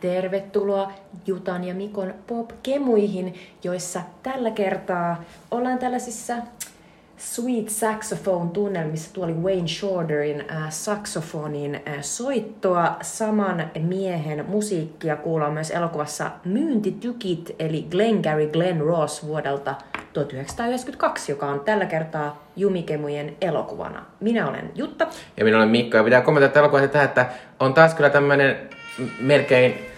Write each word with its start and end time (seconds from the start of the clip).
tervetuloa 0.00 0.92
Jutan 1.26 1.64
ja 1.64 1.74
Mikon 1.74 2.14
pop-kemuihin, 2.26 3.34
joissa 3.64 4.00
tällä 4.22 4.50
kertaa 4.50 5.24
ollaan 5.50 5.78
tällaisissa 5.78 6.34
Sweet 7.20 7.68
Saxophone-tunnelmissa. 7.68 9.10
Tuo 9.12 9.24
oli 9.24 9.32
Wayne 9.32 9.68
Shorterin 9.68 10.44
äh, 10.50 10.70
saksofonin 10.70 11.74
äh, 11.74 11.94
soittoa. 12.00 12.96
Saman 13.02 13.70
miehen 13.80 14.44
musiikkia 14.48 15.16
kuullaan 15.16 15.52
myös 15.52 15.70
elokuvassa 15.70 16.30
Myyntitykit, 16.44 17.56
eli 17.58 17.86
Glengarry 17.90 18.46
Glenn 18.46 18.80
Ross 18.80 19.26
vuodelta 19.26 19.74
1992, 20.12 21.32
joka 21.32 21.46
on 21.46 21.60
tällä 21.60 21.86
kertaa 21.86 22.44
Jumikemujen 22.56 23.36
elokuvana. 23.40 24.04
Minä 24.20 24.48
olen 24.48 24.70
Jutta. 24.74 25.06
Ja 25.36 25.44
minä 25.44 25.56
olen 25.56 25.68
Mikko, 25.68 25.96
ja 25.96 26.04
pitää 26.04 26.20
kommentoida 26.20 26.60
elokuvaa 26.60 26.88
tähän, 26.88 27.08
että 27.08 27.26
on 27.60 27.74
taas 27.74 27.94
kyllä 27.94 28.10
tämmöinen 28.10 28.56
melkein 29.20 29.89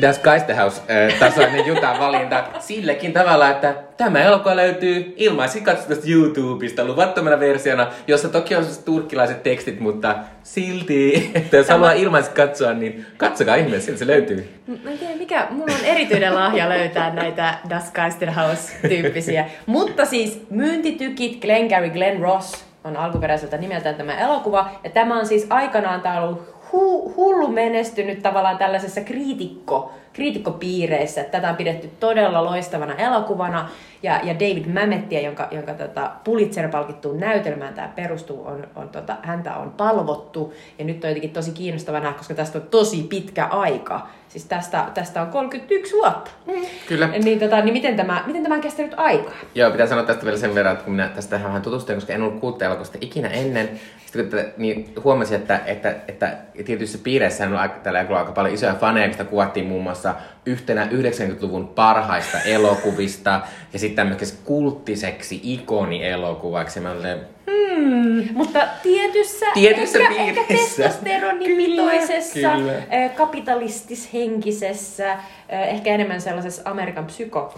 Das 0.00 0.18
Geisterhaus-tasoinen 0.18 1.66
Jutan 1.66 1.98
valinta 1.98 2.44
silläkin 2.58 3.12
tavalla, 3.12 3.50
että 3.50 3.74
tämä 3.96 4.22
elokuva 4.22 4.56
löytyy 4.56 5.14
ilmaisin 5.16 5.64
katsotusta 5.64 6.10
YouTubesta 6.10 6.84
luvattomana 6.84 7.40
versiona, 7.40 7.86
jossa 8.06 8.28
toki 8.28 8.56
on 8.56 8.64
turkkilaiset 8.84 9.42
tekstit, 9.42 9.80
mutta 9.80 10.14
silti, 10.42 11.30
että 11.34 11.56
jos 11.56 11.68
haluaa 11.68 11.92
ilmaisin 11.92 12.34
katsoa, 12.34 12.72
niin 12.72 13.06
katsokaa 13.16 13.54
ihmeessä, 13.54 13.84
sieltä 13.84 13.98
se 13.98 14.06
löytyy. 14.06 14.48
Mä 14.84 14.90
en 14.90 14.98
tiedä 14.98 15.16
mikä, 15.16 15.46
mulla 15.50 15.74
on 15.74 15.84
erityinen 15.84 16.34
lahja 16.34 16.68
löytää 16.68 17.14
näitä 17.14 17.54
Das 17.68 17.92
Geisterhaus-tyyppisiä. 17.92 19.44
mutta 19.66 20.04
siis 20.04 20.42
Myyntitykit, 20.50 21.40
Glengarry 21.40 21.90
Glenn 21.90 22.20
Ross 22.20 22.64
on 22.84 22.96
alkuperäiseltä 22.96 23.56
nimeltään 23.56 23.94
tämä 23.94 24.18
elokuva. 24.18 24.70
Ja 24.84 24.90
tämä 24.90 25.18
on 25.18 25.26
siis 25.26 25.46
aikanaan 25.50 26.00
tää 26.00 26.22
on 26.22 26.28
ollut 26.28 26.49
hu, 26.72 27.12
hullu 27.16 27.48
menestynyt 27.48 28.22
tavallaan 28.22 28.58
tällaisessa 28.58 29.00
kriitikko, 29.00 29.92
kriitikkopiireissä. 30.12 31.24
Tätä 31.24 31.50
on 31.50 31.56
pidetty 31.56 31.90
todella 32.00 32.44
loistavana 32.44 32.94
elokuvana. 32.94 33.68
Ja, 34.02 34.20
ja 34.22 34.34
David 34.34 34.66
Mamettia, 34.66 35.20
jonka, 35.20 35.48
jonka 35.50 35.74
tota 35.74 36.10
Pulitzer-palkittuun 36.24 37.20
näytelmään 37.20 37.74
tämä 37.74 37.92
perustuu, 37.96 38.46
on, 38.46 38.66
on, 38.76 38.88
tota, 38.88 39.16
häntä 39.22 39.56
on 39.56 39.70
palvottu. 39.70 40.54
Ja 40.78 40.84
nyt 40.84 41.04
on 41.04 41.10
jotenkin 41.10 41.30
tosi 41.30 41.52
kiinnostava 41.52 42.00
nähdä, 42.00 42.18
koska 42.18 42.34
tästä 42.34 42.58
on 42.58 42.66
tosi 42.70 43.02
pitkä 43.02 43.44
aika. 43.44 44.06
Siis 44.28 44.44
tästä, 44.44 44.86
tästä 44.94 45.22
on 45.22 45.28
31 45.28 45.92
vuotta. 45.92 46.30
Mm, 46.46 46.66
kyllä. 46.88 47.06
Niin, 47.06 47.38
tota, 47.38 47.60
niin 47.60 47.72
miten, 47.72 47.96
tämä, 47.96 48.24
miten 48.26 48.42
tämä 48.42 48.54
on 48.54 48.60
kestänyt 48.60 48.94
aikaa? 48.96 49.32
Joo, 49.54 49.70
pitää 49.70 49.86
sanoa 49.86 50.04
tästä 50.04 50.24
vielä 50.24 50.38
sen 50.38 50.54
verran, 50.54 50.72
että 50.72 50.84
kun 50.84 50.94
minä 50.94 51.08
tästä 51.08 51.40
vähän 51.44 51.62
tutustuin, 51.62 51.96
koska 51.96 52.12
en 52.12 52.22
ollut 52.22 52.62
elokuvasta 52.62 52.98
ikinä 53.00 53.28
ennen, 53.28 53.80
sitten 54.06 54.30
kun 54.30 54.52
niin 54.56 54.94
huomasin, 55.04 55.36
että, 55.36 55.60
että, 55.66 55.94
että 56.08 56.36
tietyissä 56.64 56.98
piireissä 57.02 57.46
on 57.46 57.56
aika, 57.56 57.74
tällä 57.82 57.98
aika 57.98 58.32
paljon 58.32 58.54
isoja 58.54 58.74
faneja, 58.74 59.08
mistä 59.08 59.24
kuvattiin 59.24 59.66
muun 59.66 59.82
muassa 59.82 60.14
yhtenä 60.46 60.84
90-luvun 60.84 61.68
parhaista 61.68 62.40
elokuvista 62.40 63.40
ja 63.72 63.78
sitten 63.78 63.96
tämmöiseksi 63.96 64.34
kulttiseksi 64.44 65.40
ikonielokuvaksi. 65.42 66.80
Mä 66.80 66.90
olen, 66.90 67.20
Hmm, 67.50 68.28
mutta 68.34 68.60
tietyssä, 68.82 69.46
Tietyssä 69.54 69.98
ehkä, 69.98 70.14
ehkä 70.14 70.40
testosteronimitoisessa, 70.48 72.34
Kyllä, 72.34 72.56
kyllä. 72.56 72.72
eh, 72.90 73.14
kapitalistishenkisessä, 73.14 75.12
eh, 75.48 75.68
ehkä 75.68 75.90
enemmän 75.90 76.20
sellaisessa 76.20 76.62
Amerikan 76.64 77.04
psyko 77.06 77.54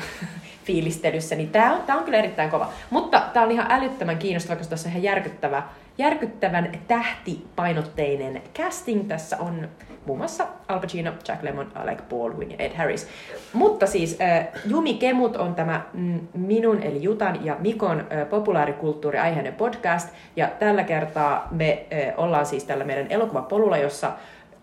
fiilistelyssä, 0.65 1.35
niin 1.35 1.51
tämä 1.51 1.75
on, 1.75 1.83
tää 1.83 1.97
on 1.97 2.05
kyllä 2.05 2.19
erittäin 2.19 2.51
kova. 2.51 2.73
Mutta 2.91 3.23
tämä 3.33 3.47
on 3.47 3.53
ihan 3.53 3.67
älyttömän 3.71 4.19
kiinnostava, 4.19 4.57
koska 4.57 4.71
tässä 4.71 4.89
on 4.89 4.91
ihan 4.93 5.03
järkyttävä, 5.03 5.63
järkyttävän 5.99 6.73
tähtipainotteinen 6.89 8.43
casting. 8.55 9.09
Tässä 9.09 9.37
on 9.41 9.69
muun 10.07 10.19
muassa 10.19 10.47
Al 10.69 10.81
Pacino, 10.81 11.13
Jack 11.29 11.43
Lemmon, 11.43 11.73
Alec 11.75 11.99
Baldwin 12.11 12.51
ja 12.51 12.57
Ed 12.59 12.75
Harris. 12.77 13.09
Mutta 13.53 13.87
siis 13.87 14.19
äh, 14.21 14.49
Jumi 14.67 14.95
Kemut 14.95 15.37
on 15.37 15.55
tämä 15.55 15.83
mm, 15.93 16.21
minun 16.35 16.83
eli 16.83 17.03
Jutan 17.03 17.45
ja 17.45 17.57
Mikon 17.59 18.01
äh, 18.01 18.29
populaarikulttuuriaiheinen 18.29 19.55
podcast. 19.55 20.09
Ja 20.37 20.49
tällä 20.59 20.85
kertaa 20.85 21.49
me 21.51 21.87
äh, 21.93 22.15
ollaan 22.17 22.47
siis 22.47 22.65
tällä 22.65 22.85
meidän 22.85 23.07
elokuvapolulla, 23.11 23.77
jossa 23.77 24.13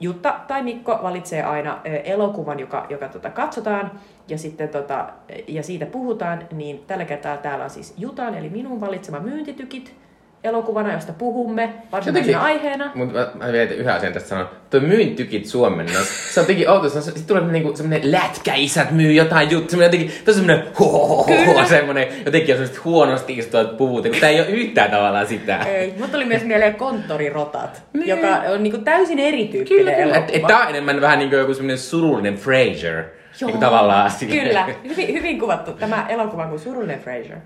Jutta 0.02 0.40
tai 0.48 0.64
Mikko 0.64 1.00
valitsee 1.04 1.44
aina 1.44 1.82
elokuvan, 2.04 2.60
joka, 2.60 2.86
joka 2.90 3.08
tota, 3.08 3.30
katsotaan 3.30 3.92
ja, 4.28 4.38
sitten, 4.38 4.70
tota, 4.70 5.10
ja 5.48 5.64
siitä 5.64 5.86
puhutaan, 5.86 6.48
niin 6.52 6.84
tällä 6.88 7.06
kertaa 7.06 7.38
täällä 7.38 7.64
on 7.64 7.70
siis 7.70 7.94
Jutan 7.98 8.36
eli 8.36 8.50
minun 8.50 8.82
valitsema 8.82 9.20
myyntitykit 9.20 9.96
elokuvana, 10.44 10.94
josta 10.94 11.14
puhumme 11.14 11.74
varsinaisena 11.92 12.42
aiheena. 12.42 12.92
Mutta 12.96 13.14
mä, 13.20 13.46
mä 13.46 13.52
vielä 13.52 13.72
yhden 13.72 13.94
asian 13.94 14.14
tästä 14.14 14.30
sanon. 14.30 14.50
Tuo 14.70 14.80
myyntykit 14.80 15.46
suomennos. 15.46 16.34
Se 16.34 16.40
on 16.40 16.44
jotenkin 16.44 16.70
outo. 16.70 16.90
Se 16.90 16.98
on, 16.98 17.04
sit 17.04 17.28
tulee 17.28 17.44
niinku 17.44 17.76
semmonen 17.76 18.12
lätkäisät 18.12 18.92
myy 18.92 19.12
jotain 19.14 19.52
juttu. 19.52 19.70
Semmonen 19.70 19.86
jotenkin, 19.88 20.26
tosi 20.26 20.38
semmonen 20.38 20.64
ho 20.80 21.26
semmonen 21.70 22.08
jotenkin 22.26 22.56
on 22.56 22.58
semmoset 22.58 22.86
huonosti 22.86 23.38
istuvat 23.38 23.78
puvut. 23.78 24.08
Kun 24.08 24.16
tää 24.20 24.30
ei 24.30 24.40
oo 24.40 24.46
yhtään 24.48 24.92
tavallaan 24.92 25.28
sitä. 25.28 25.58
Ei, 25.58 25.94
mutta 25.98 26.12
tuli 26.12 26.26
myös 26.26 26.44
mieleen 26.44 26.76
konttorirotat, 26.76 27.84
Niin. 27.94 28.08
joka 28.08 28.28
on 28.28 28.64
niinku 28.64 28.78
täysin 28.78 29.20
erityyppinen 29.20 29.78
Kyllä, 29.80 29.92
kyllä. 29.92 30.04
elokuva. 30.16 30.26
Et, 30.28 30.36
et 30.36 30.48
tää 30.48 30.60
on 30.60 30.70
enemmän 30.70 31.02
vähän 31.02 31.20
niinku 31.20 31.36
joku 31.36 31.54
semmonen 31.54 31.78
surullinen 31.78 32.36
Frasier. 32.36 33.04
Niinku 33.42 33.60
tavallaan 33.60 34.12
silleen. 34.12 34.48
Kyllä, 34.48 34.68
hyvin, 34.90 35.14
hyvin 35.14 35.40
kuvattu 35.40 35.72
tämä 35.74 36.06
elokuva 36.10 36.48
kuin 36.48 36.60
Surullinen 36.60 37.00
Frasier. 37.00 37.38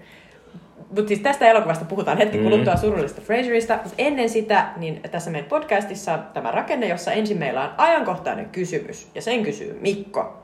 Mutta 0.95 1.07
siis 1.07 1.19
tästä 1.19 1.47
elokuvasta 1.47 1.85
puhutaan 1.85 2.17
hetki 2.17 2.37
Mm. 2.37 2.43
kuluttua 2.43 2.75
surullisesta 2.75 3.21
Frasierista. 3.21 3.73
Mutta 3.73 3.95
ennen 3.97 4.29
sitä, 4.29 4.65
niin 4.77 5.01
tässä 5.11 5.31
meidän 5.31 5.49
podcastissa 5.49 6.13
on 6.13 6.19
tämä 6.33 6.51
rakenne, 6.51 6.87
jossa 6.87 7.11
ensin 7.11 7.37
meillä 7.37 7.61
on 7.63 7.69
ajankohtainen 7.77 8.49
kysymys. 8.49 9.07
Ja 9.15 9.21
sen 9.21 9.43
kysyy 9.43 9.77
Mikko. 9.81 10.37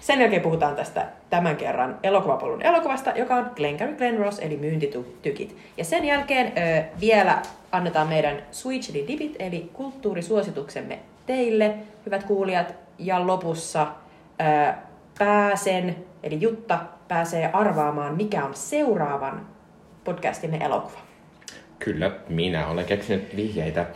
Sen 0.00 0.20
jälkeen 0.20 0.42
puhutaan 0.42 0.76
tästä 0.76 1.06
tämän 1.30 1.56
kerran 1.56 1.98
elokuvapolun 2.02 2.62
elokuvasta, 2.62 3.12
joka 3.16 3.34
on 3.34 3.50
Glengarry 3.56 3.94
Glen 3.94 4.18
Ross, 4.18 4.38
eli 4.38 4.56
myyntitykit. 4.56 5.56
Ja 5.76 5.84
sen 5.84 6.04
jälkeen 6.04 6.46
ö, 6.46 6.82
vielä 7.00 7.38
annetaan 7.72 8.08
meidän 8.08 8.36
Switchly 8.50 9.08
Dibit, 9.08 9.36
eli 9.38 9.70
kulttuurisuosituksemme 9.72 10.98
teille, 11.26 11.74
hyvät 12.06 12.24
kuulijat. 12.24 12.74
Ja 12.98 13.26
lopussa 13.26 13.86
ö, 14.40 14.72
pääsen, 15.18 15.96
eli 16.22 16.40
Jutta 16.40 16.78
pääsee 17.08 17.50
arvaamaan, 17.52 18.16
mikä 18.16 18.44
on 18.44 18.54
seuraavan 18.54 19.46
podcastimme 20.04 20.56
elokuva. 20.56 20.98
Kyllä, 21.78 22.10
minä 22.28 22.66
olen 22.66 22.84
keksinyt 22.84 23.36
vihjeitä. 23.36 23.86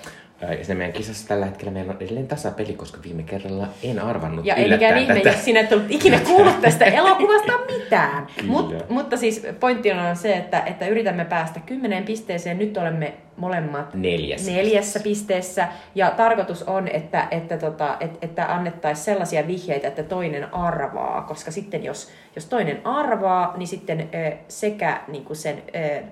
Ja 0.40 0.64
siinä 0.64 0.74
meidän 0.74 0.92
kisassa 0.92 1.28
tällä 1.28 1.46
hetkellä 1.46 1.72
meillä 1.72 1.92
on 1.92 2.02
edelleen 2.02 2.28
tasapeli, 2.28 2.72
koska 2.72 2.98
viime 3.02 3.22
kerralla 3.22 3.68
en 3.82 3.98
arvannut 3.98 4.46
Ja 4.46 4.54
ei 4.54 4.70
mikään 4.70 4.98
ihme, 4.98 5.20
jos 5.24 5.44
sinä 5.44 5.60
et 5.60 5.72
ollut 5.72 5.86
ikinä 5.90 6.20
kuullut 6.20 6.60
tästä 6.60 6.84
elokuvasta 6.84 7.52
mitään. 7.76 8.26
Kyllä. 8.36 8.50
Mut, 8.52 8.88
mutta 8.88 9.16
siis 9.16 9.46
pointti 9.60 9.92
on 9.92 10.16
se, 10.16 10.36
että, 10.36 10.62
että 10.66 10.86
yritämme 10.86 11.24
päästä 11.24 11.60
kymmeneen 11.60 12.04
pisteeseen. 12.04 12.58
Nyt 12.58 12.76
olemme 12.76 13.14
molemmat 13.36 13.94
Neljäs. 13.94 14.46
neljässä 14.46 15.00
pisteessä. 15.00 15.68
Ja 15.94 16.10
tarkoitus 16.10 16.62
on, 16.62 16.88
että, 16.88 17.28
että, 17.30 17.58
tota, 17.58 17.96
että, 18.00 18.18
että 18.22 18.54
annettaisiin 18.54 19.04
sellaisia 19.04 19.46
vihjeitä, 19.46 19.88
että 19.88 20.02
toinen 20.02 20.54
arvaa. 20.54 21.22
Koska 21.22 21.50
sitten 21.50 21.84
jos, 21.84 22.10
jos 22.34 22.44
toinen 22.46 22.80
arvaa, 22.86 23.54
niin 23.56 23.68
sitten 23.68 24.08
ö, 24.14 24.32
sekä 24.48 25.00
niin 25.08 25.24
kuin 25.24 25.36
sen 25.36 25.62
ö, 25.74 26.02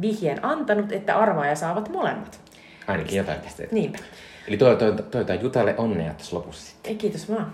vihjeen 0.00 0.44
antanut 0.44 0.92
että 0.92 1.16
arvaaja 1.16 1.54
saavat 1.54 1.88
molemmat. 1.88 2.40
Ainakin 2.90 3.18
jotain 3.18 3.40
pisteitä. 3.40 3.74
Niinpä. 3.74 3.98
Eli 4.48 4.56
toivotaan 4.56 5.42
Jutalle 5.42 5.74
onnea 5.78 6.14
tässä 6.14 6.36
lopussa 6.36 6.66
sitten. 6.66 6.90
Ei, 6.90 6.96
kiitos 6.96 7.30
vaan. 7.30 7.52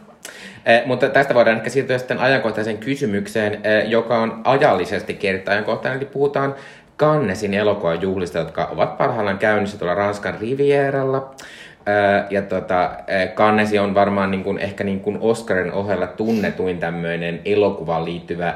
Eh, 0.67 0.87
mutta 0.87 1.09
tästä 1.09 1.35
voidaan 1.35 1.57
ehkä 1.57 1.71
siirtyä 1.71 1.99
sitten 1.99 2.19
ajankohtaiseen 2.19 2.79
kysymykseen, 2.79 3.61
eh, 3.65 3.89
joka 3.89 4.19
on 4.19 4.41
ajallisesti 4.45 5.15
kertaa 5.15 5.53
ajankohtainen. 5.53 5.99
Eli 5.99 6.07
puhutaan 6.07 6.55
Cannesin 6.99 7.55
elokuvan 7.55 8.03
juhlista, 8.03 8.39
jotka 8.39 8.65
ovat 8.65 8.99
parhaillaan 8.99 9.39
käynnissä 9.39 9.79
tuolla 9.79 9.95
Ranskan 9.95 10.37
Rivieralla. 10.41 11.35
Eh, 11.87 12.25
ja 12.31 12.43
tota, 12.43 12.91
eh, 13.07 13.35
Cannesi 13.35 13.79
on 13.79 13.95
varmaan 13.95 14.31
niin 14.31 14.45
kuin, 14.45 14.59
ehkä 14.59 14.85
niin 14.85 15.01
kuin 15.01 15.19
Oscarin 15.21 15.73
ohella 15.73 16.07
tunnetuin 16.07 16.79
tämmöinen 16.79 17.41
elokuvaan 17.45 18.05
liittyvä 18.05 18.55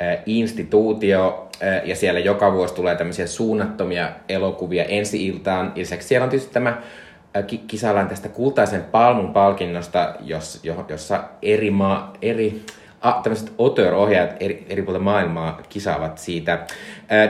eh, 0.00 0.18
instituutio, 0.26 1.49
ja 1.84 1.96
siellä 1.96 2.20
joka 2.20 2.52
vuosi 2.52 2.74
tulee 2.74 2.96
tämmöisiä 2.96 3.26
suunnattomia 3.26 4.10
elokuvia 4.28 4.84
ensi-iltaan. 4.84 5.72
Lisäksi 5.76 6.08
siellä 6.08 6.24
on 6.24 6.30
tietysti 6.30 6.52
tämä 6.52 6.82
ki- 7.46 7.64
kisaillaan 7.66 8.08
tästä 8.08 8.28
kultaisen 8.28 8.84
palmun 8.84 9.32
palkinnosta, 9.32 10.14
jos, 10.20 10.60
jo, 10.62 10.86
jossa 10.88 11.24
eri, 11.42 11.70
maa, 11.70 12.12
eri 12.22 12.62
a, 13.00 13.12
tämmöiset 13.22 13.52
auteur-ohjaajat 13.58 14.36
eri, 14.40 14.66
eri 14.68 14.82
puolilta 14.82 15.04
maailmaa 15.04 15.60
kisaavat 15.68 16.18
siitä. 16.18 16.66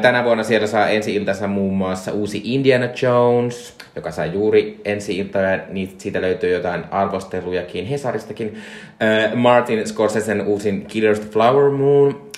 Tänä 0.03 0.25
vuonna 0.25 0.45
siellä 0.45 0.67
saa 0.67 0.89
ensi-iltansa 0.89 1.47
muun 1.47 1.77
muassa 1.77 2.13
uusi 2.13 2.41
Indiana 2.45 2.89
Jones, 3.03 3.77
joka 3.97 4.11
sai 4.11 4.33
juuri 4.33 4.81
ensi-iltaa, 4.85 5.43
ja 5.43 5.59
niitä, 5.69 5.95
siitä 5.99 6.21
löytyy 6.21 6.53
jotain 6.53 6.85
arvostelujakin 6.91 7.87
Hesaristakin. 7.87 8.59
Martin 9.35 9.89
Scorsesen 9.89 10.47
uusin 10.47 10.87
Killers 10.87 11.21
the 11.21 11.31
Flower 11.31 11.71
Moon, 11.71 12.30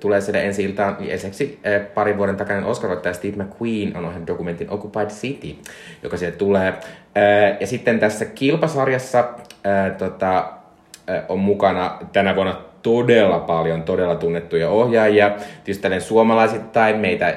Tulee 0.00 0.20
siellä 0.20 0.40
ensi 0.40 0.64
iltaan. 0.64 0.96
Lisäksi 1.00 1.60
öö, 1.66 1.80
parin 1.80 2.18
vuoden 2.18 2.36
takainen 2.36 2.64
Oscar-voittaja 2.64 3.14
Steve 3.14 3.44
McQueen 3.44 3.96
on 3.96 4.04
ohjannut 4.04 4.26
dokumentin 4.26 4.70
Occupied 4.70 5.10
City, 5.10 5.56
joka 6.02 6.16
sieltä 6.16 6.36
tulee. 6.38 6.74
Ja 7.60 7.66
sitten 7.66 7.98
tässä 7.98 8.24
kilpasarjassa 8.24 9.28
tota, 9.98 10.52
on 11.28 11.38
mukana 11.38 11.98
tänä 12.12 12.36
vuonna 12.36 12.60
todella 12.82 13.38
paljon 13.38 13.82
todella 13.82 14.14
tunnettuja 14.14 14.70
ohjaajia. 14.70 15.30
Tietysti 15.64 15.82
tälleen 15.82 16.02
suomalaisittain 16.02 16.96
meitä 16.96 17.34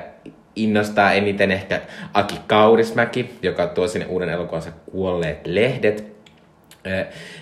innostaa 0.56 1.12
eniten 1.12 1.52
ehkä 1.52 1.82
Aki 2.14 2.40
Kaurismäki, 2.48 3.38
joka 3.42 3.68
tuo 3.68 3.88
sinne 3.88 4.06
uuden 4.06 4.30
elokuvansa 4.30 4.72
Kuolleet 4.92 5.48
lehdet. 5.48 6.09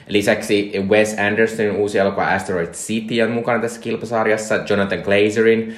Lisäksi 0.07 0.71
Wes 0.89 1.19
Andersonin 1.19 1.71
uusi 1.71 1.97
elokuva 1.97 2.27
Asteroid 2.27 2.69
City 2.71 3.21
on 3.21 3.31
mukana 3.31 3.61
tässä 3.61 3.81
kilpasarjassa, 3.81 4.59
Jonathan 4.69 4.99
Glazerin. 4.99 5.75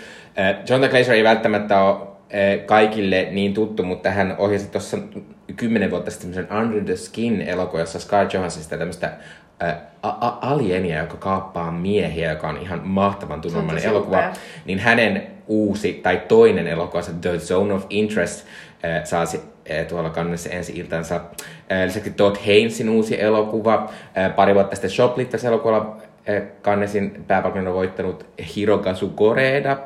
Jonathan 0.70 0.90
Glazer 0.90 1.16
ei 1.16 1.24
välttämättä 1.24 1.82
ole 1.82 2.08
kaikille 2.66 3.28
niin 3.32 3.54
tuttu, 3.54 3.84
mutta 3.84 4.12
hän 4.12 4.36
ohjasi 4.38 4.72
tuossa 4.72 4.98
kymmenen 5.56 5.92
vuotta 5.92 6.12
sitten 6.12 6.48
Under 6.58 6.84
the 6.84 6.96
Skin 6.96 7.42
elokuva, 7.42 7.80
jossa 7.80 8.00
Scarlett 8.00 8.34
Johansson 8.34 8.80
tämmöistä 8.80 9.12
alienia, 10.42 11.00
joka 11.00 11.18
kaappaa 11.18 11.72
miehiä, 11.72 12.32
joka 12.32 12.50
on 12.50 12.58
ihan 12.58 12.82
mahtavan 12.84 13.42
tunnelmainen 13.42 13.86
elokuva, 13.86 14.18
upea. 14.18 14.34
niin 14.66 14.80
hänen 14.80 15.28
uusi 15.48 15.94
tai 15.94 16.22
toinen 16.28 16.68
elokuva, 16.68 17.02
The 17.22 17.38
Zone 17.38 17.74
of 17.74 17.86
Interest, 17.90 18.46
saa 19.04 19.26
tuolla 19.88 20.10
kannessa 20.10 20.50
ensi 20.50 20.74
iltansa. 20.76 21.16
Äh, 21.72 21.86
lisäksi 21.86 22.10
Todd 22.12 22.36
Haynesin 22.46 22.90
uusi 22.90 23.22
elokuva, 23.22 23.90
äh, 24.18 24.36
pari 24.36 24.54
vuotta 24.54 24.76
sitten 24.76 24.90
Shoplifters 24.90 25.46
elokuvalla 25.46 25.98
äh, 26.30 26.44
kannesin 26.62 27.24
pääpalkinnon 27.28 27.68
on 27.68 27.78
voittanut 27.78 28.26
Hirokazu 28.56 29.10
Koreeda. 29.10 29.78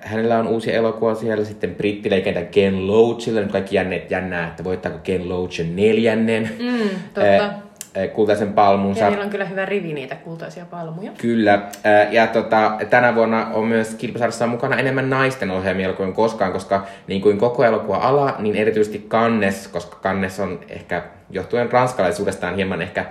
Hänellä 0.00 0.38
on 0.38 0.48
uusi 0.48 0.74
elokuva 0.74 1.14
siellä, 1.14 1.44
sitten 1.44 1.74
brittileikäntä 1.74 2.42
Ken 2.42 2.86
Loachilla, 2.86 3.40
nyt 3.40 3.52
kaikki 3.52 3.76
jänneet 3.76 4.10
jännää, 4.10 4.48
että 4.48 4.64
voittaako 4.64 4.98
Ken 4.98 5.28
Loach 5.28 5.60
neljännen. 5.74 6.50
Mm, 6.58 6.88
totta. 7.14 7.52
Eh, 7.94 8.12
kultaisen 8.12 8.52
palmunsa. 8.52 9.04
Ja 9.04 9.10
niillä 9.10 9.24
on 9.24 9.30
kyllä 9.30 9.44
hyvä 9.44 9.64
rivi 9.64 9.92
niitä 9.92 10.16
kultaisia 10.16 10.64
palmuja. 10.70 11.12
Kyllä. 11.18 11.54
Eh, 11.54 12.12
ja 12.12 12.26
tota, 12.26 12.76
tänä 12.90 13.14
vuonna 13.14 13.46
on 13.52 13.66
myös 13.66 13.94
kilpasarjassa 13.94 14.46
mukana 14.46 14.76
enemmän 14.76 15.10
naisten 15.10 15.50
ohjelmia 15.50 15.92
kuin 15.92 16.12
koskaan, 16.12 16.52
koska 16.52 16.86
niin 17.06 17.20
kuin 17.20 17.38
koko 17.38 17.64
elokuva 17.64 17.96
ala, 17.96 18.34
niin 18.38 18.56
erityisesti 18.56 19.04
Kannes, 19.08 19.68
koska 19.68 19.96
Kannes 19.96 20.40
on 20.40 20.60
ehkä 20.68 21.02
johtuen 21.30 21.72
ranskalaisuudestaan 21.72 22.54
hieman 22.54 22.82
ehkä 22.82 23.04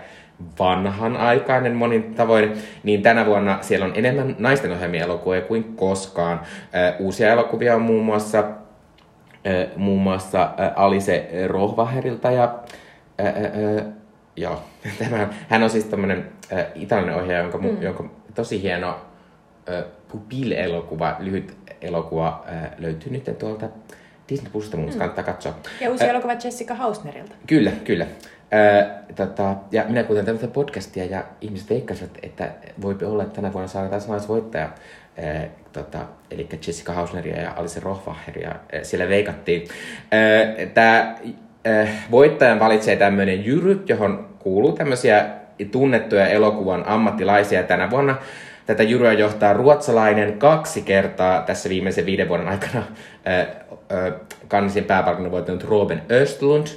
vanhanaikainen 0.59 1.73
monin 1.73 2.15
tavoin, 2.15 2.53
niin 2.83 3.01
tänä 3.01 3.25
vuonna 3.25 3.57
siellä 3.61 3.85
on 3.85 3.93
enemmän 3.95 4.35
naisten 4.39 4.71
ohjelmia 4.71 5.03
elokuvia 5.03 5.41
kuin 5.41 5.63
koskaan. 5.75 6.41
Eh, 6.73 6.93
uusia 6.99 7.31
elokuvia 7.31 7.75
on 7.75 7.81
muun 7.81 8.05
muassa, 8.05 8.43
muun 9.75 10.01
muassa 10.01 10.49
Alise 10.75 11.29
Rohvaherilta 11.47 12.31
ja 12.31 12.55
Joo, 14.35 14.63
tämä, 14.99 15.29
hän 15.49 15.63
on 15.63 15.69
siis 15.69 15.85
tämmöinen 15.85 16.31
äh, 16.53 16.65
italialainen 16.75 17.23
ohjaaja, 17.23 17.43
jonka, 17.43 17.57
mm. 17.57 17.81
jonka 17.81 18.09
tosi 18.35 18.61
hieno 18.61 18.89
äh, 19.69 19.83
Pupil-elokuva, 20.11 21.15
lyhyt 21.19 21.57
elokuva 21.81 22.45
äh, 22.51 22.71
löytyy 22.77 23.11
nyt 23.11 23.37
tuolta 23.39 23.69
Disney 24.29 24.51
Plusista, 24.51 24.77
mun 24.77 24.89
mm. 24.89 24.97
kannattaa 24.97 25.23
katsoa. 25.23 25.55
Ja 25.81 25.89
uusi 25.89 26.03
äh, 26.03 26.09
elokuva 26.09 26.33
Jessica 26.33 26.75
Hausnerilta. 26.75 27.35
Kyllä, 27.47 27.71
kyllä. 27.71 28.05
Äh, 28.53 28.85
tota, 29.15 29.55
ja 29.71 29.83
minä 29.87 30.03
kuuntelen 30.03 30.25
tämmöistä 30.25 30.47
podcastia 30.47 31.05
ja 31.05 31.23
ihmiset 31.41 31.69
veikkasivat, 31.69 32.17
että 32.23 32.51
voi 32.81 32.97
olla, 33.05 33.23
että 33.23 33.35
tänä 33.35 33.53
vuonna 33.53 33.67
saadaan 33.67 33.91
taas 33.91 34.07
naisvoittaja. 34.07 34.69
Äh, 35.23 35.49
tota, 35.73 35.99
eli 36.31 36.49
Jessica 36.67 36.93
Hausneria 36.93 37.41
ja 37.41 37.53
Alice 37.55 37.79
Rohfacheria 37.79 38.49
äh, 38.49 38.81
siellä 38.83 39.09
veikattiin. 39.09 39.67
Äh, 40.13 40.69
Tämä 40.73 41.15
äh, 41.67 41.89
voittajan 42.11 42.59
valitsee 42.59 42.95
tämmöinen 42.95 43.45
jury, 43.45 43.83
johon 43.87 44.29
kuuluu 44.39 44.71
tämmöisiä 44.71 45.25
tunnettuja 45.71 46.27
elokuvan 46.27 46.83
ammattilaisia 46.87 47.63
tänä 47.63 47.89
vuonna. 47.89 48.15
Tätä 48.65 48.83
juryä 48.83 49.13
johtaa 49.13 49.53
ruotsalainen 49.53 50.39
kaksi 50.39 50.81
kertaa 50.81 51.41
tässä 51.41 51.69
viimeisen 51.69 52.05
viiden 52.05 52.29
vuoden 52.29 52.47
aikana 52.47 52.83
äh, 53.27 53.39
äh, 53.39 54.13
kannisin 54.47 54.83
pääpalkinnon 54.83 55.31
voittanut 55.31 55.63
Robin 55.63 56.01
Östlund. 56.11 56.67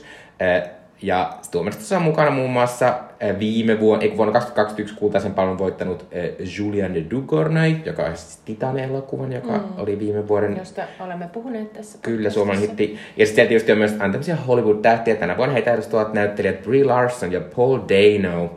Äh, 0.43 0.76
ja 1.03 1.33
tuomaristossa 1.51 1.97
on 1.97 2.03
mukana 2.03 2.31
muun 2.31 2.51
muassa 2.51 2.99
eh, 3.21 3.39
viime 3.39 3.81
vuonna, 3.81 4.05
ei 4.05 4.17
vuonna 4.17 4.33
2021 4.33 4.95
kultaisen 4.95 5.35
palvelun 5.35 5.59
voittanut 5.59 6.07
eh, 6.11 6.35
Julian 6.59 6.95
de 6.95 7.05
Dugournay, 7.11 7.75
joka 7.85 8.03
on 8.03 8.17
siis 8.17 8.41
Titan-elokuvan, 8.45 9.33
joka 9.33 9.53
mm. 9.53 9.65
oli 9.79 9.99
viime 9.99 10.29
vuoden. 10.29 10.57
Josta 10.57 10.83
olemme 11.01 11.29
puhuneet 11.33 11.73
tässä. 11.73 11.99
Kyllä, 12.03 12.31
Suomen 12.31 12.59
hitti. 12.59 12.99
Ja 13.17 13.27
sitten 13.27 13.49
tietysti 13.49 13.73
on 13.73 13.79
myös 13.79 13.93
tämmöisiä 13.93 14.37
Hollywood-tähtiä. 14.37 15.17
Tänä 15.17 15.37
vuonna 15.37 15.53
heitä 15.53 15.73
edustavat 15.73 16.13
näyttelijät 16.13 16.63
Brie 16.63 16.85
Larson 16.85 17.33
ja 17.33 17.41
Paul 17.41 17.79
Dano. 17.79 18.57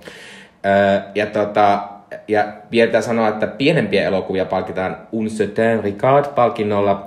ja, 1.15 1.25
tota, 1.25 1.83
ja 2.27 2.53
vielä 2.71 3.01
sanoa, 3.01 3.27
että 3.27 3.47
pienempiä 3.47 4.03
elokuvia 4.03 4.45
palkitaan 4.45 4.97
Un 5.11 5.27
Certain 5.27 5.83
Ricard-palkinnolla, 5.83 7.05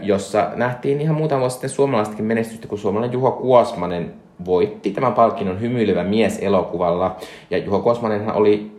jossa 0.00 0.50
nähtiin 0.54 1.00
ihan 1.00 1.16
muutama 1.16 1.40
vuosi 1.40 1.54
sitten 1.54 1.70
suomalaistakin 1.70 2.24
menestystä, 2.24 2.68
kun 2.68 2.78
suomalainen 2.78 3.12
Juho 3.12 3.32
Kuosmanen 3.32 4.21
voitti 4.44 4.90
tämän 4.90 5.12
palkinnon 5.14 5.60
hymyilevä 5.60 6.04
mies 6.04 6.38
elokuvalla. 6.38 7.16
Ja 7.50 7.58
Juho 7.58 7.80
Kosmanenhan 7.80 8.36
oli 8.36 8.72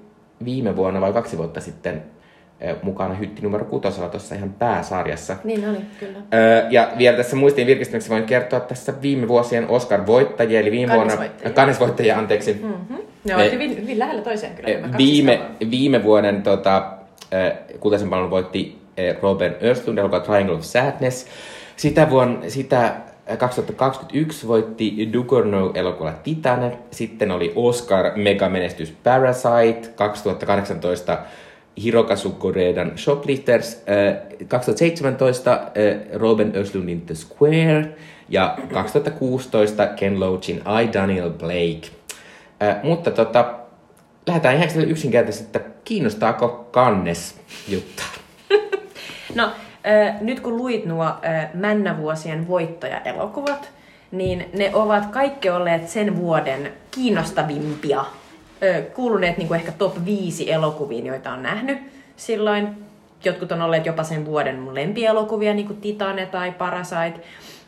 viime 0.45 0.75
vuonna 0.75 1.01
vai 1.01 1.13
kaksi 1.13 1.37
vuotta 1.37 1.61
sitten 1.61 2.03
mukana 2.83 3.13
hytti 3.13 3.41
numero 3.41 3.65
kutosella 3.65 4.09
tuossa 4.09 4.35
ihan 4.35 4.53
pääsarjassa. 4.53 5.35
Niin 5.43 5.69
oli, 5.69 5.77
kyllä. 5.99 6.19
ja 6.69 6.91
vielä 6.97 7.17
tässä 7.17 7.35
muistiin 7.35 7.67
virkistymiseksi 7.67 8.09
voin 8.09 8.23
kertoa 8.23 8.59
tässä 8.59 8.93
viime 9.01 9.27
vuosien 9.27 9.67
Oscar-voittajia, 9.67 10.59
eli 10.59 10.71
viime 10.71 10.93
vuonna... 10.93 11.13
Kannesvoittajia, 11.53 12.17
anteeksi. 12.17 12.53
Mm-hmm. 12.53 12.97
Ne 13.23 13.35
ovat 13.35 13.51
hyvin, 13.51 13.81
hyvin 13.81 13.99
lähellä 13.99 14.21
toiseen 14.21 14.55
kyllä. 14.55 14.97
Viime, 14.97 15.41
viime 15.71 16.03
vuoden 16.03 16.43
tota, 16.43 16.91
kultaisen 17.79 18.09
palvelun 18.09 18.31
voitti 18.31 18.77
Robert 19.21 19.63
Östlund, 19.63 19.97
elokuva 19.97 20.19
Triangle 20.19 20.55
of 20.55 20.61
Sadness. 20.61 21.27
Sitä, 21.75 22.09
vuonna, 22.09 22.49
sitä 22.49 22.93
2021 23.37 24.47
voitti 24.47 25.09
Ducorno 25.13 25.71
elokuva 25.73 26.11
Titane, 26.11 26.77
sitten 26.91 27.31
oli 27.31 27.53
Oscar 27.55 28.11
megamenestys 28.15 28.93
Parasite, 29.03 29.89
2018 29.95 31.17
Hirokazu 31.83 32.29
Koreedan 32.29 32.97
Shoplifters, 32.97 33.83
2017 34.47 35.71
Robin 36.13 36.51
Östlundin 36.55 37.01
The 37.01 37.15
Square 37.15 37.95
ja 38.29 38.57
2016 38.73 39.87
Ken 39.87 40.19
Loachin 40.19 40.57
I 40.57 40.93
Daniel 40.93 41.29
Blake. 41.29 41.87
Mutta 42.83 43.11
tota, 43.11 43.53
lähdetään 44.27 44.55
ihan 44.55 44.89
yksinkertaisesti, 44.89 45.57
että 45.57 45.69
kiinnostaako 45.83 46.67
Kannes 46.71 47.39
Jutta? 47.67 48.03
no, 49.35 49.51
nyt 50.21 50.39
kun 50.39 50.57
luit 50.57 50.85
nuo 50.85 51.05
männävuosien 51.53 52.47
voittajaelokuvat, 52.47 53.69
niin 54.11 54.49
ne 54.57 54.71
ovat 54.73 55.05
kaikki 55.05 55.49
olleet 55.49 55.89
sen 55.89 56.17
vuoden 56.17 56.73
kiinnostavimpia. 56.91 58.05
Kuuluneet 58.93 59.37
niin 59.37 59.47
kuin 59.47 59.59
ehkä 59.59 59.71
top 59.71 60.05
5 60.05 60.51
elokuviin, 60.51 61.05
joita 61.05 61.31
on 61.31 61.43
nähnyt 61.43 61.77
silloin. 62.15 62.67
Jotkut 63.25 63.51
on 63.51 63.61
olleet 63.61 63.85
jopa 63.85 64.03
sen 64.03 64.25
vuoden 64.25 64.59
mun 64.59 64.75
lempielokuvia, 64.75 65.53
niin 65.53 65.67
kuin 65.67 65.81
Titane 65.81 66.25
tai 66.25 66.51
Parasite. 66.51 67.19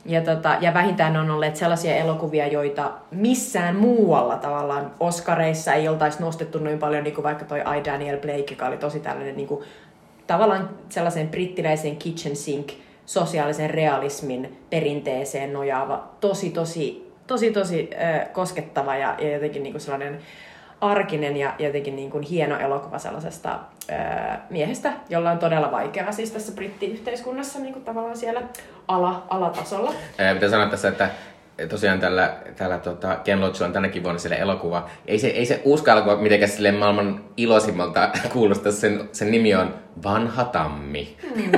Ja, 0.06 0.22
tota, 0.22 0.58
ja 0.62 0.74
vähintään 0.74 1.14
ne 1.14 1.20
on 1.20 1.32
olleet 1.32 1.56
sellaisia 1.56 1.96
elokuvia, 1.96 2.48
joita 2.48 2.92
missään 3.12 3.76
muualla 3.76 4.36
tavallaan 4.36 4.92
Oscareissa 5.00 5.74
ei 5.74 5.88
oltaisi 5.88 6.22
nostettu 6.22 6.60
noin 6.60 6.80
paljon, 6.80 7.04
niin 7.04 7.14
kuin 7.14 7.24
vaikka 7.24 7.46
toi 7.46 7.60
I. 7.60 7.86
Daniel 7.86 8.18
Blake, 8.18 8.46
joka 8.50 8.68
oli 8.68 8.78
tosi 8.78 9.00
tällainen 9.00 9.36
niin 9.36 9.48
kuin 9.48 9.64
tavallaan 10.28 10.70
sellaisen 10.90 11.28
brittiläisen 11.28 11.96
kitchen 11.96 12.36
sink 12.36 12.72
sosiaalisen 13.06 13.70
realismin 13.70 14.58
perinteeseen 14.70 15.54
nojaava, 15.54 16.08
tosi, 16.20 16.50
tosi, 16.50 17.12
tosi, 17.28 17.52
tosi 17.52 17.90
äh, 18.02 18.34
koskettava 18.34 18.96
ja, 18.96 19.16
ja 19.20 19.34
jotenkin 19.34 19.64
niin 19.64 19.74
kuin 19.74 19.82
sellainen 19.82 20.20
arkinen 20.82 21.38
ja 21.38 21.54
jotenkin 21.60 21.96
niin 21.96 22.12
kuin 22.12 22.24
hieno 22.24 22.60
elokuva 22.60 23.00
sellaisesta 23.00 23.60
äh, 23.92 24.38
miehestä, 24.50 24.94
jolla 25.10 25.32
on 25.32 25.40
todella 25.40 25.72
vaikeaa 25.72 26.12
siis 26.12 26.32
tässä 26.32 26.52
brittiyhteiskunnassa 26.52 27.60
niin 27.60 27.74
kuin 27.74 27.86
tavallaan 27.86 28.18
siellä 28.18 28.42
ala, 28.88 29.26
alatasolla. 29.30 29.94
Ää, 30.18 30.34
pitää 30.34 30.50
sanoa 30.50 30.70
tässä, 30.70 30.88
että 30.88 31.10
tosiaan 31.70 32.00
tällä, 32.00 32.38
tällä 32.56 32.78
tota, 32.78 33.16
Ken 33.24 33.42
Loach 33.42 33.64
on 33.64 33.74
tänäkin 33.74 34.04
vuonna 34.04 34.20
sille 34.20 34.36
elokuva. 34.36 34.90
Ei 35.08 35.20
se, 35.20 35.28
ei 35.28 35.46
se 35.46 35.62
uusi 35.64 35.90
elokuva 35.90 36.16
mitenkään 36.16 36.76
maailman 36.80 37.24
iloisimmalta 37.38 38.10
kuulosta. 38.34 38.72
Sen, 38.72 39.10
sen 39.12 39.32
nimi 39.32 39.56
on 39.56 39.74
Vanha 40.04 40.44
Tammi. 40.44 41.18
Hmm. 41.36 41.52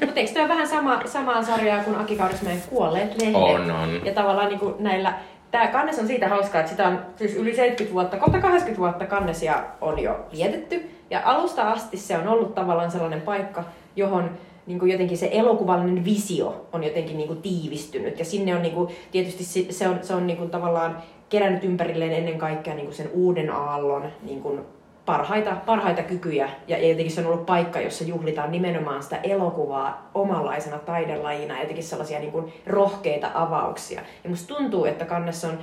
Mutta 0.00 0.20
eikö 0.20 0.32
tämä 0.32 0.48
vähän 0.48 0.68
sama, 0.68 1.00
samaa 1.04 1.42
sarjaa 1.42 1.84
kuin 1.84 1.96
Aki 1.96 2.16
Kaurismäen 2.16 2.62
Kuolleet 2.70 3.20
lehdet? 3.20 3.36
On, 3.42 3.70
on. 3.70 4.00
Ja 4.04 4.12
tavallaan 4.12 4.48
niin 4.48 4.60
kuin 4.60 4.74
näillä 4.78 5.14
Tämä 5.50 5.66
kannes 5.66 5.98
on 5.98 6.06
siitä 6.06 6.28
hauskaa, 6.28 6.60
että 6.60 6.70
sitä 6.70 6.88
on 6.88 6.98
siis 7.16 7.36
yli 7.36 7.56
70 7.56 7.94
vuotta, 7.94 8.16
kohta 8.16 8.40
80 8.40 8.78
vuotta 8.78 9.06
kannesia 9.06 9.64
on 9.80 9.98
jo 9.98 10.26
vietetty. 10.32 10.90
Ja 11.10 11.20
alusta 11.24 11.70
asti 11.70 11.96
se 11.96 12.18
on 12.18 12.28
ollut 12.28 12.54
tavallaan 12.54 12.90
sellainen 12.90 13.20
paikka, 13.20 13.64
johon 13.96 14.30
niin 14.66 14.78
kuin 14.78 14.92
jotenkin 14.92 15.18
se 15.18 15.28
elokuvallinen 15.32 16.04
visio 16.04 16.66
on 16.72 16.84
jotenkin 16.84 17.16
niin 17.16 17.28
kuin 17.28 17.42
tiivistynyt. 17.42 18.18
Ja 18.18 18.24
sinne 18.24 18.56
on 18.56 18.62
niin 18.62 18.74
kuin, 18.74 18.88
tietysti 19.10 19.72
se 19.72 19.88
on, 19.88 19.98
se 20.02 20.14
on 20.14 20.26
niin 20.26 20.36
kuin 20.36 20.50
tavallaan 20.50 21.02
kerännyt 21.28 21.64
ympärilleen 21.64 22.12
ennen 22.12 22.38
kaikkea 22.38 22.74
niin 22.74 22.86
kuin 22.86 22.96
sen 22.96 23.10
uuden 23.12 23.50
aallon 23.50 24.04
niin 24.22 24.42
kuin 24.42 24.60
parhaita, 25.06 25.56
parhaita 25.66 26.02
kykyjä 26.02 26.50
ja 26.66 26.88
jotenkin 26.88 27.10
se 27.10 27.20
on 27.20 27.26
ollut 27.26 27.46
paikka, 27.46 27.80
jossa 27.80 28.04
juhlitaan 28.04 28.50
nimenomaan 28.50 29.02
sitä 29.02 29.16
elokuvaa 29.16 30.10
omanlaisena 30.14 30.78
taidelajina 30.78 31.54
ja 31.54 31.60
jotenkin 31.60 31.84
sellaisia 31.84 32.18
niin 32.18 32.32
kuin 32.32 32.52
rohkeita 32.66 33.30
avauksia. 33.34 34.00
Ja 34.24 34.30
musta 34.30 34.54
tuntuu, 34.54 34.84
että 34.84 35.04
kannessa 35.04 35.48
on 35.48 35.58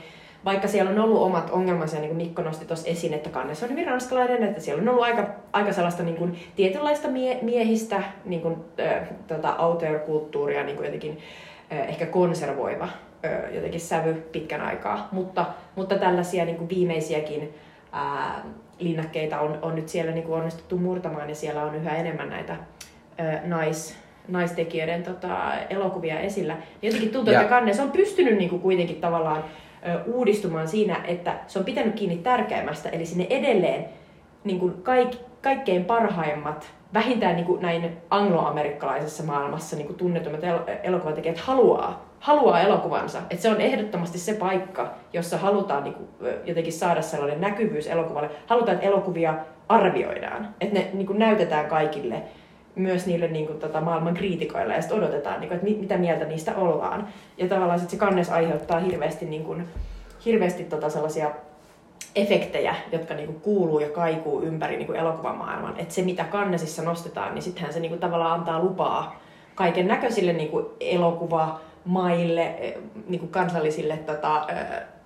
vaikka 0.45 0.67
siellä 0.67 0.91
on 0.91 0.99
ollut 0.99 1.21
omat 1.21 1.49
ongelmansa, 1.49 1.97
niin 1.97 2.07
kuin 2.07 2.17
Mikko 2.17 2.41
nosti 2.41 2.65
tuossa 2.65 2.87
esiin, 2.87 3.13
että 3.13 3.29
kannessa 3.29 3.65
on 3.65 3.71
hyvin 3.71 3.87
ranskalainen, 3.87 4.43
että 4.43 4.61
siellä 4.61 4.81
on 4.81 4.89
ollut 4.89 5.03
aika, 5.03 5.27
aika 5.53 5.73
sellaista 5.73 6.03
niin 6.03 6.17
kuin, 6.17 6.39
tietynlaista 6.55 7.07
mie- 7.07 7.39
miehistä 7.41 8.03
niin 8.25 8.41
kuin, 8.41 8.55
äh, 8.79 9.07
tota, 9.27 9.55
auteur-kulttuuria 9.57 10.63
niin 10.63 10.75
kuin 10.75 10.85
jotenkin 10.85 11.17
äh, 11.71 11.89
ehkä 11.89 12.05
konservoiva 12.05 12.83
äh, 13.25 13.53
jotenkin 13.55 13.81
sävy 13.81 14.13
pitkän 14.13 14.61
aikaa, 14.61 15.07
mutta, 15.11 15.45
mutta 15.75 15.97
tällaisia 15.97 16.45
niin 16.45 16.57
kuin 16.57 16.69
viimeisiäkin 16.69 17.53
äh, 17.93 18.43
linnakkeita 18.79 19.39
on, 19.39 19.59
on 19.61 19.75
nyt 19.75 19.89
siellä 19.89 20.11
niin 20.11 20.23
kuin 20.23 20.37
onnistuttu 20.37 20.77
murtamaan 20.77 21.29
ja 21.29 21.35
siellä 21.35 21.63
on 21.63 21.75
yhä 21.75 21.95
enemmän 21.95 22.29
näitä 22.29 22.53
äh, 22.53 23.43
nais, 23.45 23.95
naistekijöiden 24.27 25.03
tota, 25.03 25.53
elokuvia 25.69 26.19
esillä. 26.19 26.53
Niin 26.53 26.89
jotenkin 26.89 27.11
tuntuu, 27.11 27.33
ja. 27.33 27.41
että 27.41 27.55
Kannes 27.55 27.79
on 27.79 27.91
pystynyt 27.91 28.37
niin 28.37 28.49
kuin 28.49 28.61
kuitenkin 28.61 29.01
tavallaan 29.01 29.43
uudistumaan 30.05 30.67
siinä, 30.67 31.01
että 31.07 31.39
se 31.47 31.59
on 31.59 31.65
pitänyt 31.65 31.95
kiinni 31.95 32.17
tärkeimmästä, 32.17 32.89
eli 32.89 33.05
sinne 33.05 33.27
edelleen 33.29 33.85
niin 34.43 34.59
kuin 34.59 34.83
kaik, 34.83 35.15
kaikkein 35.41 35.85
parhaimmat, 35.85 36.71
vähintään 36.93 37.35
niin 37.35 37.45
kuin 37.45 37.61
näin 37.61 37.97
angloamerikkalaisessa 38.09 39.23
maailmassa 39.23 39.75
niin 39.75 39.87
kuin 39.87 39.97
tunnetummat 39.97 40.43
el- 40.43 40.77
elokuvatekijät 40.83 41.37
haluaa, 41.37 42.12
haluaa 42.23 42.61
elokuvansa. 42.61 43.19
Et 43.29 43.39
se 43.39 43.49
on 43.49 43.61
ehdottomasti 43.61 44.17
se 44.17 44.33
paikka, 44.33 44.93
jossa 45.13 45.37
halutaan 45.37 45.83
niin 45.83 45.93
kuin, 45.93 46.07
jotenkin 46.45 46.73
saada 46.73 47.01
sellainen 47.01 47.41
näkyvyys 47.41 47.87
elokuvalle. 47.87 48.29
Halutaan, 48.47 48.75
että 48.75 48.87
elokuvia 48.87 49.35
arvioidaan, 49.69 50.55
että 50.61 50.79
ne 50.79 50.89
niin 50.93 51.07
kuin 51.07 51.19
näytetään 51.19 51.65
kaikille 51.65 52.23
myös 52.75 53.05
niille 53.05 53.27
niin 53.27 53.47
kuin, 53.47 53.59
tota, 53.59 53.81
maailman 53.81 54.13
kriitikoille 54.13 54.73
ja 54.73 54.81
sitten 54.81 54.97
odotetaan, 54.97 55.39
niin 55.39 55.47
kuin, 55.47 55.55
että 55.55 55.67
mit, 55.67 55.79
mitä 55.79 55.97
mieltä 55.97 56.25
niistä 56.25 56.55
ollaan. 56.55 57.07
Ja 57.37 57.47
tavallaan 57.47 57.79
sit 57.79 57.89
se 57.89 57.97
kannes 57.97 58.29
aiheuttaa 58.29 58.79
hirveästi, 58.79 59.25
niin 59.25 59.43
kuin, 59.43 59.67
hirveästi 60.25 60.63
tota, 60.63 60.89
sellaisia 60.89 61.31
efektejä, 62.15 62.75
jotka 62.91 63.13
niinku 63.13 63.33
kuuluu 63.33 63.79
ja 63.79 63.89
kaikuu 63.89 64.41
ympäri 64.41 64.77
niinku 64.77 64.93
elokuvamaailman. 64.93 65.75
Että 65.77 65.93
se, 65.93 66.01
mitä 66.01 66.23
kannesissa 66.23 66.83
nostetaan, 66.83 67.35
niin 67.35 67.43
sittenhän 67.43 67.73
se 67.73 67.79
niinku 67.79 67.97
tavallaan 67.97 68.39
antaa 68.39 68.63
lupaa 68.63 69.19
kaiken 69.55 69.87
näköisille 69.87 70.33
niinku 71.85 71.99
elokuvamaille, 71.99 72.77
niinku 73.07 73.27
kansallisille 73.27 73.97
tota, 73.97 74.47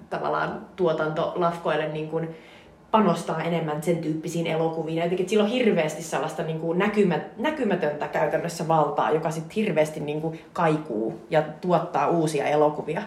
tavallaan 0.10 0.66
tuotantolafkoille 0.76 1.88
niinku, 1.88 2.22
panostaa 2.92 3.44
enemmän 3.44 3.84
sen 3.84 3.98
tyyppisiin 3.98 4.48
elokuviin. 4.48 4.98
Jotenkin, 4.98 5.20
että 5.20 5.30
sillä 5.30 5.44
on 5.44 5.50
hirveästi 5.50 6.04
sellaista 6.04 6.44
niin 6.44 6.60
kuin 6.60 6.80
näkymä, 6.80 7.20
näkymätöntä 7.38 8.08
käytännössä 8.08 8.68
valtaa, 8.68 9.12
joka 9.12 9.32
sitten 9.32 9.56
hirveästi 9.56 10.00
niin 10.00 10.22
kuin 10.22 10.40
kaikuu 10.54 11.22
ja 11.30 11.42
tuottaa 11.42 12.08
uusia 12.08 12.48
elokuvia. 12.48 13.02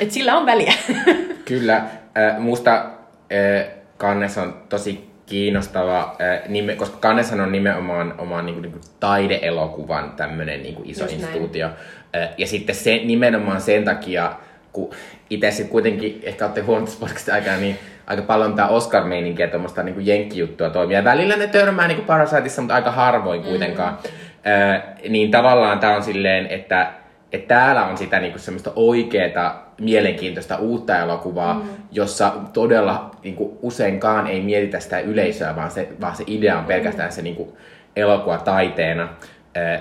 Et 0.00 0.12
sillä 0.12 0.36
on 0.36 0.46
väliä. 0.46 0.72
Kyllä. 1.44 1.76
Äh, 1.76 2.38
musta 2.38 2.76
äh, 2.76 3.74
Kannes 3.96 4.38
on 4.38 4.62
tosi 4.68 5.07
kiinnostava, 5.28 6.16
äh, 6.20 6.48
nime, 6.48 6.76
koska 6.76 6.96
Kanneshan 6.96 7.40
on 7.40 7.52
nimenomaan 7.52 8.14
oman 8.18 8.46
niin 8.46 8.54
kuin, 8.54 8.62
niin 8.62 8.72
kuin 8.72 8.82
taideelokuvan 9.00 10.12
tämmöinen 10.16 10.62
niin 10.62 10.76
iso 10.84 11.04
Just 11.04 11.14
instituutio. 11.14 11.66
Äh, 11.66 12.28
ja 12.38 12.46
sitten 12.46 12.74
se, 12.74 13.00
nimenomaan 13.04 13.60
sen 13.60 13.84
takia, 13.84 14.32
kun 14.72 14.90
itse 15.30 15.50
sitten 15.50 15.70
kuitenkin 15.70 16.20
ehkä 16.22 16.44
olette 16.44 16.60
huomannut 16.60 16.98
aikana, 17.32 17.56
niin 17.56 17.78
aika 18.06 18.22
paljon 18.22 18.54
tämä 18.54 18.68
Oscar-meininkiä, 18.68 19.48
tuommoista 19.48 19.82
niin 19.82 20.06
jenkkijuttua 20.06 20.70
toimia. 20.70 21.04
Välillä 21.04 21.36
ne 21.36 21.46
törmää 21.46 21.88
niin 21.88 22.04
Parasiteissa, 22.04 22.62
mutta 22.62 22.74
aika 22.74 22.90
harvoin 22.90 23.42
kuitenkaan. 23.42 23.92
Mm. 23.92 24.52
Ö, 24.52 24.80
niin 25.08 25.30
tavallaan 25.30 25.78
tämä 25.78 25.96
on 25.96 26.02
silleen, 26.02 26.46
että, 26.46 26.92
että 27.32 27.54
täällä 27.54 27.86
on 27.86 27.98
sitä 27.98 28.20
niin 28.20 28.38
semmoista 28.38 28.72
oikeaa, 28.76 29.67
mielenkiintoista 29.78 30.56
uutta 30.56 30.98
elokuvaa, 30.98 31.54
mm. 31.54 31.68
jossa 31.92 32.32
todella 32.52 33.10
niin 33.24 33.34
kuin, 33.34 33.58
useinkaan 33.62 34.26
ei 34.26 34.40
mietitä 34.40 34.80
sitä 34.80 35.00
yleisöä, 35.00 35.56
vaan 35.56 35.70
se, 35.70 35.88
vaan 36.00 36.16
se 36.16 36.24
idea 36.26 36.58
on 36.58 36.64
pelkästään 36.64 37.08
mm. 37.08 37.12
se 37.12 37.22
niin 37.22 37.36
kuin, 37.36 37.48
elokuva 37.96 38.38
taiteena. 38.38 39.08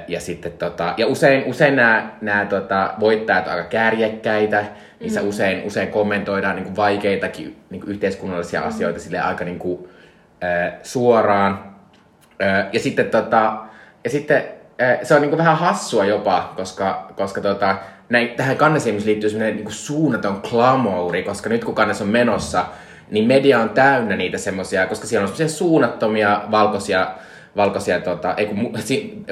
Ja, 0.07 0.19
sitten, 0.19 0.51
tota, 0.51 0.93
ja 0.97 1.07
usein, 1.07 1.43
usein 1.45 1.75
nämä, 1.75 2.11
nämä 2.21 2.45
tota, 2.45 2.93
voittajat 2.99 3.47
ovat 3.47 3.57
aika 3.57 3.69
kärjekkäitä, 3.69 4.65
niissä 4.99 5.21
mm. 5.21 5.27
usein, 5.27 5.63
usein 5.63 5.87
kommentoidaan 5.87 6.55
niin 6.55 6.65
kuin 6.65 6.75
vaikeitakin 6.75 7.55
niin 7.69 7.81
kuin 7.81 7.91
yhteiskunnallisia 7.91 8.61
mm. 8.61 8.67
asioita 8.67 8.99
sille 8.99 9.19
aika 9.19 9.45
niin 9.45 9.59
kuin, 9.59 9.87
suoraan. 10.83 11.75
Ja 12.73 12.79
sitten, 12.79 13.09
tota, 13.09 13.57
ja 14.03 14.09
sitten 14.09 14.43
se 15.03 15.15
on 15.15 15.21
niin 15.21 15.29
kuin 15.29 15.37
vähän 15.37 15.57
hassua 15.57 16.05
jopa, 16.05 16.53
koska, 16.55 17.11
koska 17.15 17.41
tota, 17.41 17.77
näin, 18.09 18.29
tähän 18.29 18.57
kannesiin 18.57 19.05
liittyy 19.05 19.29
sellainen 19.29 19.55
niin 19.55 19.65
kuin 19.65 19.73
suunnaton 19.73 20.41
klamouri, 20.49 21.23
koska 21.23 21.49
nyt 21.49 21.63
kun 21.63 21.75
kannes 21.75 22.01
on 22.01 22.07
menossa, 22.07 22.65
niin 23.11 23.27
media 23.27 23.59
on 23.59 23.69
täynnä 23.69 24.15
niitä 24.15 24.37
semmoisia, 24.37 24.87
koska 24.87 25.07
siellä 25.07 25.23
on 25.23 25.27
semmoisia 25.27 25.57
suunnattomia 25.57 26.41
valkoisia 26.51 27.07
valkoisia, 27.57 27.99
tota, 28.01 28.33
ei 28.33 28.45
kun, 28.45 28.73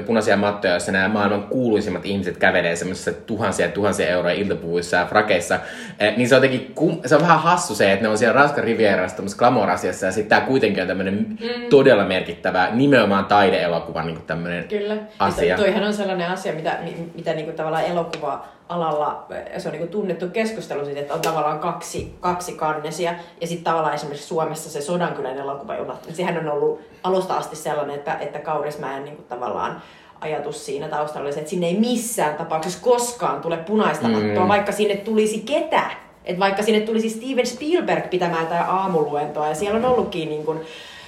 punaisia 0.05 0.37
mattoja, 0.37 0.73
joissa 0.73 0.91
nämä 0.91 1.07
maailman 1.07 1.43
kuuluisimmat 1.43 2.05
ihmiset 2.05 2.37
kävelee 2.37 2.75
semmoisissa 2.75 3.13
tuhansia 3.13 3.67
tuhansia 3.67 4.07
euroja 4.07 4.35
iltapuvuissa 4.35 4.97
ja 4.97 5.05
frakeissa. 5.05 5.59
Eh, 5.99 6.17
niin 6.17 6.29
se 6.29 6.35
on, 6.35 6.43
jotenkin, 6.43 6.73
se 7.05 7.15
on 7.15 7.21
vähän 7.21 7.39
hassu 7.39 7.75
se, 7.75 7.91
että 7.91 8.03
ne 8.03 8.09
on 8.09 8.17
siellä 8.17 8.33
Ranskan 8.33 8.63
rivierassa 8.63 9.17
tämmöisessä 9.17 9.39
glamour-asiassa 9.39 10.05
ja 10.05 10.11
sitten 10.11 10.29
tämä 10.29 10.47
kuitenkin 10.47 10.81
on 10.81 10.87
tämmöinen 10.87 11.13
mm. 11.15 11.69
todella 11.69 12.05
merkittävä, 12.05 12.69
nimenomaan 12.71 13.25
taideelokuva 13.25 14.03
niin 14.03 14.21
tämmöinen 14.21 14.67
Kyllä. 14.67 14.97
asia. 15.19 15.45
Ja 15.45 15.57
toihan 15.57 15.83
on 15.83 15.93
sellainen 15.93 16.29
asia, 16.29 16.53
mitä, 16.53 16.77
mitä 17.15 17.33
niin 17.33 17.45
kuin 17.45 17.55
tavallaan 17.55 17.85
elokuva 17.85 18.45
alalla 18.69 19.25
se 19.57 19.69
on 19.69 19.75
niin 19.75 19.87
tunnettu 19.87 20.29
keskustelu 20.29 20.85
siitä, 20.85 20.99
että 20.99 21.13
on 21.13 21.21
tavallaan 21.21 21.59
kaksi, 21.59 22.15
kaksi 22.19 22.51
kannesia. 22.51 23.13
Ja 23.41 23.47
sitten 23.47 23.63
tavallaan 23.63 23.95
esimerkiksi 23.95 24.27
Suomessa 24.27 24.69
se 24.69 24.81
Sodankylän 24.81 25.37
elokuvajuna, 25.37 25.97
sehän 26.13 26.37
on 26.37 26.49
ollut 26.53 26.81
alusta 27.03 27.33
asti 27.33 27.55
sellainen, 27.55 27.95
että, 27.95 28.17
että 28.19 28.39
Kaurismäen 28.39 29.03
niin 29.03 29.15
kuin 29.15 29.27
tavallaan 29.27 29.81
ajatus 30.21 30.65
siinä 30.65 30.87
taustalla 30.87 31.25
oli 31.25 31.33
se, 31.33 31.39
että 31.39 31.49
sinne 31.49 31.67
ei 31.67 31.79
missään 31.79 32.35
tapauksessa 32.35 32.81
koskaan 32.81 33.41
tule 33.41 33.57
punaista 33.57 34.07
mattoa, 34.07 34.43
mm. 34.43 34.47
vaikka 34.47 34.71
sinne 34.71 34.95
tulisi 34.95 35.39
ketä. 35.39 35.91
Että 36.25 36.39
vaikka 36.39 36.63
sinne 36.63 36.79
tulisi 36.79 37.09
Steven 37.09 37.45
Spielberg 37.45 38.09
pitämään 38.09 38.47
tämä 38.47 38.63
aamuluentoa, 38.63 39.47
ja 39.47 39.55
siellä 39.55 39.77
on 39.77 39.85
ollutkin 39.85 40.29
niin 40.29 40.45
kuin, 40.45 40.59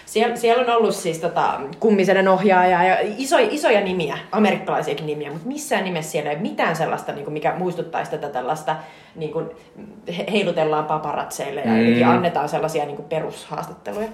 siellä, 0.07 0.35
siellä 0.35 0.63
on 0.63 0.77
ollut 0.77 0.95
siis 0.95 1.19
tota, 1.19 1.61
kummisenen 1.79 2.27
ohjaaja 2.27 2.83
ja 2.83 2.97
iso, 3.17 3.37
isoja 3.39 3.81
nimiä, 3.81 4.17
amerikkalaisiakin 4.31 5.05
nimiä, 5.05 5.31
mutta 5.31 5.47
missään 5.47 5.83
nimessä 5.83 6.11
siellä 6.11 6.29
ei 6.29 6.35
ole 6.35 6.41
mitään 6.41 6.75
sellaista, 6.75 7.11
niin 7.11 7.23
kuin 7.23 7.33
mikä 7.33 7.53
muistuttaisi 7.57 8.11
tätä 8.11 8.29
tällaista, 8.29 8.75
niin 9.15 9.31
kuin 9.31 9.49
heilutellaan 10.31 10.85
paparatseille 10.85 11.61
ja 11.61 12.05
mm. 12.05 12.15
annetaan 12.15 12.49
sellaisia 12.49 12.85
niin 12.85 12.95
kuin 12.95 13.09
perushaastatteluja. 13.09 14.07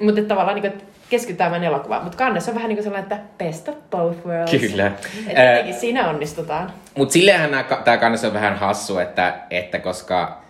Mutta 0.00 0.22
tavallaan 0.22 0.60
niin 0.60 0.72
kuin, 0.72 0.82
keskitytään 1.10 1.50
vain 1.50 1.64
elokuvaan. 1.64 2.02
Mutta 2.02 2.18
kannessa 2.18 2.50
on 2.50 2.54
vähän 2.54 2.68
niin 2.68 2.76
kuin 2.76 2.84
sellainen, 2.84 3.12
että 3.12 3.44
best 3.44 3.68
of 3.68 3.74
both 3.90 4.26
worlds. 4.26 4.50
Kyllä. 4.50 4.92
Että 5.26 5.60
äh, 5.60 5.76
siinä 5.80 6.08
onnistutaan. 6.08 6.72
Mutta 6.96 7.12
silleenhän 7.12 7.64
tämä 7.84 7.96
kannessa 7.96 8.26
on 8.26 8.34
vähän 8.34 8.56
hassu, 8.56 8.98
että, 8.98 9.34
että 9.50 9.78
koska 9.78 10.42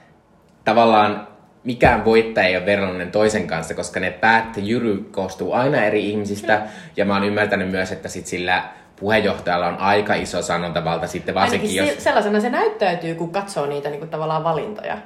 tavallaan 0.65 1.29
mikään 1.67 2.05
voittaja 2.05 2.47
ei 2.47 2.57
ole 2.57 2.67
verrallinen 2.67 3.11
toisen 3.11 3.47
kanssa, 3.47 3.75
koska 3.75 4.01
ne 4.01 4.11
päättäjyry 4.11 5.09
koostuu 5.11 5.53
aina 5.53 5.85
eri 5.85 6.11
ihmisistä. 6.11 6.63
Ja 6.97 7.05
mä 7.05 7.15
oon 7.15 7.25
ymmärtänyt 7.25 7.71
myös, 7.71 7.93
että 7.93 8.09
sit 8.09 8.27
sillä 8.27 8.63
puheenjohtajalla 9.01 9.67
on 9.67 9.77
aika 9.77 10.15
iso 10.15 10.43
sanontavalta 10.43 11.07
sitten 11.07 11.35
varsinkin, 11.35 11.71
Ainakin 11.71 11.95
jos... 11.95 12.05
sellaisena 12.05 12.41
se 12.41 12.51
näyttäytyy, 12.51 13.15
kun 13.15 13.33
katsoo 13.33 13.67
niitä 13.67 13.89
niin 13.89 13.99
kuin 13.99 14.11
tavallaan 14.11 14.45
valintoja. 14.45 14.99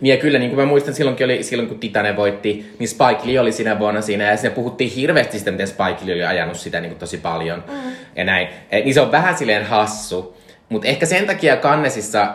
Niin 0.00 0.14
ja 0.14 0.20
kyllä, 0.20 0.38
niin 0.38 0.50
kuin 0.50 0.60
mä 0.60 0.66
muistan 0.66 0.94
silloinkin 0.94 1.24
oli, 1.24 1.42
silloin 1.42 1.68
kun 1.68 1.78
Titane 1.78 2.16
voitti, 2.16 2.74
niin 2.78 2.88
Spike 2.88 3.20
Lee 3.24 3.40
oli 3.40 3.52
siinä 3.52 3.78
vuonna 3.78 4.00
siinä 4.00 4.24
ja 4.24 4.36
siinä 4.36 4.54
puhuttiin 4.54 4.90
hirveästi 4.90 5.38
sitä, 5.38 5.50
miten 5.50 5.68
Spike 5.68 6.06
Lee 6.06 6.14
oli 6.14 6.24
ajanut 6.24 6.56
sitä 6.56 6.80
niin 6.80 6.90
kuin 6.90 6.98
tosi 6.98 7.18
paljon 7.18 7.64
mm. 7.68 7.92
ja 8.16 8.24
näin. 8.24 8.48
Et, 8.70 8.84
niin 8.84 8.94
se 8.94 9.00
on 9.00 9.12
vähän 9.12 9.36
silleen 9.36 9.66
hassu. 9.66 10.36
Mutta 10.68 10.88
ehkä 10.88 11.06
sen 11.06 11.26
takia 11.26 11.56
Kannesissa 11.56 12.34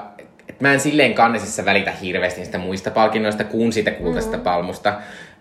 mä 0.60 0.74
en 0.74 0.80
silleen 0.80 1.14
kannesissa 1.14 1.66
välitä 1.66 1.92
hirveästi 1.92 2.40
niistä 2.40 2.58
muista 2.58 2.92
palkinnoista 2.92 3.44
kuin 3.44 3.74
siitä 3.74 3.92
kultaisesta 3.92 4.38
mm. 4.38 4.44
palmusta. 4.44 4.94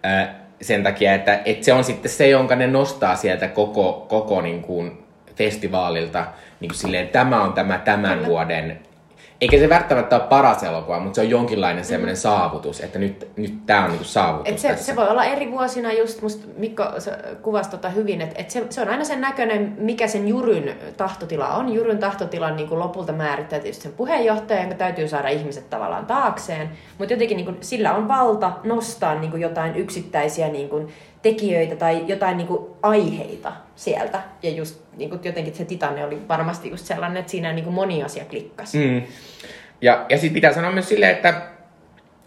Ö, 0.05 0.27
sen 0.61 0.83
takia, 0.83 1.15
että, 1.15 1.41
että 1.45 1.65
se 1.65 1.73
on 1.73 1.85
sitten 1.85 2.11
se, 2.11 2.29
jonka 2.29 2.57
ne 2.57 2.67
nostaa 2.67 3.17
sieltä 3.17 3.49
koko, 3.49 4.07
koko 4.09 4.41
niin 4.41 4.63
kuin 4.63 5.05
festivaalilta. 5.37 6.27
Niin 6.61 6.69
kuin 6.69 6.79
silleen, 6.79 7.09
tämä 7.09 7.43
on 7.43 7.53
tämä 7.53 7.79
tämän 7.79 8.15
Kyllä. 8.15 8.27
vuoden 8.29 8.79
eikä 9.41 9.59
se 9.59 9.69
välttämättä 9.69 10.17
ole 10.17 10.25
paras 10.25 10.63
elokuva, 10.63 11.01
mutta 11.01 11.15
se 11.15 11.21
on 11.21 11.31
jonkinlainen 11.31 11.85
mm. 11.85 11.89
semmoinen 11.89 12.17
saavutus, 12.17 12.81
että 12.81 12.99
nyt, 12.99 13.29
nyt 13.37 13.67
tämä 13.67 13.85
on 13.85 13.91
niinku 13.91 14.05
saavutus 14.05 14.53
et 14.53 14.59
se, 14.59 14.69
tässä. 14.69 14.85
se 14.85 14.97
voi 14.97 15.09
olla 15.09 15.25
eri 15.25 15.51
vuosina 15.51 15.93
just, 15.93 16.23
musta 16.23 16.47
Mikko 16.57 16.85
kuvasi 17.43 17.71
tota 17.71 17.89
hyvin, 17.89 18.21
että 18.21 18.35
et 18.39 18.51
se, 18.51 18.67
se 18.71 18.83
on 18.83 18.89
aina 18.89 19.05
sen 19.05 19.21
näköinen, 19.21 19.77
mikä 19.79 20.07
sen 20.07 20.29
juryn 20.29 20.75
tahtotila 20.97 21.49
on. 21.49 21.75
Juryn 21.75 21.99
tahtotilan 21.99 22.57
niin 22.57 22.79
lopulta 22.79 23.13
määrittää 23.13 23.59
tietysti 23.59 23.83
sen 23.83 23.93
puheenjohtajan, 23.93 24.63
jonka 24.63 24.77
täytyy 24.77 25.09
saada 25.09 25.29
ihmiset 25.29 25.71
tavallaan 25.71 26.07
taakseen, 26.07 26.71
mutta 26.99 27.15
jotenkin 27.15 27.37
niin 27.37 27.47
kuin, 27.47 27.57
sillä 27.61 27.95
on 27.95 28.09
valta 28.09 28.53
nostaa 28.65 29.15
niin 29.15 29.31
kuin 29.31 29.43
jotain 29.43 29.77
yksittäisiä 29.77 30.49
niin 30.49 30.69
kuin, 30.69 30.89
tekijöitä 31.31 31.77
tai 31.77 32.05
jotain 32.07 32.37
niin 32.37 32.47
kuin 32.47 32.67
aiheita 32.83 33.53
sieltä. 33.77 34.21
Ja 34.43 34.51
just 34.51 34.81
niin 34.97 35.11
kuin 35.11 35.21
jotenkin 35.25 35.55
se 35.55 35.65
Titanne 35.65 36.05
oli 36.05 36.19
varmasti 36.29 36.71
just 36.71 36.87
sellainen, 36.87 37.17
että 37.17 37.31
siinä 37.31 37.53
niin 37.53 37.65
kuin 37.65 37.75
moni 37.75 38.03
asia 38.03 38.25
klikkasi. 38.25 38.79
Mm. 38.79 39.03
Ja, 39.81 40.07
ja 40.09 40.19
sitten 40.19 40.35
pitää 40.35 40.53
sanoa 40.53 40.73
myös 40.73 40.89
silleen, 40.89 41.13
että 41.17 41.43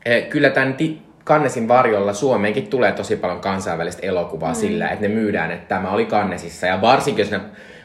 eh, 0.05 0.29
kyllä 0.29 0.49
tämän 0.49 0.73
ti- 0.73 1.01
Kannesin 1.23 1.67
varjolla 1.67 2.13
Suomeenkin 2.13 2.67
tulee 2.67 2.91
tosi 2.91 3.15
paljon 3.15 3.39
kansainvälistä 3.39 4.07
elokuvaa 4.07 4.51
mm. 4.51 4.55
sillä, 4.55 4.89
että 4.89 5.07
ne 5.07 5.13
myydään, 5.13 5.51
että 5.51 5.75
tämä 5.75 5.91
oli 5.91 6.05
Kannesissa. 6.05 6.67
Ja 6.67 6.81
varsinkin, 6.81 7.23
jos 7.23 7.31
ne, 7.31 7.39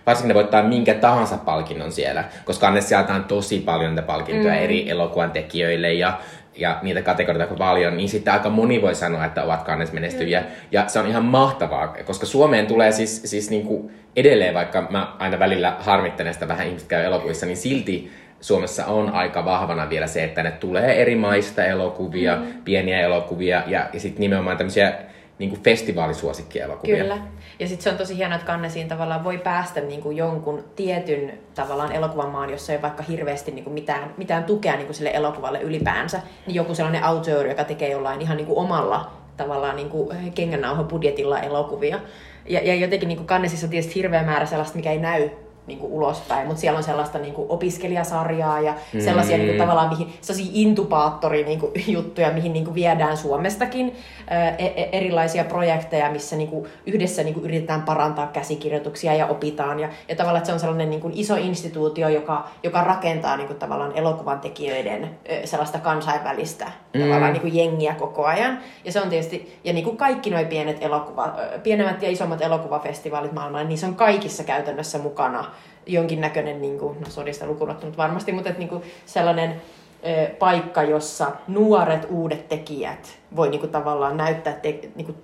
varsinkin 0.07 0.29
ne 0.29 0.35
voittaa 0.35 0.63
minkä 0.63 0.95
tahansa 0.95 1.37
palkinnon 1.37 1.93
siellä, 1.93 2.25
koska 2.45 2.67
Kannes 2.67 2.91
jaetaan 2.91 3.25
tosi 3.25 3.59
paljon 3.59 3.91
niitä 3.91 4.03
palkintoja 4.03 4.55
mm. 4.55 4.61
eri 4.61 4.91
elokuvan 4.91 5.31
tekijöille 5.31 5.93
ja, 5.93 6.19
ja 6.57 6.79
niitä 6.83 7.03
kategorioita 7.03 7.55
paljon, 7.55 7.97
niin 7.97 8.09
sitten 8.09 8.33
aika 8.33 8.51
moni 8.51 8.83
voi 8.83 8.95
sanoa, 8.95 9.25
että 9.25 9.43
ovat 9.43 9.63
Kannes 9.63 9.93
menestyjiä. 9.93 10.41
Mm. 10.41 10.47
Ja 10.73 10.89
se 10.89 10.99
on 10.99 11.07
ihan 11.07 11.25
mahtavaa, 11.25 11.97
koska 12.05 12.27
Suomeen 12.27 12.67
tulee 12.67 12.93
siis, 12.93 13.23
siis 13.25 13.51
niinku 13.51 13.91
edelleen, 14.17 14.55
vaikka 14.55 14.87
mä 14.91 15.17
aina 15.19 15.39
välillä 15.39 15.77
harmittelen 15.79 16.35
sitä 16.35 16.49
vähän 16.49 16.67
ihmiset 16.67 16.89
käy 16.89 17.05
elokuvissa, 17.05 17.47
niin 17.47 17.57
silti 17.57 18.11
Suomessa 18.41 18.87
on 18.87 19.13
aika 19.13 19.45
vahvana 19.45 19.91
vielä 19.91 20.07
se, 20.07 20.25
että 20.25 20.43
ne 20.43 20.51
tulee 20.51 21.03
eri 21.03 21.15
maista 21.15 21.65
elokuvia, 21.65 22.37
mm. 22.37 22.63
pieniä 22.65 23.01
elokuvia 23.01 23.63
ja, 23.67 23.89
ja 23.93 24.01
sitten 24.01 24.21
nimenomaan 24.21 24.57
tämmöisiä 24.57 24.93
niin 25.39 25.51
kuin 25.51 25.63
festivaalisuosikkielokuvia. 25.63 26.97
Kyllä. 26.97 27.19
Ja 27.59 27.69
sitten 27.69 27.85
se 27.85 27.91
on 27.91 27.97
tosi 27.97 28.17
hienoa, 28.17 28.37
että 28.37 28.47
Kannesiin 28.47 28.89
tavallaan 28.89 29.25
voi 29.25 29.39
päästä 29.39 29.81
niin 29.81 30.03
kuin 30.03 30.17
jonkun 30.17 30.65
tietyn 30.77 31.39
tavallaan 31.55 31.93
elokuvamaan, 31.93 32.51
jossa 32.51 32.73
ei 32.73 32.83
vaikka 32.83 33.03
hirveästi 33.03 33.51
niin 33.51 33.65
kuin 33.65 33.75
mitään, 33.75 34.15
mitään 34.17 34.45
tukea 34.45 34.77
niin 34.77 34.87
kuin 34.87 34.97
sille 34.97 35.11
elokuvalle 35.15 35.61
ylipäänsä. 35.61 36.21
Niin 36.47 36.55
joku 36.55 36.75
sellainen 36.75 37.05
auteur, 37.05 37.47
joka 37.47 37.65
tekee 37.65 37.91
jollain 37.91 38.23
ihan 38.23 38.37
niin 38.37 38.47
kuin 38.47 38.59
omalla 38.59 39.13
tavallaan 39.37 39.77
niin 39.77 39.91
kuin 39.91 40.17
kengännauhapudjetilla 40.35 41.41
elokuvia. 41.41 42.01
Ja, 42.47 42.61
ja 42.61 42.75
jotenkin 42.75 43.09
niin 43.09 43.19
kuin 43.19 43.27
Kannesissa 43.27 43.67
on 43.67 43.71
tietysti 43.71 43.95
hirveä 43.95 44.23
määrä 44.23 44.47
sellaista, 44.47 44.77
mikä 44.77 44.93
ei 44.93 44.99
näy 44.99 45.31
niin 45.67 45.79
kuin 45.79 45.93
ulospäin, 45.93 46.47
mutta 46.47 46.61
siellä 46.61 46.79
on 46.79 46.85
sellaista 46.85 47.19
niin 47.19 47.35
kuin 47.35 47.47
opiskelijasarjaa 47.51 48.61
ja 48.61 48.75
mm. 48.93 49.01
sellaisia 49.01 49.37
niin 49.37 49.49
kuin, 49.49 49.59
tavallaan 49.59 49.89
mihin, 49.89 50.13
sellaisia 50.21 50.53
intubaattori 50.55 51.45
niin 51.45 51.61
kuin, 51.61 51.73
juttuja, 51.97 52.31
mihin 52.31 52.53
niin 52.53 52.65
kuin, 52.65 52.75
viedään 52.75 53.17
Suomestakin 53.17 53.97
ää, 54.27 54.49
e- 54.49 54.67
e- 54.67 54.89
erilaisia 54.93 55.45
projekteja, 55.45 56.11
missä 56.11 56.37
niin 56.37 56.49
kuin, 56.49 56.67
yhdessä 56.87 57.23
niin 57.23 57.35
kuin, 57.35 57.45
yritetään 57.45 57.83
parantaa 57.83 58.27
käsikirjoituksia 58.27 59.15
ja 59.15 59.27
opitaan. 59.27 59.81
Ja, 59.81 59.89
ja 60.09 60.17
tavallaan 60.17 60.39
että 60.39 60.47
se 60.47 60.53
on 60.53 60.61
sellainen 60.61 60.91
niin 60.91 61.01
kuin, 61.01 61.13
iso 61.17 61.37
instituutio, 61.37 62.09
joka, 62.09 62.49
joka 62.63 62.85
rakentaa 62.85 63.37
niin 63.37 63.47
kuin, 63.47 63.59
tavallaan 63.59 63.93
elokuvan 63.97 64.41
tekijöiden 64.41 65.11
sellaista 65.45 65.79
kansainvälistä 65.79 66.67
mm. 66.95 67.01
tavallaan 67.01 67.33
niin 67.33 67.41
kuin, 67.41 67.55
jengiä 67.55 67.95
koko 67.95 68.25
ajan. 68.25 68.59
Ja 68.85 68.93
se 68.93 69.01
on 69.01 69.09
tietysti, 69.09 69.59
ja 69.65 69.73
niin 69.73 69.85
kuin 69.85 69.97
kaikki 69.97 70.31
nuo 70.31 70.45
pienet 70.49 70.77
elokuva, 70.81 71.35
pienemmät 71.63 72.03
ja 72.03 72.11
isommat 72.11 72.43
elokuvafestivaalit 72.43 73.33
maailmalla, 73.33 73.69
niin 73.69 73.79
se 73.79 73.87
on 73.87 73.95
kaikissa 73.95 74.45
käytännössä 74.45 74.99
mukana 74.99 75.45
jonkinnäköinen, 75.87 76.63
niin 76.63 76.79
kuin, 76.79 77.01
no 77.01 77.07
sodista 77.09 77.47
lukunottunut 77.47 77.97
varmasti, 77.97 78.33
mutta 78.33 78.49
että, 78.49 78.59
niin 78.59 78.69
kuin 78.69 78.83
sellainen 79.07 79.63
ö, 80.07 80.31
paikka, 80.39 80.83
jossa 80.83 81.33
nuoret 81.49 82.07
uudet 82.11 82.49
tekijät 82.49 83.19
voi 83.37 83.49
niin 83.49 83.61
kuin, 83.61 83.73
tavallaan 83.73 84.17
näyttää 84.17 84.53
te, 84.53 84.81
niin 84.95 85.07
kuin, 85.07 85.17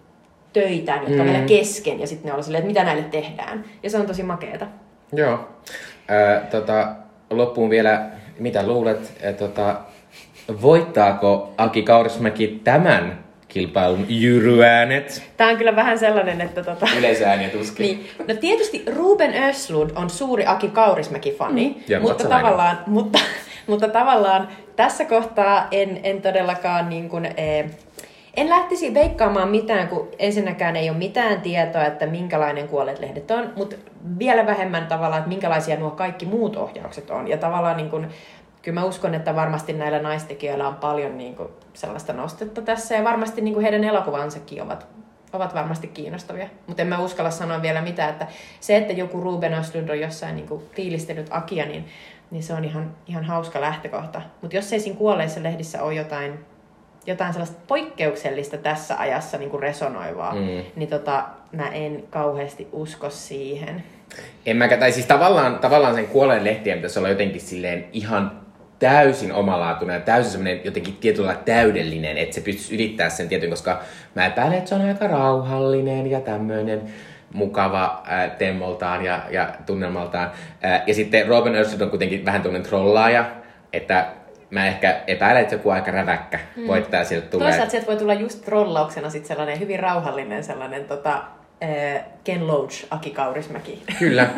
töitään, 0.52 0.98
jotka 0.98 1.14
mm. 1.14 1.20
on 1.20 1.26
vielä 1.26 1.44
kesken, 1.44 2.00
ja 2.00 2.06
sitten 2.06 2.30
ne 2.30 2.36
on 2.36 2.44
silleen, 2.44 2.62
että 2.62 2.68
mitä 2.68 2.84
näille 2.84 3.02
tehdään. 3.02 3.64
Ja 3.82 3.90
se 3.90 3.98
on 3.98 4.06
tosi 4.06 4.22
makeeta. 4.22 4.66
Joo. 5.12 5.32
Äh, 5.32 6.48
tota, 6.50 6.92
loppuun 7.30 7.70
vielä, 7.70 8.10
mitä 8.38 8.66
luulet, 8.66 9.12
äh, 9.26 9.34
tota, 9.34 9.80
voittaako 10.62 11.54
Aki 11.58 11.82
Kaurismäki 11.82 12.60
tämän 12.64 13.24
kilpailun 13.52 14.06
jyryäänet. 14.08 15.22
Tämä 15.36 15.50
on 15.50 15.56
kyllä 15.56 15.76
vähän 15.76 15.98
sellainen, 15.98 16.40
että... 16.40 16.64
Tota... 16.64 16.86
Yleisääniä 16.98 17.48
tuskin. 17.48 17.86
niin. 17.86 18.06
No 18.28 18.34
tietysti 18.34 18.84
Ruben 18.96 19.34
Östlund 19.42 19.90
on 19.94 20.10
suuri 20.10 20.46
Aki 20.46 20.68
Kaurismäki-fani, 20.68 21.84
mm. 21.88 22.02
mutta, 22.02 22.28
tavallaan, 22.28 22.78
mutta, 22.86 23.18
mutta 23.66 23.88
tavallaan 23.88 24.48
tässä 24.76 25.04
kohtaa 25.04 25.68
en, 25.70 26.00
en 26.02 26.22
todellakaan 26.22 26.88
niin 26.88 27.08
kuin, 27.08 27.26
eh, 27.36 27.70
en 28.36 28.48
lähtisi 28.48 28.94
veikkaamaan 28.94 29.48
mitään, 29.48 29.88
kun 29.88 30.08
ensinnäkään 30.18 30.76
ei 30.76 30.90
ole 30.90 30.98
mitään 30.98 31.40
tietoa, 31.40 31.84
että 31.84 32.06
minkälainen 32.06 32.68
kuolleet 32.68 32.98
lehdet 32.98 33.30
on, 33.30 33.52
mutta 33.56 33.76
vielä 34.18 34.46
vähemmän 34.46 34.86
tavallaan, 34.86 35.18
että 35.18 35.28
minkälaisia 35.28 35.76
nuo 35.76 35.90
kaikki 35.90 36.26
muut 36.26 36.56
ohjaukset 36.56 37.10
on. 37.10 37.28
Ja 37.28 37.36
tavallaan 37.36 37.76
niin 37.76 37.90
kuin, 37.90 38.06
kyllä 38.62 38.80
mä 38.80 38.86
uskon, 38.86 39.14
että 39.14 39.36
varmasti 39.36 39.72
näillä 39.72 39.98
naistekijöillä 39.98 40.68
on 40.68 40.74
paljon 40.74 41.18
niin 41.18 41.34
kuin 41.34 41.48
sellaista 41.74 42.12
nostetta 42.12 42.62
tässä 42.62 42.94
ja 42.94 43.04
varmasti 43.04 43.40
niin 43.40 43.54
kuin 43.54 43.62
heidän 43.62 43.84
elokuvansakin 43.84 44.62
ovat, 44.62 44.86
ovat 45.32 45.54
varmasti 45.54 45.86
kiinnostavia. 45.86 46.48
Mutta 46.66 46.82
en 46.82 46.88
mä 46.88 46.98
uskalla 46.98 47.30
sanoa 47.30 47.62
vielä 47.62 47.82
mitään, 47.82 48.10
että 48.10 48.26
se, 48.60 48.76
että 48.76 48.92
joku 48.92 49.20
Ruben 49.20 49.54
Östlund 49.54 49.88
on 49.88 50.00
jossain 50.00 50.36
niin 50.36 50.48
kuin 50.48 50.62
fiilistellyt 50.74 51.26
Akia, 51.30 51.66
niin, 51.66 51.84
niin 52.30 52.42
se 52.42 52.54
on 52.54 52.64
ihan, 52.64 52.96
ihan 53.06 53.24
hauska 53.24 53.60
lähtökohta. 53.60 54.22
Mutta 54.40 54.56
jos 54.56 54.72
ei 54.72 54.80
siinä 54.80 54.98
kuolleissa 54.98 55.42
lehdissä 55.42 55.82
ole 55.82 55.94
jotain, 55.94 56.38
jotain 57.06 57.32
sellaista 57.32 57.60
poikkeuksellista 57.66 58.56
tässä 58.56 58.98
ajassa 58.98 59.38
niin 59.38 59.50
kuin 59.50 59.62
resonoivaa, 59.62 60.34
mm. 60.34 60.62
niin 60.76 60.88
tota, 60.88 61.24
mä 61.52 61.68
en 61.68 62.04
kauheasti 62.10 62.68
usko 62.72 63.10
siihen. 63.10 63.84
En 64.46 64.56
mäkä, 64.56 64.76
tai 64.76 64.92
siis 64.92 65.06
tavallaan, 65.06 65.58
tavallaan 65.58 65.94
sen 65.94 66.06
kuolleen 66.06 66.44
lehtien 66.44 66.78
pitäisi 66.78 66.98
olla 66.98 67.08
jotenkin 67.08 67.40
silleen 67.40 67.84
ihan 67.92 68.41
täysin 68.82 69.32
omalaatuinen 69.32 69.94
ja 69.94 70.00
täysin 70.00 70.32
semmoinen 70.32 70.60
jotenkin 70.64 70.96
tietyllä 70.96 71.36
täydellinen, 71.44 72.18
että 72.18 72.34
se 72.34 72.40
pystyisi 72.40 72.74
ylittää 72.74 73.08
sen 73.08 73.28
tietyn, 73.28 73.50
koska 73.50 73.80
mä 74.14 74.26
epäilen, 74.26 74.58
että 74.58 74.68
se 74.68 74.74
on 74.74 74.80
aika 74.80 75.06
rauhallinen 75.06 76.10
ja 76.10 76.20
tämmöinen 76.20 76.82
mukava 77.32 78.02
ää, 78.06 78.28
temmoltaan 78.28 79.04
ja, 79.04 79.22
ja 79.30 79.54
tunnelmaltaan. 79.66 80.30
Ää, 80.62 80.82
ja 80.86 80.94
sitten 80.94 81.26
Robin 81.26 81.54
Örsted 81.54 81.80
on 81.80 81.90
kuitenkin 81.90 82.24
vähän 82.24 82.42
tunnen 82.42 82.62
trollaaja, 82.62 83.24
että 83.72 84.06
mä 84.50 84.66
ehkä 84.66 85.00
epäilen, 85.06 85.42
että 85.42 85.54
joku 85.54 85.70
aika 85.70 85.90
räväkkä 85.90 86.40
mm. 86.56 86.66
voittaa 86.66 87.04
sieltä 87.04 87.26
tulee. 87.26 87.48
Toisaalta 87.48 87.70
sieltä 87.70 87.86
voi 87.86 87.96
tulla 87.96 88.14
just 88.14 88.44
trollauksena 88.44 89.10
sit 89.10 89.26
sellainen 89.26 89.60
hyvin 89.60 89.80
rauhallinen 89.80 90.44
sellainen 90.44 90.84
tota, 90.84 91.22
Ken 92.24 92.46
Loach, 92.46 92.86
Aki 92.90 93.10
Kaurismäki. 93.10 93.82
Kyllä. 93.98 94.28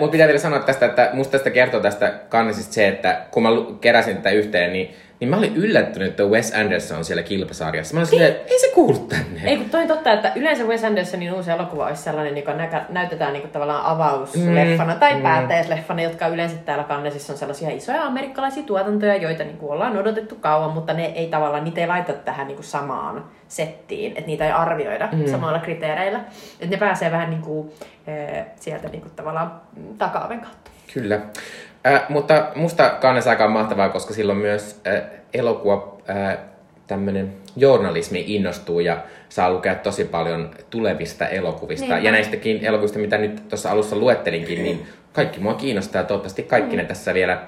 Mutta 0.00 0.12
pitää 0.12 0.26
vielä 0.26 0.38
sanoa 0.38 0.58
tästä, 0.58 0.86
että 0.86 1.10
musta 1.12 1.32
tästä 1.32 1.50
kertoo 1.50 1.80
tästä 1.80 2.14
kannisista 2.28 2.74
se, 2.74 2.88
että 2.88 3.20
kun 3.30 3.42
mä 3.42 3.48
keräsin 3.80 4.16
tätä 4.16 4.30
yhteen, 4.30 4.72
niin 4.72 4.96
niin 5.20 5.30
mä 5.30 5.36
olin 5.36 5.56
yllättynyt, 5.56 6.08
että 6.08 6.22
Wes 6.22 6.54
Anderson 6.54 6.98
on 6.98 7.04
siellä 7.04 7.22
kilpasarjassa. 7.22 7.94
Mä 7.94 8.00
olin 8.00 8.10
silleen, 8.10 8.36
ei 8.50 8.58
se 8.58 8.70
kuulu 8.74 8.98
tänne. 8.98 9.40
Ei, 9.44 9.56
kun 9.56 9.70
toi 9.70 9.82
on 9.82 9.88
totta, 9.88 10.12
että 10.12 10.32
yleensä 10.36 10.64
Wes 10.64 10.84
Andersonin 10.84 11.32
uusi 11.32 11.50
elokuva 11.50 11.86
olisi 11.86 12.02
sellainen, 12.02 12.36
joka 12.36 12.54
nä- 12.54 12.86
näytetään 12.88 13.32
niin 13.32 13.48
tavallaan 13.48 13.84
avausleffana 13.84 14.94
mm, 14.94 15.00
tai 15.00 15.14
mm. 15.14 15.22
päättäjäsleffana, 15.22 16.02
jotka 16.02 16.26
yleensä 16.26 16.56
täällä 16.56 16.84
kannesissa 16.84 17.32
on 17.32 17.38
sellaisia 17.38 17.70
isoja 17.70 18.04
amerikkalaisia 18.04 18.62
tuotantoja, 18.62 19.16
joita 19.16 19.44
niin 19.44 19.56
kuin 19.56 19.72
ollaan 19.72 19.96
odotettu 19.96 20.34
kauan, 20.34 20.70
mutta 20.70 20.92
ne 20.92 21.04
ei 21.04 21.26
tavallaan, 21.26 21.64
niitä 21.64 21.80
ei 21.80 21.86
laita 21.86 22.12
tähän 22.12 22.46
niin 22.46 22.56
kuin 22.56 22.66
samaan 22.66 23.24
settiin, 23.48 24.12
että 24.12 24.26
niitä 24.26 24.44
ei 24.44 24.52
arvioida 24.52 25.08
mm. 25.12 25.26
samoilla 25.26 25.58
kriteereillä. 25.58 26.18
Että 26.60 26.70
ne 26.70 26.76
pääsee 26.76 27.10
vähän 27.10 27.30
niin 27.30 27.42
kuin, 27.42 27.72
äh, 28.08 28.46
sieltä 28.56 28.88
niin 28.88 29.02
kuin 29.02 29.12
tavallaan 29.16 29.60
takaaven 29.98 30.40
kautta. 30.40 30.70
Kyllä. 30.94 31.20
Äh, 31.86 32.02
mutta 32.08 32.48
musta 32.54 32.90
kannessa 32.90 33.30
aika 33.30 33.48
mahtavaa, 33.48 33.88
koska 33.88 34.14
silloin 34.14 34.38
myös 34.38 34.80
äh, 34.86 35.02
elokuva 35.34 35.98
äh, 36.10 36.38
tämmöinen 36.86 37.32
journalismi 37.56 38.24
innostuu 38.26 38.80
ja 38.80 39.02
saa 39.28 39.50
lukea 39.50 39.74
tosi 39.74 40.04
paljon 40.04 40.50
tulevista 40.70 41.28
elokuvista. 41.28 41.94
Niin. 41.94 42.04
Ja 42.04 42.12
näistäkin 42.12 42.64
elokuvista, 42.64 42.98
mitä 42.98 43.18
nyt 43.18 43.48
tuossa 43.48 43.70
alussa 43.70 43.96
luettelinkin, 43.96 44.62
niin 44.62 44.86
kaikki 45.12 45.40
mua 45.40 45.54
kiinnostaa. 45.54 46.04
Toivottavasti 46.04 46.42
kaikki 46.42 46.76
mm. 46.76 46.76
ne 46.76 46.84
tässä 46.84 47.14
vielä 47.14 47.42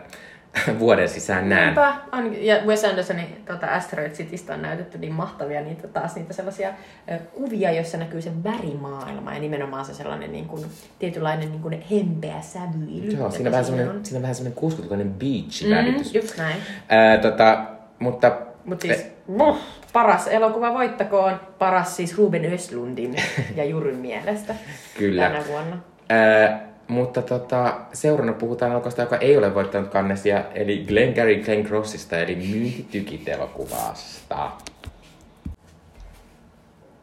vuoden 0.78 1.08
sisään 1.08 1.48
näen. 1.48 1.64
Niinpä. 1.64 1.94
Ja 2.40 2.56
Wes 2.66 2.84
Andersonin 2.84 3.44
tota 3.46 3.66
Asteroid 3.66 4.10
Citystä 4.10 4.54
on 4.54 4.62
näytetty 4.62 4.98
niin 4.98 5.12
mahtavia 5.12 5.60
niitä 5.60 5.88
taas 5.88 6.14
niitä 6.14 6.32
sellaisia 6.32 6.68
ö, 7.10 7.18
kuvia, 7.18 7.72
joissa 7.72 7.98
näkyy 7.98 8.22
se 8.22 8.30
värimaailma 8.44 9.34
ja 9.34 9.40
nimenomaan 9.40 9.84
se 9.84 9.94
sellainen 9.94 10.32
niin 10.32 10.46
kuin, 10.46 10.64
tietynlainen 10.98 11.50
niin 11.50 11.62
kuin 11.62 11.84
hempeä 11.90 12.40
sävyily. 12.40 13.10
Joo, 13.10 13.30
siinä 13.30 13.48
on, 13.48 13.52
vähän 13.52 13.64
sellainen, 13.64 14.04
siinä 14.04 14.16
on 14.16 14.22
vähän 14.22 14.34
sellainen 14.34 14.58
60-lukuinen 14.62 15.14
beach-väritys. 15.18 16.12
Mm, 16.12 16.20
just 16.20 16.38
näin. 16.38 16.56
Ää, 16.88 17.18
tota, 17.18 17.64
mutta... 17.98 18.38
Mut 18.64 18.80
siis, 18.80 19.00
eh. 19.00 19.56
paras 19.92 20.26
elokuva 20.26 20.74
voittakoon, 20.74 21.40
paras 21.58 21.96
siis 21.96 22.18
Ruben 22.18 22.52
Östlundin 22.52 23.16
ja 23.56 23.64
Juryn 23.64 23.96
mielestä 23.96 24.54
Kyllä. 24.98 25.22
tänä 25.22 25.46
vuonna. 25.46 25.78
Ää, 26.08 26.67
mutta 26.88 27.22
tota, 27.22 27.80
seurana 27.92 28.32
puhutaan 28.32 28.72
elokuvasta, 28.72 29.02
joka 29.02 29.16
ei 29.16 29.36
ole 29.36 29.54
voittanut 29.54 29.90
kannesia, 29.90 30.44
eli 30.54 30.84
Glengarry 30.88 31.42
Glen 31.42 31.64
Crossista, 31.64 32.18
eli 32.18 32.34
Myyntitykit 32.34 33.28
elokuvasta. 33.28 34.50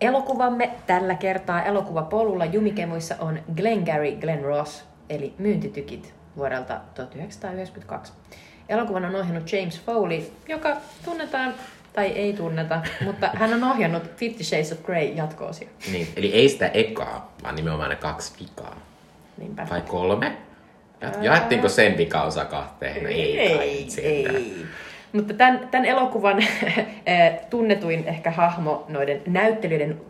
Elokuvamme 0.02 0.72
tällä 0.88 1.16
kertaa 1.16 1.64
elokuvapolulla 1.64 2.46
jumikemuissa 2.46 3.16
on 3.20 3.40
Glengarry 3.56 4.12
Glen 4.12 4.42
Ross, 4.42 4.84
eli 5.10 5.34
Myyntitykit 5.38 6.14
vuodelta 6.38 6.82
1992. 6.94 8.14
Elokuvan 8.70 9.06
on 9.06 9.16
ohjannut 9.16 9.52
James 9.52 9.82
Foley, 9.82 10.24
joka 10.48 10.78
tunnetaan 11.06 11.54
tai 11.94 12.08
ei 12.08 12.34
tunneta, 12.34 12.82
mutta 13.06 13.30
hän 13.34 13.54
on 13.54 13.64
ohjannut 13.64 14.04
Fifty 14.16 14.44
Shades 14.44 14.72
of 14.72 14.84
Grey 14.84 15.06
jatkoosia. 15.06 15.70
Niin, 15.92 16.08
eli 16.16 16.34
ei 16.34 16.50
sitä 16.50 16.68
ekaa, 16.68 17.34
vaan 17.44 17.56
nimenomaan 17.56 17.90
ne 17.90 17.96
kaksi 17.96 18.34
vikaa. 18.40 18.78
Niinpä. 19.38 19.68
Vai 19.70 19.82
kolme? 19.82 20.38
Ja, 21.02 21.12
jaettiinko 21.22 21.70
sen 21.70 21.98
vikaosa 21.98 22.46
kahteen? 22.46 23.04
No 23.04 23.10
ei, 23.10 23.40
ei, 23.40 23.88
ei. 24.02 24.66
Mutta 25.14 25.34
tämän, 25.34 25.68
tämän 25.72 25.86
elokuvan 25.86 26.38
tunnetuin 27.50 28.04
ehkä 28.08 28.32
hahmo 28.32 28.86
noiden 28.90 29.22
näyttelijöiden 29.28 30.02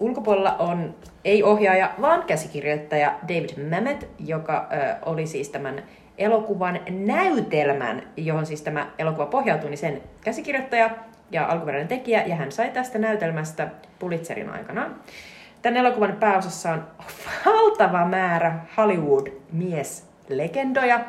ulkopuolella 0.00 0.56
on 0.58 0.94
ei 1.24 1.42
ohjaaja, 1.42 1.90
vaan 2.00 2.22
käsikirjoittaja 2.22 3.14
David 3.22 3.70
Mamet, 3.70 4.08
joka 4.18 4.68
oli 5.02 5.26
siis 5.26 5.48
tämän 5.48 5.82
elokuvan 6.18 6.80
näytelmän, 6.90 8.02
johon 8.16 8.46
siis 8.46 8.62
tämä 8.62 8.90
elokuva 8.98 9.26
pohjautuu, 9.26 9.68
niin 9.68 9.78
sen 9.78 10.02
käsikirjoittaja 10.24 10.90
ja 11.30 11.46
alkuperäinen 11.46 11.88
tekijä, 11.88 12.22
ja 12.26 12.36
hän 12.36 12.52
sai 12.52 12.70
tästä 12.70 12.98
näytelmästä 12.98 13.68
Pulitzerin 13.98 14.50
aikana. 14.50 14.90
Tämän 15.64 15.76
elokuvan 15.76 16.16
pääosassa 16.20 16.72
on 16.72 16.86
valtava 17.46 18.04
määrä 18.04 18.54
Hollywood-mieslegendoja. 18.76 21.00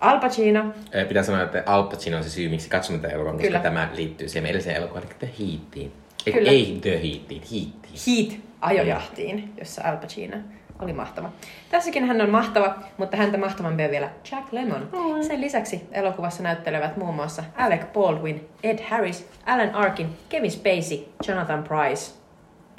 Al 0.00 0.20
Pacino, 0.20 0.64
Eh, 0.92 1.08
Pitää 1.08 1.22
sanoa, 1.22 1.42
että 1.42 1.62
Al 1.66 1.82
Pacino 1.82 2.16
on 2.16 2.24
se 2.24 2.30
syy, 2.30 2.48
miksi 2.48 2.70
katsomme 2.70 3.00
tätä 3.02 3.14
elokuvaa, 3.14 3.32
koska 3.32 3.46
Kyllä. 3.46 3.60
tämä 3.60 3.88
liittyy 3.94 4.28
siihen 4.28 4.46
edelliseen 4.46 4.76
elokuvaan, 4.76 5.04
eli 5.06 5.14
The 5.18 5.28
Heatiin. 5.38 5.92
Ei, 6.26 6.32
Kyllä. 6.32 6.50
ei 6.50 6.78
The 6.82 6.90
Heatiin, 6.90 7.42
Heatiin. 7.42 7.72
Heat 8.06 8.40
ajojahtiin, 8.60 9.52
jossa 9.58 9.82
Al 9.84 9.96
Pacino 9.96 10.36
oli 10.78 10.92
mahtava. 10.92 11.30
Tässäkin 11.70 12.04
hän 12.04 12.20
on 12.20 12.30
mahtava, 12.30 12.74
mutta 12.98 13.16
häntä 13.16 13.38
mahtavampi 13.38 13.84
on 13.84 13.90
vielä 13.90 14.08
Jack 14.32 14.52
Lemmon. 14.52 14.88
Sen 15.26 15.40
lisäksi 15.40 15.88
elokuvassa 15.92 16.42
näyttelevät 16.42 16.96
muun 16.96 17.14
muassa 17.14 17.44
Alec 17.56 17.80
Baldwin, 17.92 18.48
Ed 18.62 18.78
Harris, 18.90 19.28
Alan 19.46 19.74
Arkin, 19.74 20.16
Kevin 20.28 20.50
Spacey, 20.50 20.98
Jonathan 21.28 21.62
Price 21.62 22.14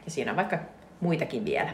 ja 0.05 0.11
siinä 0.11 0.31
on 0.31 0.37
vaikka 0.37 0.57
muitakin 1.01 1.45
vielä. 1.45 1.69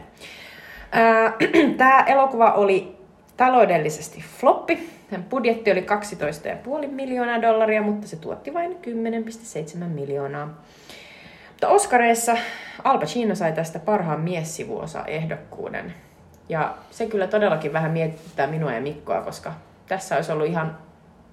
Tämä 1.78 2.04
elokuva 2.06 2.52
oli 2.52 2.96
taloudellisesti 3.36 4.24
floppi. 4.40 4.90
Sen 5.10 5.24
budjetti 5.24 5.72
oli 5.72 5.86
12,5 6.82 6.88
miljoonaa 6.88 7.42
dollaria, 7.42 7.82
mutta 7.82 8.08
se 8.08 8.16
tuotti 8.16 8.54
vain 8.54 8.76
10,7 9.78 9.84
miljoonaa. 9.84 10.62
Mutta 11.48 11.68
Oscareissa 11.68 12.36
Al 12.84 12.98
Pacino 12.98 13.34
sai 13.34 13.52
tästä 13.52 13.78
parhaan 13.78 14.20
miessivuosa 14.20 15.04
ehdokkuuden. 15.04 15.94
Ja 16.48 16.74
se 16.90 17.06
kyllä 17.06 17.26
todellakin 17.26 17.72
vähän 17.72 17.90
mietittää 17.90 18.46
minua 18.46 18.72
ja 18.72 18.80
Mikkoa, 18.80 19.20
koska 19.20 19.52
tässä 19.86 20.16
olisi 20.16 20.32
ollut 20.32 20.46
ihan 20.46 20.78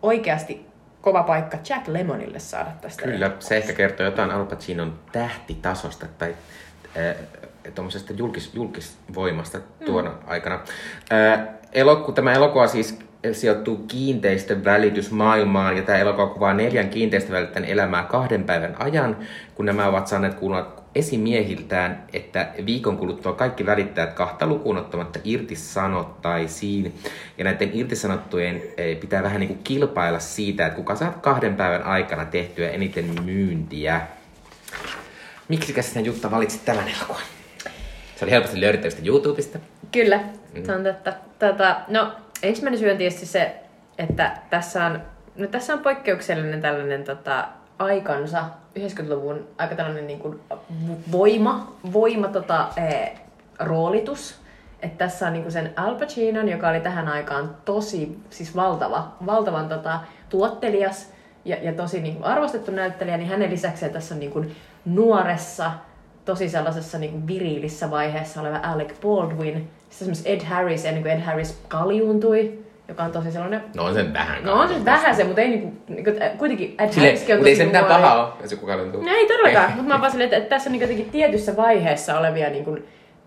oikeasti 0.02 0.66
kova 1.02 1.24
paikka 1.24 1.58
Jack 1.70 1.88
Lemonille 1.88 2.40
saada 2.40 2.72
tästä. 2.82 3.04
Kyllä, 3.04 3.32
se 3.40 3.58
ehkä 3.58 3.74
kertoo 3.74 4.06
jotain 4.06 4.32
Al 4.32 4.46
Pacinon 4.46 5.00
tähtitasosta 5.12 6.06
tai 6.18 6.36
tuommoisesta 7.72 8.14
julkis, 8.14 8.54
julkisvoimasta 8.54 9.60
tuona 9.86 10.12
aikana. 10.28 10.60
Äh, 11.12 11.48
eloku, 11.74 12.12
tämä 12.12 12.34
elokuva 12.34 12.68
siis 12.68 13.00
sijoittuu 13.34 13.78
kiinteistön 13.78 14.66
välitysmaailmaan 14.66 15.78
ja 15.78 15.84
tämä 15.84 15.98
elokuva 15.98 16.28
kuvaa 16.28 16.54
neljän 16.54 16.90
kiinteistövälittäjän 16.90 17.70
elämää 17.70 18.04
kahden 18.04 18.44
päivän 18.44 18.76
ajan, 18.80 19.18
kun 19.56 19.66
nämä 19.66 19.88
ovat 19.88 20.08
saaneet 20.08 20.34
kuulla 20.34 20.86
esimiehiltään, 20.96 22.04
että 22.14 22.48
viikon 22.66 22.98
kuluttua 22.98 23.34
kaikki 23.34 23.66
välittäjät 23.66 24.14
kahta 24.14 24.48
lukuun 24.48 24.78
ottamatta 24.78 25.20
irtisanottaisiin. 25.24 26.96
Ja 27.38 27.44
näiden 27.44 27.70
irtisanottujen 27.74 28.62
eh, 28.78 29.00
pitää 29.00 29.24
vähän 29.24 29.40
niin 29.40 29.48
kuin 29.48 29.64
kilpailla 29.64 30.20
siitä, 30.20 30.66
että 30.66 30.76
kuka 30.76 30.96
saa 30.96 31.12
kahden 31.22 31.56
päivän 31.56 31.84
aikana 31.84 32.26
tehtyä 32.26 32.70
eniten 32.70 33.24
myyntiä. 33.24 34.02
Miksikäs 35.48 35.90
sinä 35.94 36.06
Jutta 36.06 36.32
valitsit 36.32 36.66
tämän 36.66 36.88
elokuvan? 36.88 37.35
Se 38.16 38.26
oli 38.26 38.32
helposti 38.32 38.62
löydettävistä 38.62 39.02
YouTubesta. 39.06 39.60
Kyllä, 39.92 40.20
se 40.66 40.76
on 40.76 40.84
totta. 40.84 41.14
Tota, 41.40 41.76
no, 41.88 42.12
ensimmäinen 42.44 42.80
syy 42.80 42.92
on 42.92 42.98
tietysti 42.98 43.26
se, 43.26 43.56
että 43.98 44.38
tässä 44.50 44.86
on, 44.86 45.02
no 45.36 45.48
tässä 45.48 45.74
on 45.74 45.80
poikkeuksellinen 45.80 46.62
tällainen 46.62 47.04
tota, 47.04 47.48
aikansa, 47.80 48.46
90-luvun 48.80 49.48
aika 49.58 49.76
tällainen 49.76 50.08
niin 50.08 50.20
kuin 50.20 50.40
voima, 51.12 51.76
voima 51.94 52.28
tota, 52.28 52.68
ee, 52.78 53.18
roolitus. 53.60 54.36
Että 54.82 54.98
tässä 54.98 55.28
on 55.28 55.34
niin 55.34 55.44
kuin 55.44 55.52
sen 55.52 55.74
Al 55.76 55.96
Pacinon, 55.96 56.50
joka 56.50 56.70
oli 56.70 56.80
tähän 56.80 57.08
aikaan 57.08 57.58
tosi, 57.66 58.20
siis 58.30 58.56
valtava, 58.56 59.12
valtavan 59.26 59.70
tota, 59.70 60.00
tuottelias 60.30 61.10
ja, 61.46 61.58
ja 61.62 61.74
tosi 61.74 62.02
niin 62.02 62.16
kuin 62.16 62.26
arvostettu 62.26 62.72
näyttelijä, 62.72 63.18
niin 63.18 63.30
hänen 63.30 63.50
lisäksi 63.50 63.90
tässä 63.90 64.16
on 64.16 64.20
niin 64.20 64.32
kuin 64.32 64.56
nuoressa, 64.86 65.72
tosi 66.26 66.50
sellaisessa 66.50 66.98
niin 66.98 67.12
kuin 67.12 67.28
viriilissä 67.28 67.92
vaiheessa 67.92 68.42
oleva 68.42 68.60
Alec 68.64 69.02
Baldwin. 69.02 69.70
Sitten 69.90 70.14
esimerkiksi 70.14 70.32
Ed 70.32 70.42
Harris, 70.42 70.86
ennen 70.86 71.04
kuin 71.04 71.14
Ed 71.14 71.22
Harris 71.22 71.62
kaljuuntui, 71.68 72.60
joka 72.88 73.04
on 73.04 73.12
tosi 73.12 73.32
sellainen... 73.32 73.62
No 73.76 73.84
on 73.84 73.94
sen 73.94 74.14
vähän. 74.14 74.44
No 74.44 74.54
on 74.54 74.68
se 74.68 74.86
vähän 74.86 75.16
se, 75.16 75.24
mutta 75.24 75.42
ei 75.42 75.50
niinku, 75.50 75.74
niinku, 75.88 76.12
äh, 76.22 76.38
kuitenkin 76.38 76.76
Ed 76.80 76.92
Sille, 76.92 77.08
Harriskin 77.08 77.36
on 77.36 77.40
mutta 77.40 77.50
ei 77.50 77.56
tosi 77.56 77.62
se 77.62 77.66
mitään 77.66 77.86
pahaa 77.86 78.26
ole, 78.26 78.34
jos 78.42 78.52
joku 78.52 78.66
kalentuu. 78.66 79.02
No 79.02 79.12
ei 79.12 79.28
todellakaan, 79.28 79.72
mutta 79.76 79.94
mä 79.94 80.00
vaan 80.00 80.12
silleen, 80.12 80.26
että, 80.26 80.38
että 80.38 80.50
tässä 80.50 80.70
on 80.70 80.72
niinku 80.72 80.84
jotenkin 80.84 81.10
tietyssä 81.10 81.56
vaiheessa 81.56 82.20
olevia 82.20 82.50
niinku, 82.50 82.78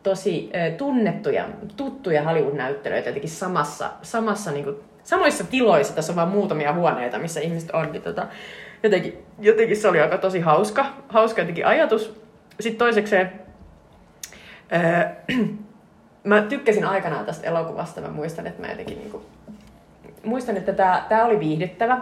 tosi 0.02 0.50
ö, 0.54 0.70
tunnettuja, 0.70 1.44
tuttuja 1.76 2.22
Hollywood-näyttelijöitä 2.22 3.08
jotenkin 3.08 3.30
samassa, 3.30 3.90
samassa 4.02 4.50
niinku, 4.50 4.74
samoissa 5.04 5.44
tiloissa. 5.44 5.94
Tässä 5.94 6.12
on 6.12 6.16
vain 6.16 6.28
muutamia 6.28 6.72
huoneita, 6.72 7.18
missä 7.18 7.40
ihmiset 7.40 7.70
on. 7.70 7.92
Niin 7.92 8.02
tota, 8.02 8.26
jotenkin, 8.82 9.18
jotenkin 9.38 9.76
se 9.76 9.88
oli 9.88 10.00
aika 10.00 10.18
tosi 10.18 10.40
hauska, 10.40 10.86
hauska 11.08 11.40
jotenkin 11.40 11.66
ajatus. 11.66 12.27
Sitten 12.60 12.78
toisekseen, 12.78 13.32
öö, 14.72 15.36
mä 16.24 16.42
tykkäsin 16.42 16.84
aikanaan 16.84 17.26
tästä 17.26 17.46
elokuvasta. 17.46 18.00
Mä 18.00 18.08
muistan, 18.08 18.46
että 18.46 18.62
mä 18.62 18.70
jotenkin 18.70 18.98
niinku, 18.98 19.22
muistan, 20.24 20.56
että 20.56 20.72
tämä, 20.72 21.06
tämä 21.08 21.24
oli 21.24 21.40
viihdyttävä. 21.40 22.00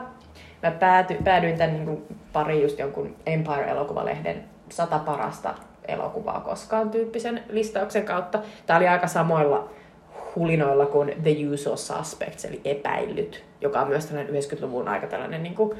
Mä 0.62 0.70
pääty, 0.70 1.16
päädyin 1.24 1.58
tämän 1.58 1.86
niin 1.86 2.02
pari 2.32 2.62
just 2.62 2.78
jonkun 2.78 3.16
Empire-elokuvalehden 3.26 4.44
sata 4.68 4.98
parasta 4.98 5.54
elokuvaa 5.88 6.40
koskaan 6.40 6.90
tyyppisen 6.90 7.42
listauksen 7.48 8.04
kautta. 8.04 8.42
Tämä 8.66 8.76
oli 8.76 8.88
aika 8.88 9.06
samoilla 9.06 9.70
hulinoilla 10.36 10.86
kuin 10.86 11.14
The 11.22 11.34
Usual 11.52 11.76
Suspects, 11.76 12.44
eli 12.44 12.60
epäillyt, 12.64 13.44
joka 13.60 13.80
on 13.80 13.88
myös 13.88 14.06
tällainen 14.06 14.34
90-luvun 14.34 14.88
aika 14.88 15.06
tällainen 15.06 15.42
niin 15.42 15.54
kuin, 15.54 15.78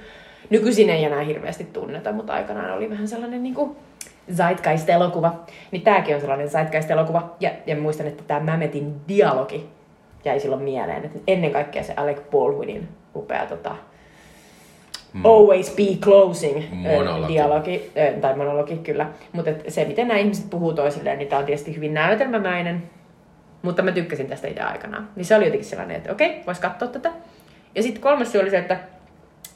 nykyisin 0.51 0.91
ei 0.91 1.05
enää 1.05 1.23
hirveästi 1.23 1.65
tunneta, 1.65 2.13
mutta 2.13 2.33
aikanaan 2.33 2.73
oli 2.73 2.91
vähän 2.91 3.09
sellainen 3.09 3.43
niin 3.43 3.55
kuin, 3.55 3.77
zeitgeist-elokuva. 4.33 5.35
Niin 5.71 5.83
tämäkin 5.83 6.15
on 6.15 6.21
sellainen 6.21 6.49
zeitgeist-elokuva. 6.49 7.35
Ja, 7.41 7.51
ja 7.67 7.77
muistan, 7.77 8.07
että 8.07 8.23
tämä 8.27 8.53
Mametin 8.53 8.95
dialogi 9.09 9.69
jäi 10.25 10.41
silloin 10.41 10.63
mieleen. 10.63 11.05
Että 11.05 11.19
ennen 11.27 11.51
kaikkea 11.53 11.83
se 11.83 11.95
Alec 11.97 12.19
Baldwinin 12.31 12.89
upea 13.15 13.47
tota, 13.47 13.77
always 15.25 15.75
be 15.77 15.97
closing 16.01 16.65
Monologi. 16.73 17.33
dialogi, 17.35 17.91
tai 18.21 18.37
monologi 18.37 18.77
kyllä. 18.77 19.07
Mutta 19.33 19.51
se, 19.69 19.85
miten 19.85 20.09
nämä 20.09 20.21
ihmiset 20.21 20.51
puhuu 20.51 20.73
toisilleen, 20.73 21.19
niin 21.19 21.29
tämä 21.29 21.41
on 21.41 21.47
tietysti 21.47 21.77
hyvin 21.77 21.95
näytelmämäinen. 21.95 22.83
Mutta 23.63 23.83
mä 23.83 23.93
tykkäsin 23.93 24.27
tästä 24.27 24.49
itse 24.49 24.63
aikanaan. 24.63 25.09
Niin 25.17 25.25
se 25.25 25.37
oli 25.37 25.45
jotenkin 25.45 25.69
sellainen, 25.69 25.97
että 25.97 26.13
okei, 26.13 26.43
vois 26.47 26.61
katsoa 26.61 26.89
tätä. 26.89 27.13
Ja 27.75 27.83
sitten 27.83 28.03
kolmas 28.03 28.33
syy 28.33 28.41
oli 28.41 28.51
se, 28.51 28.59
että 28.59 28.79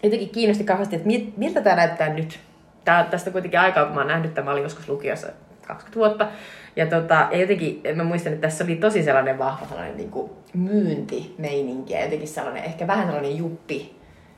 jotenkin 0.02 0.28
kiinnosti 0.30 0.64
kauheasti, 0.64 0.96
että 0.96 1.06
mi- 1.06 1.32
miltä 1.36 1.60
tämä 1.60 1.76
näyttää 1.76 2.08
nyt. 2.14 2.40
Tää, 2.84 3.04
tästä 3.04 3.30
kuitenkin 3.30 3.60
aikaa, 3.60 3.84
kun 3.84 3.94
mä 3.94 4.00
oon 4.00 4.08
nähnyt 4.08 4.34
tämän, 4.34 4.44
mä 4.44 4.52
olin 4.52 4.62
joskus 4.62 4.88
lukiossa 4.88 5.28
20 5.66 5.98
vuotta. 5.98 6.28
Ja, 6.76 6.86
tota, 6.86 7.28
ja 7.30 7.38
jotenkin 7.40 7.82
mä 7.94 8.04
muistan, 8.04 8.32
että 8.32 8.48
tässä 8.48 8.64
oli 8.64 8.76
tosi 8.76 9.02
sellainen 9.02 9.38
vahva 9.38 9.66
sellainen 9.66 9.96
niin 9.96 10.10
kuin 10.10 10.30
myyntimeininki 10.54 11.92
ja 11.92 12.04
jotenkin 12.04 12.28
sellainen, 12.28 12.64
ehkä 12.64 12.86
vähän 12.86 13.06
sellainen 13.06 13.36
juppi, 13.36 13.96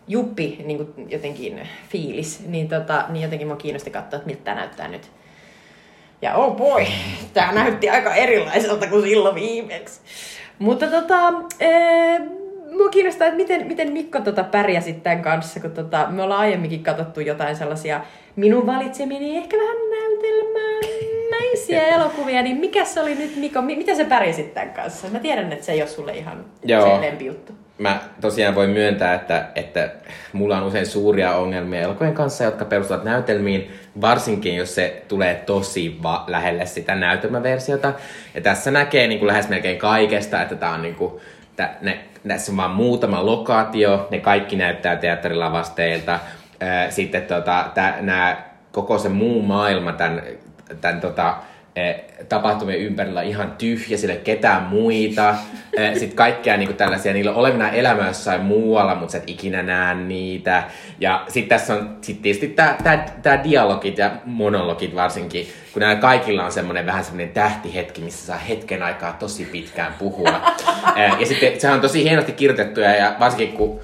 juppi 0.09 0.62
niin 0.64 0.76
kuin 0.76 1.11
jotenkin 1.11 1.68
fiilis. 1.88 2.46
Niin, 2.46 2.68
tota, 2.68 3.05
niin 3.09 3.22
jotenkin 3.22 3.46
mua 3.46 3.57
kiinnosti 3.57 3.90
katsoa, 3.90 4.16
että 4.16 4.26
miltä 4.26 4.44
tämä 4.44 4.57
näyttää 4.57 4.88
nyt. 4.88 5.11
Ja 6.22 6.35
oh 6.35 6.57
boy, 6.57 6.85
tämä 7.35 7.52
näytti 7.52 7.90
aika 7.90 8.14
erilaiselta 8.14 8.87
kuin 8.87 9.02
silloin 9.02 9.35
viimeksi. 9.35 10.00
Mutta 10.59 10.87
tota, 10.87 11.33
ee, 11.61 12.20
mua 12.83 12.90
kiinnostaa, 12.90 13.27
että 13.27 13.37
miten, 13.37 13.66
miten 13.66 13.92
Mikko 13.92 14.21
tota 14.21 14.45
pärjäsit 14.45 15.03
tämän 15.03 15.23
kanssa, 15.23 15.61
kun 15.61 15.71
tota, 15.71 16.07
me 16.11 16.23
ollaan 16.23 16.40
aiemminkin 16.40 16.83
katsottu 16.83 17.21
jotain 17.21 17.57
sellaisia 17.57 18.01
minun 18.37 18.66
valitsemieni 18.66 19.37
ehkä 19.37 19.57
vähän 19.57 19.77
näytelmäisiä 19.90 21.87
elokuvia, 21.87 22.42
niin 22.42 22.57
mikä 22.57 22.85
se 22.85 23.01
oli 23.01 23.14
nyt 23.14 23.37
Mikko, 23.37 23.62
mi- 23.62 23.77
miten 23.77 23.97
sä 23.97 24.05
pärjäsit 24.05 24.55
tämän 24.55 24.71
kanssa? 24.71 25.09
Mä 25.09 25.18
tiedän, 25.18 25.53
että 25.53 25.64
se 25.64 25.73
ei 25.73 25.83
ole 25.83 25.88
sulle 25.88 26.12
ihan 26.12 26.45
Joo. 26.64 26.97
se 26.97 27.01
lempijuttu. 27.01 27.53
Mä 27.79 28.01
tosiaan 28.21 28.55
voin 28.55 28.71
myöntää, 28.71 29.14
että, 29.14 29.49
että 29.55 29.90
mulla 30.33 30.57
on 30.59 30.62
usein 30.62 30.87
suuria 30.87 31.37
ongelmia 31.37 31.81
elokuvien 31.81 32.14
kanssa, 32.14 32.45
jotka 32.45 32.64
perustuvat 32.64 33.05
näytelmiin, 33.05 33.71
varsinkin 34.01 34.57
jos 34.57 34.75
se 34.75 35.03
tulee 35.09 35.35
tosi 35.35 35.99
va- 36.03 36.25
lähelle 36.27 36.66
sitä 36.66 36.95
näytelmäversiota. 36.95 37.92
Ja 38.35 38.40
tässä 38.40 38.71
näkee 38.71 39.07
niin 39.07 39.18
kuin 39.18 39.27
lähes 39.27 39.49
melkein 39.49 39.79
kaikesta, 39.79 40.42
että 40.42 40.57
tää 40.57 40.71
on 40.71 40.83
niin 40.83 40.95
kuin, 40.95 41.21
ne, 41.81 42.01
tässä 42.29 42.53
on 42.53 42.57
vaan 42.57 42.71
muutama 42.71 43.27
lokaatio, 43.27 44.09
ne 44.11 44.21
kaikki 44.21 44.57
näyttää 44.57 44.97
teatterilavasteilta. 44.97 46.21
sitten 46.91 47.23
tota, 47.23 47.71
nämä 48.01 48.37
koko 48.73 48.99
se 48.99 49.09
muu 49.09 49.43
maailma 49.43 49.93
tämän, 49.93 50.23
tämän 50.81 51.01
tota, 51.01 51.37
tapahtumien 52.29 52.79
ympärillä 52.79 53.23
ihan 53.23 53.55
tyhjä, 53.59 53.97
sille 53.97 54.17
ketään 54.17 54.63
muita. 54.63 55.35
Eh, 55.77 55.95
Sitten 55.95 56.17
kaikkea 56.17 56.57
niin 56.57 56.77
tällaisia, 56.77 57.13
niillä 57.13 57.31
on 57.31 57.37
olevina 57.37 57.71
elämä 57.71 58.07
jossain 58.07 58.41
muualla, 58.41 58.95
mutta 58.95 59.13
sä 59.13 59.19
et 59.19 59.31
ikinä 59.31 59.63
näe 59.63 59.95
niitä. 59.95 60.65
Ja 61.01 61.25
sitten 61.29 61.59
tässä 61.59 61.75
on 61.75 61.97
sit 62.01 62.23
tietysti 62.23 62.49
tää 63.23 63.45
dialogit 63.45 63.99
ja 63.99 64.11
monologit 64.25 64.95
varsinkin, 64.95 65.47
kun 65.73 65.81
näillä 65.81 66.01
kaikilla 66.01 66.45
on 66.45 66.53
semmoinen 66.53 66.87
vähän 66.87 67.05
semmoinen 67.05 67.35
tähtihetki, 67.35 68.01
missä 68.01 68.27
saa 68.27 68.39
hetken 68.39 68.83
aikaa 68.83 69.13
tosi 69.13 69.45
pitkään 69.45 69.95
puhua. 69.99 70.41
Eh, 70.97 71.13
ja 71.21 71.27
sitten 71.27 71.61
sehän 71.61 71.75
on 71.75 71.81
tosi 71.81 72.05
hienosti 72.05 72.33
kirjoitettuja 72.33 72.97
ja 72.97 73.17
varsinkin 73.21 73.53
kun 73.53 73.81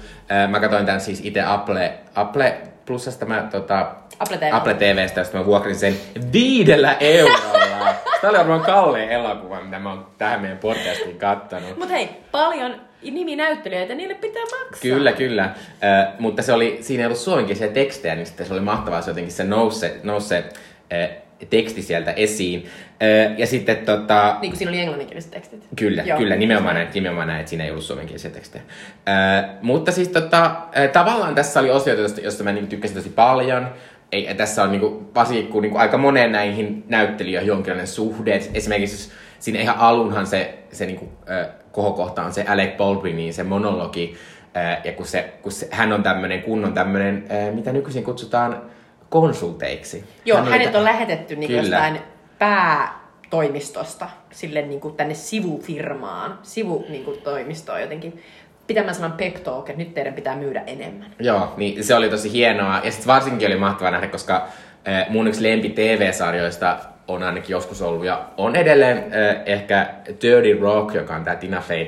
mä 0.47 0.59
katsoin 0.59 0.85
tämän 0.85 1.01
siis 1.01 1.21
itse 1.23 1.41
Apple, 1.41 1.93
Apple 2.15 2.57
Plusasta 2.89 3.25
mä 3.25 3.47
tota, 3.51 3.91
Apple 4.19 4.37
TV. 4.37 4.49
Apple 4.51 4.73
TVstä, 4.73 5.21
josta 5.21 5.37
mä 5.37 5.45
vuokrin 5.45 5.75
sen 5.75 5.93
viidellä 6.33 6.97
eurolla. 6.99 7.93
Tämä 8.21 8.29
oli 8.29 8.37
varmaan 8.37 8.61
kallein 8.61 9.09
elokuva, 9.09 9.61
mitä 9.61 9.79
mä 9.79 9.89
oon 9.89 10.07
tähän 10.17 10.41
meidän 10.41 10.57
podcastiin 10.57 11.17
kattanut. 11.17 11.77
Mut 11.77 11.89
hei, 11.89 12.09
paljon 12.31 12.81
niminäyttelijöitä, 13.11 13.95
niille 13.95 14.15
pitää 14.15 14.41
maksaa. 14.41 14.81
Kyllä, 14.81 15.11
kyllä. 15.11 15.43
Äh, 15.43 16.07
mutta 16.19 16.41
se 16.41 16.53
oli, 16.53 16.77
siinä 16.81 17.01
ei 17.01 17.05
ollut 17.05 17.19
suomenkielisiä 17.19 17.67
tekstejä, 17.67 18.15
niin 18.15 18.25
sitten 18.25 18.45
se 18.45 18.53
oli 18.53 18.61
mahtavaa, 18.61 19.01
se 19.01 19.11
jotenkin 19.11 19.33
se 19.33 19.43
nousi, 19.43 19.91
nousi 20.03 20.35
äh, 20.35 21.09
teksti 21.49 21.81
sieltä 21.81 22.11
esiin. 22.11 22.65
Äh, 22.65 23.39
ja 23.39 23.47
sitten 23.47 23.77
tota... 23.77 24.37
Niin 24.41 24.51
kuin 24.51 24.57
siinä 24.57 24.71
oli 24.71 24.79
englanninkieliset 24.79 25.31
tekstit. 25.31 25.63
Kyllä, 25.75 26.03
Joo. 26.03 26.17
kyllä, 26.17 26.35
nimenomaan 26.35 26.75
näin, 26.75 26.87
nimenomaan 26.93 27.27
näin, 27.27 27.39
että 27.39 27.49
siinä 27.49 27.63
ei 27.63 27.71
ollut 27.71 27.83
suomenkielisiä 27.83 28.31
tekstejä. 28.31 28.63
Äh, 29.09 29.45
mutta 29.61 29.91
siis 29.91 30.07
tota, 30.07 30.45
äh, 30.45 30.89
tavallaan 30.93 31.35
tässä 31.35 31.59
oli 31.59 31.71
osioita, 31.71 32.01
josta, 32.01 32.21
josta 32.21 32.43
mä 32.43 32.51
niinku 32.51 32.69
tykkäsin 32.69 32.97
tosi 32.97 33.09
paljon. 33.09 33.67
Ei, 34.11 34.35
tässä 34.35 34.63
on 34.63 34.71
niinku, 34.71 35.11
varsinkin 35.15 35.47
kun 35.47 35.61
niinku 35.61 35.77
aika 35.77 35.97
moneen 35.97 36.31
näihin 36.31 36.83
näyttelijöihin 36.87 37.47
jonkinlainen 37.47 37.87
suhde. 37.87 38.35
Et 38.35 38.51
esimerkiksi 38.53 38.95
jos 38.95 39.11
siinä 39.39 39.59
ihan 39.59 39.77
alunhan 39.77 40.27
se, 40.27 40.57
se 40.71 40.85
niinku, 40.85 41.09
äh, 41.31 41.47
kohokohta 41.71 42.23
on 42.23 42.33
se 42.33 42.45
Alec 42.47 42.77
Baldwinin 42.77 43.33
se 43.33 43.43
monologi. 43.43 44.15
Äh, 44.57 44.81
ja 44.83 44.91
kun, 44.91 45.05
se, 45.05 45.33
kun 45.41 45.51
se, 45.51 45.67
hän 45.71 45.93
on 45.93 46.03
tämmöinen 46.03 46.41
kunnon 46.41 46.73
tämmöinen, 46.73 47.25
äh, 47.31 47.55
mitä 47.55 47.71
nykyisin 47.71 48.03
kutsutaan 48.03 48.61
konsulteiksi. 49.09 50.03
Joo, 50.25 50.37
hän 50.37 50.47
hänet 50.47 50.75
on 50.75 50.83
lähetetty 50.83 51.35
niin 51.35 51.47
Kyllä. 51.47 51.61
jostain 51.61 51.99
päätoimistosta 52.39 54.09
sille 54.31 54.61
niin 54.61 54.79
kuin 54.79 54.95
tänne 54.95 55.13
sivufirmaan, 55.13 56.39
sivu 56.43 56.85
niin 56.89 57.05
kuin 57.05 57.21
toimistoon 57.21 57.81
jotenkin 57.81 58.23
pitämään 58.67 58.95
sanan 58.95 59.11
pep 59.11 59.43
talk, 59.43 59.69
että 59.69 59.83
nyt 59.83 59.93
teidän 59.93 60.13
pitää 60.13 60.35
myydä 60.35 60.63
enemmän. 60.67 61.11
Joo, 61.19 61.53
niin 61.57 61.83
se 61.83 61.95
oli 61.95 62.09
tosi 62.09 62.31
hienoa. 62.31 62.81
Ja 62.83 62.91
sitten 62.91 63.07
varsinkin 63.07 63.47
oli 63.47 63.57
mahtavaa 63.57 63.91
nähdä, 63.91 64.07
koska 64.07 64.47
äh, 64.87 65.09
mun 65.09 65.27
yksi 65.27 65.43
lempi 65.43 65.69
TV-sarjoista 65.69 66.79
on 67.07 67.23
ainakin 67.23 67.51
joskus 67.51 67.81
ollut 67.81 68.05
ja 68.05 68.25
on 68.37 68.55
edelleen 68.55 68.97
äh, 68.97 69.41
ehkä 69.45 69.89
Dirty 70.21 70.59
Rock, 70.61 70.95
joka 70.95 71.15
on 71.15 71.23
tää 71.23 71.35
Tina 71.35 71.61
Fey 71.61 71.87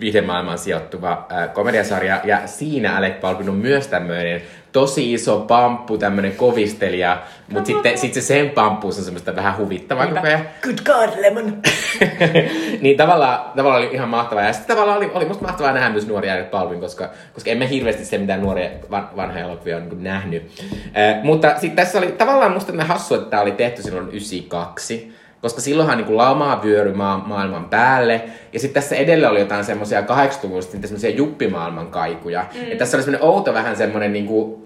viihdemaailmaan 0.00 0.58
sijoittuva 0.58 1.26
äh, 1.32 1.52
komediasarja. 1.52 2.20
Ja 2.24 2.46
siinä 2.46 2.96
Alec 2.96 3.20
Baldwin 3.20 3.48
on 3.48 3.54
myös 3.54 3.88
tämmöinen 3.88 4.42
tosi 4.72 5.12
iso 5.12 5.40
pamppu, 5.40 5.98
tämmöinen 5.98 6.36
kovistelija. 6.36 7.22
Mutta 7.48 7.66
sitten 7.66 7.98
sit 7.98 8.14
se 8.14 8.20
sen 8.20 8.50
pamppuus 8.50 8.98
on 8.98 9.04
semmoista 9.04 9.36
vähän 9.36 9.56
huvittavaa 9.56 10.06
koko 10.06 10.26
ajan. 10.26 10.48
Good 10.62 10.78
God, 10.84 11.20
Lemon! 11.20 11.62
niin 12.82 12.96
tavallaan, 12.96 13.52
tavallaan 13.56 13.82
oli 13.82 13.94
ihan 13.94 14.08
mahtavaa. 14.08 14.44
Ja 14.44 14.52
sitten 14.52 14.76
tavallaan 14.76 14.98
oli, 14.98 15.10
oli 15.14 15.24
musta 15.24 15.44
mahtavaa 15.44 15.72
nähdä 15.72 15.90
myös 15.90 16.06
nuoria 16.06 16.34
Alec 16.34 16.50
Baldwin, 16.50 16.80
koska, 16.80 17.10
koska 17.34 17.50
emme 17.50 17.70
hirveästi 17.70 18.04
se 18.04 18.18
mitään 18.18 18.42
nuoria 18.42 18.70
van, 18.90 19.08
vanhoja 19.16 19.44
elokuvia 19.44 19.76
on 19.76 19.88
niin 19.88 20.04
nähnyt. 20.04 20.50
Äh, 20.96 21.22
mutta 21.22 21.50
sitten 21.50 21.76
tässä 21.76 21.98
oli 21.98 22.12
tavallaan 22.12 22.52
musta 22.52 22.84
hassu, 22.84 23.14
että 23.14 23.30
tämä 23.30 23.42
oli 23.42 23.52
tehty 23.52 23.82
silloin 23.82 24.08
92. 24.08 25.21
Koska 25.42 25.60
silloinhan 25.60 25.98
niin 25.98 26.16
lamaa 26.16 26.62
vyöry 26.62 26.92
maa, 26.92 27.24
maailman 27.26 27.64
päälle. 27.64 28.22
Ja 28.52 28.60
sitten 28.60 28.82
tässä 28.82 28.96
edellä 28.96 29.30
oli 29.30 29.40
jotain 29.40 29.64
semmoisia 29.64 30.00
80-luvusta 30.00 30.72
niitä 30.72 30.86
semmoisia 30.86 31.10
juppimaailman 31.10 31.86
kaikuja. 31.86 32.46
Mm. 32.54 32.70
Ja 32.70 32.76
tässä 32.76 32.96
oli 32.96 33.04
semmoinen 33.04 33.28
outo 33.28 33.54
vähän 33.54 33.76
semmoinen 33.76 34.12
niin 34.12 34.26
kuin, 34.26 34.62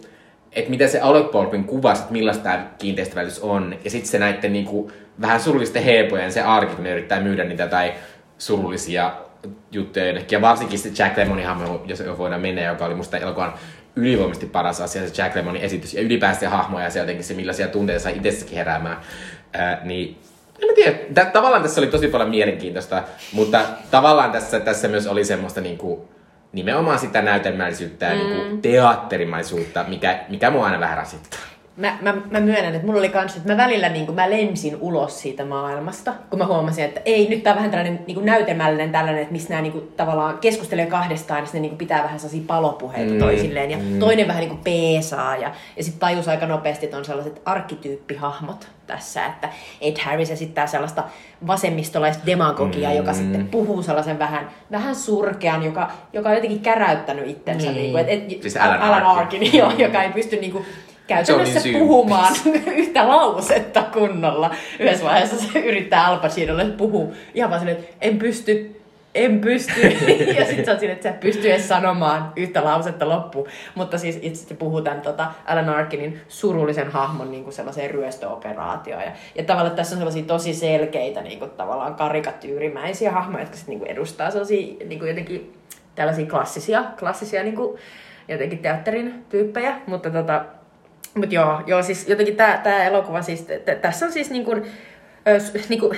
että 0.53 0.71
mitä 0.71 0.87
se 0.87 1.01
Alec 1.01 1.33
Baldwin 1.33 1.65
kuvasi, 1.65 2.01
että 2.01 2.13
millaista 2.13 2.43
tämä 2.43 2.67
kiinteistövälitys 2.79 3.41
on. 3.41 3.77
Ja 3.85 3.91
sitten 3.91 4.11
se 4.11 4.19
näiden 4.19 4.53
niin 4.53 4.65
kuin, 4.65 4.93
vähän 5.21 5.41
surullisten 5.41 5.83
heepojen 5.83 6.33
se 6.33 6.43
arki, 6.43 6.75
kun 6.75 6.85
ne 6.85 6.93
yrittää 6.93 7.21
myydä 7.21 7.45
niitä 7.45 7.67
tai 7.67 7.93
surullisia 8.39 9.13
juttuja 9.73 10.07
jonnekin. 10.07 10.37
Ja 10.37 10.41
varsinkin 10.41 10.79
se 10.79 10.91
Jack 10.99 11.17
Lemmonin 11.17 11.47
hahmo, 11.47 11.83
jos 11.87 12.03
voidaan 12.19 12.41
mennä, 12.41 12.63
joka 12.63 12.85
oli 12.85 12.95
musta 12.95 13.19
elokuvan 13.19 13.55
ylivoimaisesti 13.97 14.47
paras 14.47 14.81
asia, 14.81 15.09
se 15.09 15.23
Jack 15.23 15.37
Lemmonin 15.37 15.63
esitys. 15.63 15.95
Ja 15.95 16.03
ylipäänsä 16.03 16.41
se 16.41 16.47
hahmo 16.47 16.81
ja 16.81 16.91
se 16.91 16.99
jotenkin 16.99 17.25
se, 17.25 17.35
millaisia 17.35 17.69
tunteita 17.69 18.03
sai 18.03 18.17
itsessäkin 18.17 18.59
heräämään. 18.59 18.97
Ää, 19.53 19.81
niin 19.85 20.19
en 20.63 20.69
mä 20.69 20.75
tiedä, 20.75 20.99
Tä, 21.15 21.25
tavallaan 21.25 21.63
tässä 21.63 21.81
oli 21.81 21.87
tosi 21.87 22.09
paljon 22.09 22.31
mielenkiintoista, 22.31 23.03
mutta 23.33 23.61
tavallaan 23.91 24.33
tässä, 24.33 24.61
tässä 24.61 24.89
myös 24.89 25.07
oli 25.07 25.25
semmoista 25.25 25.61
niinku, 25.61 26.09
nimenomaan 26.53 26.99
sitä 26.99 27.23
näytelmällisyyttä 27.23 28.07
ja 28.07 28.15
Mm. 28.15 28.19
niinku 28.31 28.57
teatterimaisuutta, 28.63 29.85
mikä, 29.89 30.21
mikä 30.29 30.51
mua 30.51 30.65
aina 30.67 30.81
vähän 30.81 30.97
rasittaa. 30.97 31.41
Mä, 31.77 31.99
mä, 32.01 32.15
mä 32.31 32.41
myönnän, 32.41 32.75
että 32.75 32.87
mulla 32.87 32.99
oli 32.99 33.09
kans, 33.09 33.37
että 33.37 33.53
mä 33.53 33.57
välillä 33.57 33.89
niin 33.89 34.15
mä 34.15 34.31
lensin 34.31 34.77
ulos 34.81 35.21
siitä 35.21 35.45
maailmasta, 35.45 36.13
kun 36.31 36.39
mä 36.39 36.47
huomasin, 36.47 36.85
että 36.85 37.01
ei, 37.05 37.29
nyt 37.29 37.43
tää 37.43 37.53
on 37.53 37.57
vähän 37.57 37.71
tällainen 37.71 38.01
niin 38.07 38.25
näytelmällinen 38.25 38.93
tällainen, 38.93 39.23
että 39.23 39.33
missä 39.33 39.49
nämä 39.49 39.63
niin 39.63 39.93
tavallaan 39.97 40.39
keskustelee 40.39 40.87
kahdestaan, 40.87 41.41
ja 41.41 41.47
sitten 41.47 41.63
ne 41.63 41.69
niin 41.69 41.79
pitää 41.79 42.03
vähän 42.03 42.19
sellaisia 42.21 42.43
palopuheita 42.47 43.11
Mm, 43.11 43.13
mm, 43.17 43.19
toisilleen, 43.21 43.71
ja 43.71 43.77
mm. 43.79 43.85
mm. 43.85 43.99
toinen 43.99 44.29
vähän 44.29 44.41
niin 44.49 44.59
peesaa, 44.65 45.37
ja, 45.37 45.53
ja 45.77 45.85
sitten 45.85 46.01
tajus 46.01 46.29
aika 46.29 46.47
nopeasti, 46.47 46.87
että 46.87 46.97
on 46.97 47.05
sellaiset 47.05 47.43
arkkityyppihahmot 47.45 48.69
tässä, 48.87 49.27
että 49.27 49.49
Ed 49.81 49.97
Harris 50.05 50.31
esittää 50.31 50.67
sellaista 50.67 51.05
vasemmistolaista 51.47 52.27
demagogiaa, 52.27 52.91
Mm. 52.93 52.97
joka 52.97 53.13
sitten 53.13 53.49
puhuu 53.49 53.83
sellaisen 53.83 54.19
vähän, 54.19 54.51
vähän 54.71 54.95
surkean, 54.95 55.63
joka, 55.63 55.91
joka 56.13 56.29
on 56.29 56.35
jotenkin 56.35 56.61
käräyttänyt 56.61 57.27
itsensä, 57.29 57.67
Niin. 57.67 57.77
niin. 57.77 57.93
kuin, 57.93 58.09
et, 58.09 58.33
et, 58.33 58.43
Siis 58.43 58.57
Alan 58.57 58.83
Alan 58.83 59.03
Arkin. 59.03 59.53
Joo, 59.59 59.73
joka 59.79 60.03
ei 60.03 60.11
pysty 60.13 60.37
niinku 60.37 60.65
käytännössä 61.07 61.61
niin 61.61 61.79
puhumaan 61.79 62.35
yhtä 62.77 63.09
lausetta 63.09 63.83
kunnolla. 63.83 64.55
Yhdessä 64.81 65.05
vaiheessa 65.05 65.53
se 65.53 65.59
yrittää 65.59 66.07
Al 66.07 66.19
Pacinolle 66.19 66.65
puhua 66.65 67.13
ihan 67.35 67.51
vaan 67.51 67.61
silleen, 67.61 67.79
että 67.79 67.97
en 68.01 68.19
pysty, 68.19 68.81
en 69.17 69.41
pysty. 69.41 69.81
ja 70.39 70.47
sitten 70.47 70.65
se 70.65 70.71
on 70.71 70.79
silleen, 70.79 70.97
että 70.97 71.09
sä 71.09 71.15
et 71.15 71.21
pysty 71.21 71.51
edes 71.51 71.69
sanomaan 71.69 72.33
yhtä 72.37 72.65
lausetta 72.65 73.09
loppuun. 73.09 73.49
Mutta 73.75 73.99
siis 73.99 74.19
itse 74.23 74.49
se 74.49 74.55
puhuu 74.55 74.83
tämän 74.83 75.01
tota, 75.01 75.27
Alan 75.47 75.69
Arkinin 75.69 76.21
surullisen 76.29 76.91
hahmon 76.91 77.31
niin 77.31 77.45
kuin 77.45 77.55
sellaiseen 77.55 77.91
ryöstöoperaatioon. 77.91 79.03
Ja, 79.03 79.13
ja 79.35 79.45
tavallaan 79.45 79.77
tässä 79.77 79.95
on 79.95 79.99
sellaisia 79.99 80.25
tosi 80.25 80.55
selkeitä 80.55 81.23
niin 81.23 81.39
kuin, 81.39 81.51
tavallaan 81.51 81.95
karikatyyrimäisiä 81.95 83.13
hahmoja, 83.13 83.43
jotka 83.43 83.57
sitten 83.57 83.73
niin 83.73 83.81
kuin 83.81 83.91
edustaa 83.91 84.31
sellaisia 84.31 84.77
niin 84.85 84.99
kuin 84.99 85.09
jotenkin 85.09 85.55
tällaisia 85.95 86.27
klassisia, 86.27 86.85
klassisia 86.99 87.43
niin 87.43 87.57
kuin, 87.57 87.79
jotenkin 88.29 88.59
teatterin 88.59 89.25
tyyppejä. 89.29 89.77
Mutta 89.87 90.11
tota, 90.11 90.45
Mut 91.17 91.33
joo, 91.33 91.61
joo, 91.67 91.83
siis 91.83 92.09
jotenkin 92.09 92.37
tää 92.37 92.85
elokuva, 92.85 93.23
siis, 93.23 93.43
t- 93.43 93.81
tässä 93.81 94.07
on 94.07 94.13
siis 94.13 94.31
niinku, 94.31 94.53
ö, 95.29 95.39
niinku 95.69 95.95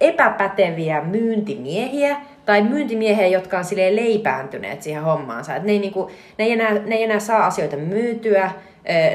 epäpäteviä 0.00 1.00
myyntimiehiä, 1.00 2.16
tai 2.44 2.62
myyntimiehiä, 2.62 3.26
jotka 3.26 3.58
on 3.58 3.64
silleen 3.64 3.96
leipääntyneet 3.96 4.82
siihen 4.82 5.02
hommaansa. 5.02 5.56
Et 5.56 5.62
ne, 5.62 5.72
ei 5.72 5.78
niinku, 5.78 6.10
ne, 6.38 6.44
ei 6.44 6.52
enää, 6.52 6.74
ne 6.74 6.94
ei 6.94 7.02
enää 7.02 7.18
saa 7.18 7.46
asioita 7.46 7.76
myytyä, 7.76 8.50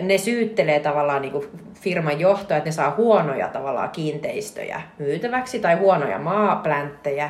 ne 0.02 0.18
syyttelee 0.18 0.80
tavallaan 0.80 1.22
niinku 1.22 1.46
firman 1.74 2.20
johtoa, 2.20 2.58
että 2.58 2.68
ne 2.68 2.72
saa 2.72 2.94
huonoja 2.98 3.48
tavallaan 3.48 3.90
kiinteistöjä 3.90 4.82
myytäväksi, 5.00 5.60
tai 5.60 5.76
huonoja 5.76 6.20
maaplänttejä. 6.20 7.30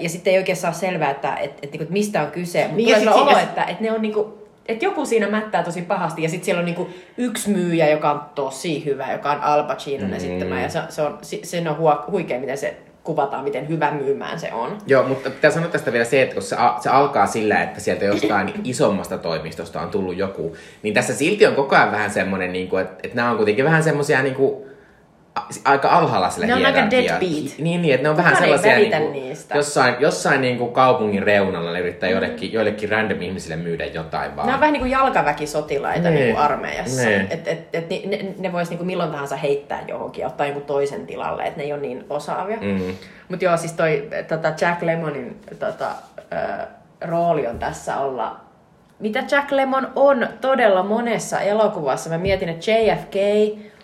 Ja 0.00 0.08
sitten 0.08 0.32
ei 0.32 0.38
oikein 0.38 0.56
saa 0.56 0.72
selvää, 0.72 1.10
että, 1.10 1.36
että, 1.36 1.58
että, 1.62 1.78
että 1.80 1.92
mistä 1.92 2.22
on 2.22 2.30
kyse. 2.30 2.60
Mutta 2.60 2.76
Niin, 2.76 2.98
tulee 2.98 3.14
olo, 3.14 3.38
että, 3.38 3.64
että 3.64 3.84
ne 3.84 3.92
on 3.92 4.02
niinku, 4.02 4.41
että 4.72 4.84
joku 4.84 5.06
siinä 5.06 5.28
mättää 5.28 5.62
tosi 5.62 5.82
pahasti 5.82 6.22
ja 6.22 6.28
sitten 6.28 6.44
siellä 6.44 6.58
on 6.60 6.64
niinku 6.64 6.88
yksi 7.16 7.50
myyjä, 7.50 7.88
joka 7.90 8.10
on 8.10 8.20
tosi 8.34 8.84
hyvä, 8.84 9.12
joka 9.12 9.30
on 9.32 9.40
Al 9.40 9.64
Pacinon 9.64 10.10
Mm. 10.10 10.16
esittämä 10.16 10.62
ja 10.62 10.68
se, 10.68 10.80
se 10.88 11.02
on, 11.02 11.18
se, 11.22 11.62
on 11.70 11.98
huikea, 12.10 12.40
miten 12.40 12.58
se 12.58 12.76
kuvataan, 13.04 13.44
miten 13.44 13.68
hyvä 13.68 13.90
myymään 13.90 14.40
se 14.40 14.52
on. 14.52 14.78
Joo, 14.86 15.02
mutta 15.08 15.30
pitää 15.30 15.50
sanoa 15.50 15.68
tästä 15.68 15.92
vielä 15.92 16.04
se, 16.04 16.22
että 16.22 16.34
kun 16.34 16.42
se, 16.42 16.56
a- 16.56 16.76
se 16.80 16.90
alkaa 16.90 17.26
sillä, 17.26 17.62
että 17.62 17.80
sieltä 17.80 18.04
jostain 18.04 18.52
isommasta 18.64 19.18
toimistosta 19.18 19.80
on 19.80 19.88
tullut 19.90 20.16
joku, 20.16 20.56
niin 20.82 20.94
tässä 20.94 21.14
silti 21.14 21.46
on 21.46 21.54
koko 21.54 21.76
ajan 21.76 21.92
vähän 21.92 22.10
semmoinen, 22.10 22.52
niin 22.52 22.68
kuin, 22.68 22.82
että, 22.82 22.94
että 23.02 23.16
nämä 23.16 23.30
on 23.30 23.36
kuitenkin 23.36 23.64
vähän 23.64 23.82
semmoisia 23.82 24.22
niin 24.22 24.34
kuin, 24.34 24.64
aika 25.64 25.88
alhaalla 25.88 26.30
sillä 26.30 26.46
Ne 26.46 26.54
on 26.54 26.66
aika 26.66 26.90
deadbeat. 26.90 27.58
Niin, 27.58 27.82
niin, 27.82 27.94
että 27.94 28.02
ne 28.02 28.08
on 28.10 28.16
vähän 28.16 28.32
Kukaan 28.32 28.50
ei 28.52 28.58
sellaisia 28.58 28.98
niin 28.98 29.02
kuin, 29.02 29.12
niistä. 29.12 29.54
jossain, 29.56 29.94
jossain 29.98 30.40
niin 30.40 30.58
kuin 30.58 30.72
kaupungin 30.72 31.22
reunalla 31.22 31.72
ne 31.72 31.80
yrittää 31.80 32.08
joillekin, 32.08 32.52
joillekin 32.52 32.88
random 32.90 33.22
ihmisille 33.22 33.56
myydä 33.56 33.84
jotain 33.86 34.36
vaan. 34.36 34.46
Ne 34.48 34.54
on 34.54 34.60
vähän 34.60 34.72
niin 34.72 34.80
kuin 34.80 34.90
jalkaväkisotilaita 34.90 36.10
Niin. 36.10 36.14
niin 36.14 36.34
kuin 36.34 36.44
armeijassa. 36.44 37.02
Niin. 37.02 37.26
Et, 37.30 37.48
et, 37.48 37.68
et, 37.72 37.88
ni- 37.88 38.06
ne, 38.06 38.26
ne 38.38 38.52
vois 38.52 38.70
niin 38.70 38.78
kuin 38.78 38.86
milloin 38.86 39.10
tahansa 39.10 39.36
heittää 39.36 39.80
johonkin 39.88 40.22
ja 40.22 40.28
ottaa 40.28 40.46
jonkun 40.46 40.64
toisen 40.64 41.06
tilalle, 41.06 41.42
että 41.42 41.56
ne 41.58 41.64
ei 41.64 41.72
ole 41.72 41.80
niin 41.80 42.04
osaavia. 42.10 42.58
Mm. 42.60 42.94
Mutta 43.28 43.44
joo, 43.44 43.56
siis 43.56 43.72
toi 43.72 44.08
tota 44.28 44.48
Jack 44.60 44.82
Lemmonin 44.82 45.40
tota, 45.58 45.86
ö, 46.32 46.66
rooli 47.00 47.46
on 47.46 47.58
tässä 47.58 47.96
olla 47.96 48.36
mitä 48.98 49.24
Jack 49.30 49.50
Lemmon 49.52 49.88
on 49.96 50.28
todella 50.40 50.82
monessa 50.82 51.40
elokuvassa. 51.40 52.10
Mä 52.10 52.18
mietin, 52.18 52.48
että 52.48 52.70
JFK, 52.70 53.14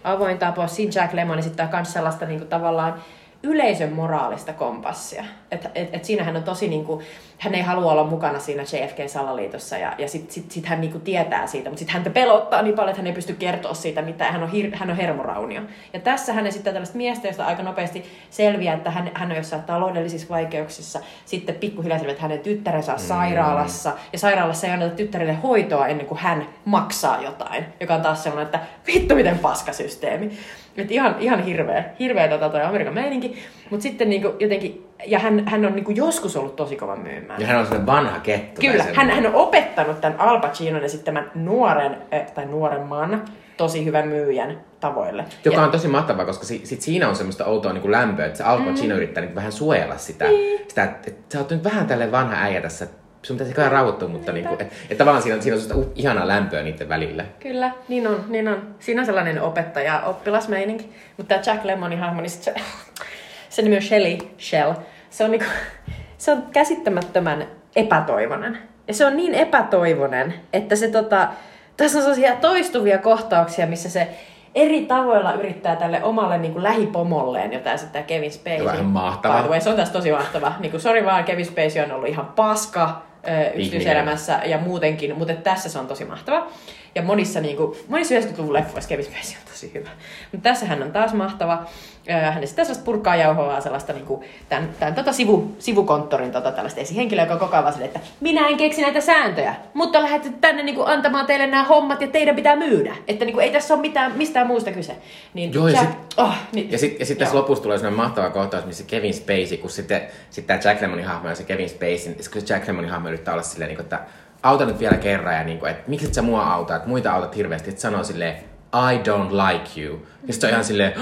avoin 0.04 0.38
tapaus, 0.38 0.76
siinä 0.76 0.92
Jack 0.94 1.14
Lemmon 1.14 1.38
esittää 1.38 1.68
myös 1.72 1.92
sellaista 1.92 2.26
niin 2.26 2.38
kuin, 2.38 2.48
tavallaan 2.48 2.94
yleisön 3.42 3.92
moraalista 3.92 4.52
kompassia. 4.52 5.24
Et, 5.50 5.66
et, 5.74 5.94
et 5.94 6.04
siinähän 6.04 6.36
on 6.36 6.42
tosi, 6.42 6.68
niin 6.68 6.84
kuin, 6.84 7.04
hän 7.38 7.54
ei 7.54 7.62
halua 7.62 7.92
olla 7.92 8.04
mukana 8.04 8.38
siinä 8.38 8.62
JFK-salaliitossa 8.62 9.78
ja, 9.78 9.94
ja 9.98 10.08
sitten 10.08 10.32
sit, 10.32 10.50
sit 10.50 10.66
hän 10.66 10.80
niin 10.80 10.92
kuin 10.92 11.02
tietää 11.02 11.46
siitä, 11.46 11.70
mutta 11.70 11.78
sitten 11.78 11.94
häntä 11.94 12.10
pelottaa 12.10 12.62
niin 12.62 12.74
paljon, 12.74 12.90
että 12.90 13.00
hän 13.00 13.06
ei 13.06 13.12
pysty 13.12 13.34
kertoa 13.34 13.74
siitä 13.74 14.02
mitään. 14.02 14.32
Hän 14.32 14.42
on, 14.42 14.50
hir, 14.50 14.76
hän 14.76 14.90
on 14.90 14.96
hermoraunio. 14.96 15.62
Ja 15.92 16.00
tässä 16.00 16.32
hän 16.32 16.46
esittää 16.46 16.72
tällaista 16.72 16.96
miestä, 16.96 17.28
josta 17.28 17.46
aika 17.46 17.62
nopeasti 17.62 18.04
selviää, 18.30 18.74
että 18.74 18.90
hän, 18.90 19.10
hän 19.14 19.30
on 19.30 19.36
jossain 19.36 19.62
taloudellisissa 19.62 20.28
vaikeuksissa. 20.28 21.00
Sitten 21.24 21.54
pikkuhiljaa 21.54 21.98
selviää, 21.98 22.12
että 22.12 22.22
hänen 22.22 22.40
tyttärensä 22.40 22.92
on 22.92 22.98
sairaalassa 22.98 23.92
ja 24.12 24.18
sairaalassa 24.18 24.66
ei 24.66 24.72
anneta 24.72 24.96
tyttärille 24.96 25.34
hoitoa 25.34 25.86
ennen 25.86 26.06
kuin 26.06 26.18
hän 26.18 26.46
maksaa 26.64 27.22
jotain, 27.22 27.64
joka 27.80 27.94
on 27.94 28.02
taas 28.02 28.22
sellainen, 28.22 28.46
että 28.46 28.60
vittu 28.86 29.14
miten 29.14 29.38
paskasysteemi. 29.38 30.38
Että 30.82 30.94
ihan, 30.94 31.16
ihan 31.18 31.44
hirveä, 31.44 31.84
hirveä 31.98 32.28
tota 32.28 32.48
toi 32.48 32.62
Amerikan 32.62 32.94
meininki. 32.94 33.38
Mutta 33.70 33.82
sitten 33.82 34.10
niinku 34.10 34.34
jotenkin, 34.40 34.86
ja 35.06 35.18
hän, 35.18 35.42
hän 35.46 35.64
on 35.64 35.74
niinku 35.74 35.90
joskus 35.90 36.36
ollut 36.36 36.56
tosi 36.56 36.76
kova 36.76 36.96
myymään. 36.96 37.40
Ja 37.40 37.46
hän 37.46 37.58
on 37.58 37.64
sellainen 37.64 37.86
vanha 37.86 38.20
kettu. 38.20 38.60
Kyllä, 38.60 38.84
hän, 38.94 39.10
hän 39.10 39.26
on 39.26 39.34
opettanut 39.34 40.00
tämän 40.00 40.20
Al 40.20 40.40
Pacinon 40.40 40.84
esittämän 40.84 41.30
nuoren, 41.34 41.96
tai 42.34 42.46
nuoremman, 42.46 43.24
tosi 43.56 43.84
hyvän 43.84 44.08
myyjän 44.08 44.60
tavoille. 44.80 45.24
Joka 45.44 45.56
ja... 45.56 45.64
on 45.64 45.70
tosi 45.70 45.88
mahtavaa, 45.88 46.24
koska 46.24 46.46
si- 46.46 46.66
sit 46.66 46.80
siinä 46.80 47.08
on 47.08 47.16
semmoista 47.16 47.44
outoa 47.44 47.72
niin 47.72 47.82
kuin 47.82 47.92
lämpöä, 47.92 48.26
että 48.26 48.38
se 48.38 48.44
Al 48.44 48.60
Pacino 48.62 48.94
mm. 48.94 48.96
yrittää 48.96 49.24
niin 49.24 49.34
vähän 49.34 49.52
suojella 49.52 49.96
sitä, 49.96 50.24
niin. 50.24 50.60
sitä 50.68 50.84
että, 50.84 51.10
että 51.10 51.32
sä 51.32 51.38
oot 51.38 51.50
nyt 51.50 51.64
vähän 51.64 51.86
tälle 51.86 52.12
vanha 52.12 52.36
äijä 52.36 52.60
tässä, 52.60 52.86
sun 53.22 53.36
pitäisi 53.36 53.54
kyllä 53.54 53.68
rauhoittua, 53.68 54.08
mutta 54.08 54.32
niin 54.32 54.46
kuin, 54.46 54.62
että, 54.62 54.74
että 54.82 54.94
tavallaan 54.98 55.22
siinä 55.22 55.40
siinä 55.40 55.56
on 55.56 55.62
sellaista 55.62 55.92
ihanaa 55.94 56.28
lämpöä 56.28 56.62
niiden 56.62 56.88
välillä. 56.88 57.24
Kyllä, 57.40 57.70
niin 57.88 58.06
on, 58.06 58.24
niin 58.28 58.48
on. 58.48 58.74
Siinä 58.78 59.02
on 59.02 59.06
sellainen 59.06 59.42
opettaja 59.42 60.00
oppilasmeininki. 60.00 60.92
Mutta 61.16 61.34
tämä 61.34 61.42
Jack 61.46 61.64
Lemmonin 61.64 61.98
hahmo, 61.98 62.20
niin 62.20 62.30
se, 62.30 62.54
se 63.50 63.62
nimi 63.62 63.76
on 63.76 63.82
Shelly 63.82 64.18
Shell. 64.38 64.72
Se 65.10 65.24
on, 65.24 65.30
niinku, 65.30 65.46
se 66.18 66.32
on 66.32 66.42
käsittämättömän 66.52 67.46
epätoivonen. 67.76 68.58
Ja 68.88 68.94
se 68.94 69.06
on 69.06 69.16
niin 69.16 69.34
epätoivonen, 69.34 70.34
että 70.52 70.76
se 70.76 70.88
tota, 70.88 71.28
tässä 71.76 71.98
on 71.98 72.02
sellaisia 72.02 72.36
toistuvia 72.36 72.98
kohtauksia, 72.98 73.66
missä 73.66 73.88
se 73.88 74.08
eri 74.54 74.86
tavoilla 74.86 75.32
yrittää 75.32 75.76
tälle 75.76 76.02
omalle 76.02 76.38
niin 76.38 76.52
kuin 76.52 76.62
lähipomolleen, 76.62 77.52
jota 77.52 77.72
esittää 77.72 78.02
Kevin 78.02 78.32
Spacey. 78.32 78.64
Vähän 78.64 78.84
mahtavaa. 78.84 79.60
Se 79.60 79.70
on 79.70 79.76
tässä 79.76 79.92
tosi 79.92 80.12
mahtava. 80.12 80.52
Niin 80.60 80.70
kuin, 80.70 80.80
sorry 80.80 81.04
vaan, 81.04 81.24
Kevin 81.24 81.46
Spacey 81.46 81.82
on 81.82 81.92
ollut 81.92 82.08
ihan 82.08 82.26
paska 82.26 83.07
yksityiselämässä 83.54 84.40
ja 84.44 84.58
muutenkin, 84.58 85.18
mutta 85.18 85.34
tässä 85.34 85.68
se 85.68 85.78
on 85.78 85.86
tosi 85.86 86.04
mahtava. 86.04 86.46
Ja 86.94 87.02
monissa, 87.02 87.40
niin 87.40 87.56
kuin, 87.56 87.78
monissa 87.88 88.14
90-luvun 88.14 88.52
leffoissa 88.52 88.88
Kevin 88.88 89.04
Spacey 89.04 89.36
on 89.38 89.52
tosi 89.52 89.70
hyvä. 89.74 89.90
Mutta 90.32 90.48
tässä 90.48 90.66
hän 90.66 90.82
on 90.82 90.92
taas 90.92 91.14
mahtava. 91.14 91.66
Hän 92.08 92.46
sitten 92.46 92.66
sellaista 92.66 92.84
purkaa 92.84 93.16
jauhoa 93.16 93.60
sellaista 93.60 93.92
niin 93.92 94.06
kuin, 94.06 94.24
tämän, 94.48 94.68
tämän 94.78 94.94
tota 94.94 95.12
sivu, 95.12 95.54
sivukonttorin 95.58 96.32
tota, 96.32 96.52
tällaista 96.52 96.80
esihenkilöä, 96.80 97.24
joka 97.24 97.34
on 97.34 97.40
koko 97.40 97.56
ajan 97.56 97.82
että 97.82 98.00
minä 98.20 98.48
en 98.48 98.56
keksi 98.56 98.82
näitä 98.82 99.00
sääntöjä, 99.00 99.54
mutta 99.74 100.02
lähdette 100.02 100.32
tänne 100.40 100.62
niin 100.62 100.74
kuin, 100.74 100.88
antamaan 100.88 101.26
teille 101.26 101.46
nämä 101.46 101.64
hommat 101.64 102.00
ja 102.00 102.08
teidän 102.08 102.36
pitää 102.36 102.56
myydä. 102.56 102.96
Että 103.08 103.24
niin 103.24 103.34
kuin, 103.34 103.44
ei 103.44 103.52
tässä 103.52 103.74
ole 103.74 103.80
mitään, 103.80 104.12
mistään 104.16 104.46
muusta 104.46 104.70
kyse. 104.70 104.96
Niin, 105.34 105.54
Joo, 105.54 105.68
ja 105.68 105.80
sitten 105.80 105.98
oh, 106.16 106.34
niin, 106.52 106.72
ja 106.72 106.78
sit, 106.78 107.00
ja 107.00 107.06
sit 107.06 107.18
tässä 107.18 107.36
lopussa 107.36 107.62
tulee 107.62 107.78
sellainen 107.78 108.00
mahtava 108.04 108.30
kohtaus, 108.30 108.66
missä 108.66 108.84
Kevin 108.86 109.14
Spacey, 109.14 109.58
kun 109.58 109.70
sitten 109.70 110.00
sit 110.30 110.46
tämä 110.46 110.60
Jack 110.64 110.80
Lemmonin 110.80 111.06
hahmo 111.06 111.28
ja 111.28 111.34
se 111.34 111.44
Kevin 111.44 111.68
Spacey, 111.68 112.14
kun 112.32 112.40
se 112.42 112.54
Jack 112.54 112.66
Lemmonin 112.66 112.90
hahmo 112.90 113.08
yrittää 113.08 113.34
olla 113.34 113.42
silleen, 113.42 113.68
niin 113.68 113.76
kuin, 113.76 113.84
että 113.84 114.00
auta 114.42 114.64
nyt 114.64 114.80
vielä 114.80 114.96
kerran 114.96 115.34
ja 115.34 115.44
niin 115.44 115.58
kuin, 115.58 115.70
että 115.70 115.82
miksi 115.86 116.06
et 116.06 116.14
sä 116.14 116.22
mua 116.22 116.52
auta, 116.52 116.76
että 116.76 116.88
muita 116.88 117.12
autat 117.12 117.36
hirveästi, 117.36 117.70
että 117.70 117.80
sanoo 117.80 118.04
silleen, 118.04 118.36
I 118.74 118.98
don't 118.98 119.32
like 119.32 119.80
you. 119.80 120.06
Ja 120.26 120.32
sitten 120.32 120.48
on 120.48 120.52
ihan 120.52 120.64
silleen, 120.64 120.92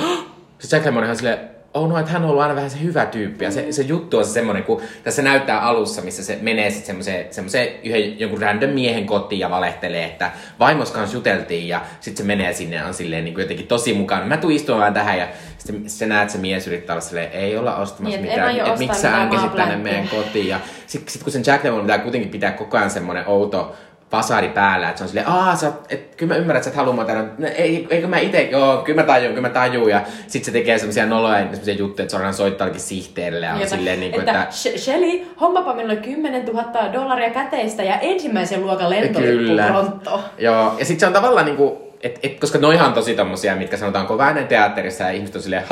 se 0.59 0.77
Jack 0.77 0.85
Lemmon 0.85 1.03
on 1.03 1.05
ihan 1.05 1.17
silleen, 1.17 1.57
oh 1.77 1.89
no, 1.89 1.99
että 1.99 2.13
hän 2.13 2.25
on 2.25 2.31
ollut 2.31 2.43
aina 2.43 2.55
vähän 2.55 2.71
se 2.71 2.81
hyvä 2.83 3.07
tyyppi. 3.07 3.45
Ja 3.45 3.51
se, 3.51 3.73
se 3.73 3.83
juttu 3.83 4.19
on 4.19 4.25
se 4.25 4.31
semmoinen, 4.31 4.65
kun 4.65 4.83
tässä 5.05 5.23
näyttää 5.23 5.61
alussa, 5.61 6.03
missä 6.03 6.25
se 6.25 6.39
menee 6.43 6.71
sitten 6.71 6.87
semmoiseen, 6.87 7.27
semmoiseen 7.31 7.69
yhden 7.85 8.21
jonkun 8.21 8.43
random 8.43 8.71
miehen 8.71 9.07
kotiin 9.07 9.39
ja 9.39 9.51
valehtelee, 9.51 10.05
että 10.05 10.31
vaimos 10.59 10.91
kanssa 10.91 11.17
juteltiin 11.17 11.69
ja 11.69 11.81
sitten 12.01 12.25
se 12.25 12.27
menee 12.27 12.53
sinne 12.53 12.85
on 12.85 12.95
silleen 12.95 13.25
niin 13.25 13.35
kuin 13.35 13.43
jotenkin 13.43 13.67
tosi 13.67 13.95
mukana. 13.95 14.27
Mä 14.27 14.37
tuun 14.37 14.53
istumaan 14.53 14.95
tähän 14.95 15.19
ja 15.19 15.29
sitten 15.59 15.91
se 15.91 16.07
näet, 16.07 16.23
että 16.23 16.33
se 16.33 16.39
mies 16.39 16.67
yrittää 16.67 16.95
olla 16.95 17.05
silleen, 17.05 17.33
ei 17.33 17.57
olla 17.57 17.77
ostamassa 17.77 18.21
niin, 18.21 18.31
mitään, 18.31 18.57
että 18.57 18.79
miksi 18.79 19.01
sä 19.01 19.23
änkäsit 19.23 19.57
tänne 19.57 19.77
meidän 19.77 20.09
kotiin. 20.09 20.49
Ja 20.49 20.61
sitten 20.87 21.13
sit 21.13 21.23
kun 21.23 21.33
sen 21.33 21.43
Jack 21.47 21.65
Lemmon 21.65 21.83
pitää 21.83 21.99
kuitenkin 21.99 22.31
pitää 22.31 22.53
koko 22.53 22.77
ajan 22.77 22.91
semmoinen 22.91 23.25
outo 23.27 23.77
fasadi 24.17 24.49
päällä, 24.49 24.89
että 24.89 24.99
se 24.99 25.05
on 25.05 25.09
silleen, 25.09 25.29
aah, 25.29 25.59
sä, 25.59 25.73
et, 25.89 26.15
kyllä 26.17 26.35
mä 26.35 26.39
ymmärrän, 26.39 26.57
että 26.57 26.65
sä 26.65 26.71
et 26.71 26.77
halua 26.77 26.93
mua 26.93 27.05
no, 27.39 27.47
ei, 27.55 27.87
eikö 27.91 28.07
mä 28.07 28.19
itse, 28.19 28.43
joo, 28.43 28.77
kyllä 28.77 29.03
mä 29.03 29.07
tajun, 29.07 29.35
kyllä 29.35 29.49
mä 29.49 29.55
tajun, 29.55 29.91
ja 29.91 30.03
sit 30.27 30.45
se 30.45 30.51
tekee 30.51 30.79
semmoisia 30.79 31.07
noloja, 31.07 31.39
semmoisia 31.39 31.75
juttuja, 31.75 32.05
että 32.05 32.11
suoraan 32.11 32.35
soittaa 32.35 32.69
sihteerille, 32.77 33.47
ja 33.47 33.53
on 33.53 33.69
silleen 33.69 34.01
niin 34.01 34.13
kuin, 34.13 34.21
että... 34.21 34.43
että... 34.43 34.79
Shelly, 34.79 35.27
hommapa 35.41 35.75
minulle 35.75 35.97
10 35.97 36.47
000 36.47 36.93
dollaria 36.93 37.31
käteistä 37.31 37.83
ja 37.83 37.99
ensimmäisen 37.99 38.63
luokan 38.63 38.91
lentolippu 38.91 39.57
pronto. 39.67 40.25
Joo, 40.39 40.75
ja 40.79 40.85
sit 40.85 41.01
se 41.01 41.07
on 41.07 41.13
tavallaan 41.13 41.47
niin 41.47 41.57
kuin, 41.57 41.77
et, 42.03 42.19
et, 42.23 42.41
koska 42.41 42.59
noihan 42.59 42.87
on 42.87 42.93
tosi 42.93 43.15
tommosia, 43.15 43.57
mitkä 43.57 43.77
sanotaan 43.77 44.07
koväänen 44.07 44.47
teatterissa 44.47 45.05
ja 45.05 45.11
ihmiset 45.11 45.37
on 45.37 45.43
silleen 45.43 45.65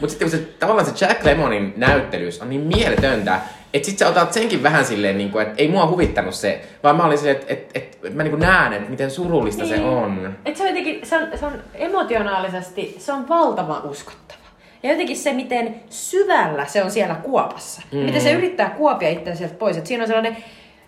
Mutta 0.00 0.08
sitten 0.08 0.30
se, 0.30 0.38
tavallaan 0.38 0.86
se 0.86 1.06
Jack 1.06 1.24
Lemmonin 1.24 1.74
näyttelyys 1.76 2.40
on 2.40 2.48
niin 2.48 2.60
mieletöntä, 2.60 3.40
että 3.76 3.86
sit 3.86 3.98
sä 3.98 4.08
otat 4.08 4.32
senkin 4.32 4.62
vähän 4.62 4.84
silleen, 4.84 5.18
niin 5.18 5.30
kuin, 5.30 5.46
että 5.46 5.54
ei 5.58 5.68
mua 5.68 5.86
huvittanut 5.86 6.34
se, 6.34 6.60
vaan 6.82 6.96
mä 6.96 7.04
olin 7.04 7.18
silleen, 7.18 7.36
että 7.36 7.52
et, 7.52 7.70
et, 7.74 7.98
et 8.04 8.14
mä 8.14 8.22
niin 8.22 8.38
näen, 8.38 8.72
että 8.72 8.90
miten 8.90 9.10
surullista 9.10 9.64
niin. 9.64 9.76
se 9.76 9.84
on. 9.84 10.34
Et 10.44 10.56
se 10.56 10.62
on 10.62 10.68
jotenkin, 10.68 11.00
se 11.06 11.16
on, 11.16 11.28
se 11.34 11.46
on 11.46 11.52
emotionaalisesti, 11.74 12.96
se 12.98 13.12
on 13.12 13.28
valtavan 13.28 13.84
uskottava. 13.84 14.38
Ja 14.82 14.90
jotenkin 14.90 15.16
se, 15.16 15.32
miten 15.32 15.74
syvällä 15.90 16.66
se 16.66 16.82
on 16.82 16.90
siellä 16.90 17.14
kuopassa. 17.14 17.82
Mm. 17.92 17.98
Miten 17.98 18.20
se 18.20 18.32
yrittää 18.32 18.70
kuopia 18.70 19.08
itseään 19.08 19.36
sieltä 19.36 19.54
pois. 19.54 19.76
Et 19.76 19.86
siinä 19.86 20.02
on 20.02 20.06
sellainen 20.06 20.36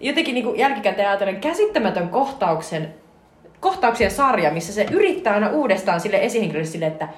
jotenkin 0.00 0.34
niin 0.34 0.58
jälkikäteen 0.58 1.08
ajatellen 1.08 1.40
käsittämätön 1.40 2.08
kohtauksen 2.08 2.94
kohtauksia 3.60 4.10
sarja, 4.10 4.50
missä 4.50 4.72
se 4.72 4.86
yrittää 4.90 5.34
aina 5.34 5.50
uudestaan 5.50 6.00
sille 6.00 6.18
esihenkilölle 6.22 6.66
sille, 6.66 6.86
että 6.86 7.08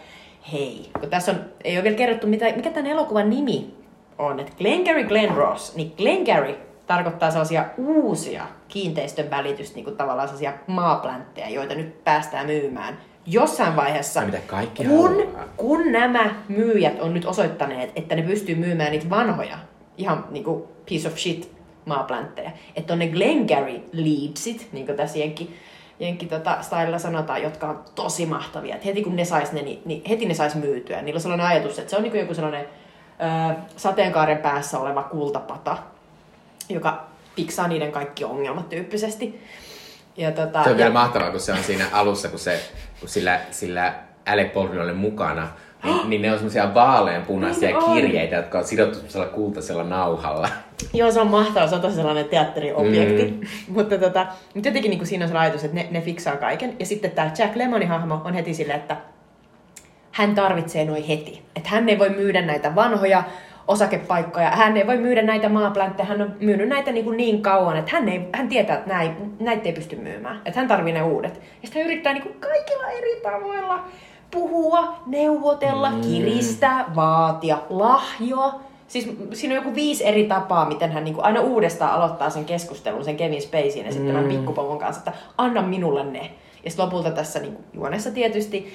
hei, 0.53 0.91
kun 1.01 1.11
tässä 1.11 1.33
on, 1.33 1.39
ei 1.65 1.77
ole 1.77 1.85
vielä 1.85 1.97
kerrottu, 1.97 2.27
mitä, 2.27 2.53
mikä 2.57 2.71
tämän 2.71 2.91
elokuvan 2.91 3.31
nimi 3.31 3.80
on, 4.21 4.41
että 4.41 4.53
Glengarry 4.59 5.05
Glen 5.05 5.35
Ross, 5.35 5.77
niin 5.77 5.93
Glengarry 5.97 6.55
tarkoittaa 6.87 7.31
sellaisia 7.31 7.65
uusia 7.77 8.47
kiinteistön 8.69 9.31
välitys, 9.31 9.75
niin 9.75 9.85
kuin 9.85 9.97
tavallaan 9.97 10.29
sellaisia 10.29 10.53
maapläntejä, 10.67 11.49
joita 11.49 11.75
nyt 11.75 12.05
päästään 12.05 12.47
myymään 12.47 12.99
jossain 13.27 13.77
vaiheessa, 13.77 14.21
mitä 14.21 14.39
kaikki 14.47 14.85
kun, 14.85 15.29
kun 15.57 15.93
nämä 15.93 16.35
myyjät 16.49 17.01
on 17.01 17.15
nyt 17.15 17.25
osoittaneet, 17.25 17.93
että 17.97 18.17
ne 18.17 18.23
pystyy 18.23 18.55
myymään 18.55 18.91
niitä 18.91 19.11
vanhoja, 19.11 19.59
ihan 19.97 20.25
niin 20.31 20.45
kuin 20.45 20.65
piece 20.89 21.09
of 21.09 21.17
shit 21.17 21.53
maapläntejä, 21.85 22.53
että 22.77 22.93
on 22.93 22.99
ne 22.99 23.09
Glengarry 23.09 23.81
Leadsit, 23.93 24.69
niin 24.73 24.87
kuin 24.87 24.97
tässä 24.97 25.19
jenkin 25.19 25.57
jenki 26.01 26.27
tota, 26.27 26.63
stylella 26.63 26.99
sanotaan, 26.99 27.43
jotka 27.43 27.69
on 27.69 27.85
tosi 27.95 28.27
mahtavia. 28.27 28.77
Et 28.77 28.85
heti 28.85 29.03
kun 29.03 29.17
ne 29.17 29.25
sais 29.25 29.53
ne, 29.53 29.63
niin, 29.63 29.83
niin 29.85 30.03
heti 30.09 30.27
ne 30.27 30.35
sais 30.35 30.55
myytyä. 30.55 31.03
Niillä 31.03 31.19
on 31.19 31.23
sellainen 31.23 31.47
ajatus, 31.47 31.79
että 31.79 31.91
se 31.91 31.97
on 31.97 32.03
niin 32.03 32.19
joku 32.19 32.35
sellainen 32.35 32.67
sateenkaaren 33.77 34.39
päässä 34.39 34.79
oleva 34.79 35.03
kultapata, 35.03 35.79
joka 36.69 37.05
fiksaa 37.37 37.69
niiden 37.69 37.93
kaikki 37.93 38.25
ongelmat 38.25 38.69
tyyppisesti. 38.69 39.47
Ja, 40.17 40.33
tota, 40.33 40.63
se 40.63 40.71
on 40.71 40.75
ja... 40.75 40.77
vielä 40.77 40.93
mahtavaa, 40.93 41.31
kun 41.31 41.41
se 41.41 41.53
on 41.53 41.65
siinä 41.65 41.85
alussa, 41.93 42.29
kun, 42.29 42.39
se, 42.39 42.61
kun 43.01 43.09
sillä, 43.09 43.41
sillä 43.51 43.95
Alec 44.27 44.55
Baldwin 44.55 44.81
oli 44.81 44.93
mukana, 44.93 45.49
niin, 45.85 45.97
niin 46.11 46.23
ne 46.23 46.33
on 46.33 46.39
semmoisia 46.39 46.75
vaaleanpunaisia 46.75 47.79
niin 47.79 47.93
kirjeitä, 47.93 48.37
jotka 48.37 48.59
on 48.59 48.65
sidottu 48.65 48.95
semmoisella 48.95 49.27
kultaisella 49.27 49.85
nauhalla. 49.85 50.49
Joo, 50.93 51.11
se 51.11 51.21
on 51.21 51.31
mahtava, 51.31 51.67
se 51.67 51.75
on 51.75 51.81
tosi 51.81 51.97
sellainen 51.97 52.29
teatteriobjekti. 52.29 53.25
Mm. 53.25 53.47
mutta, 53.75 53.99
tota, 53.99 54.27
mutta 54.55 54.69
jotenkin 54.69 54.91
niin 54.91 54.99
kuin 54.99 55.09
siinä 55.09 55.25
on 55.25 55.31
se 55.31 55.39
ajatus, 55.39 55.65
että 55.65 55.75
ne, 55.75 55.89
ne 55.91 56.01
fiksaa 56.01 56.37
kaiken. 56.37 56.77
Ja 56.79 56.87
sitten 56.87 57.11
tämä 57.11 57.31
Jack 57.39 57.57
Lemmonin 57.57 57.89
hahmo 57.89 58.21
on 58.25 58.35
heti 58.35 58.55
silleen, 58.55 58.81
että 58.81 58.97
hän 60.13 60.35
tarvitsee 60.35 60.85
noin 60.85 61.05
heti. 61.05 61.43
Että 61.57 61.69
hän 61.69 61.89
ei 61.89 61.99
voi 61.99 62.09
myydä 62.09 62.43
näitä 62.43 62.75
vanhoja 62.75 63.23
osakepaikkoja, 63.69 64.51
hän 64.51 64.77
ei 64.77 64.87
voi 64.87 64.99
myydä 64.99 65.23
näitä 65.23 65.49
maaplantteja, 65.49 66.07
hän 66.07 66.23
on 66.23 66.35
myynyt 66.41 66.69
näitä 66.69 66.93
niin, 66.93 67.05
kuin 67.05 67.17
niin 67.17 67.43
kauan, 67.43 67.77
että 67.77 67.91
hän, 67.93 68.09
ei, 68.09 68.29
hän 68.33 68.49
tietää, 68.49 68.77
että 68.77 68.95
näin, 68.95 69.37
näitä 69.41 69.63
ei 69.65 69.73
pysty 69.73 69.97
myymään. 69.97 70.43
Että 70.45 70.61
hän 70.61 70.69
tarvitsee 70.69 71.03
ne 71.03 71.09
uudet. 71.09 71.35
Ja 71.35 71.41
sitten 71.69 71.83
hän 71.83 71.91
yrittää 71.91 72.13
niin 72.13 72.23
kuin 72.23 72.35
kaikilla 72.41 72.91
eri 72.91 73.21
tavoilla 73.23 73.85
puhua, 74.31 74.95
neuvotella, 75.07 75.91
mm. 75.91 76.01
kiristää, 76.01 76.85
vaatia, 76.97 77.59
lahjoa. 77.71 78.61
Siis 78.89 79.11
siinä 79.33 79.55
on 79.55 79.65
joku 79.65 79.75
viisi 79.75 80.07
eri 80.07 80.25
tapaa, 80.25 80.69
miten 80.69 80.93
hän 80.93 81.05
niinku 81.05 81.21
aina 81.21 81.41
uudestaan 81.41 81.93
aloittaa 81.93 82.31
sen 82.31 82.45
keskustelun 82.45 83.05
sen 83.05 83.17
Kevin 83.17 83.43
Spaceyin 83.43 83.87
esittämän 83.87 84.23
mm. 84.23 84.29
pikkupomon 84.29 84.79
kanssa, 84.79 85.01
että 85.01 85.21
anna 85.39 85.63
minulle 85.63 86.05
ne. 86.05 86.31
Ja 86.65 86.71
sitten 86.71 86.85
lopulta 86.85 87.11
tässä 87.11 87.41
niinku 87.41 87.61
juonessa 87.73 88.11
tietysti 88.11 88.73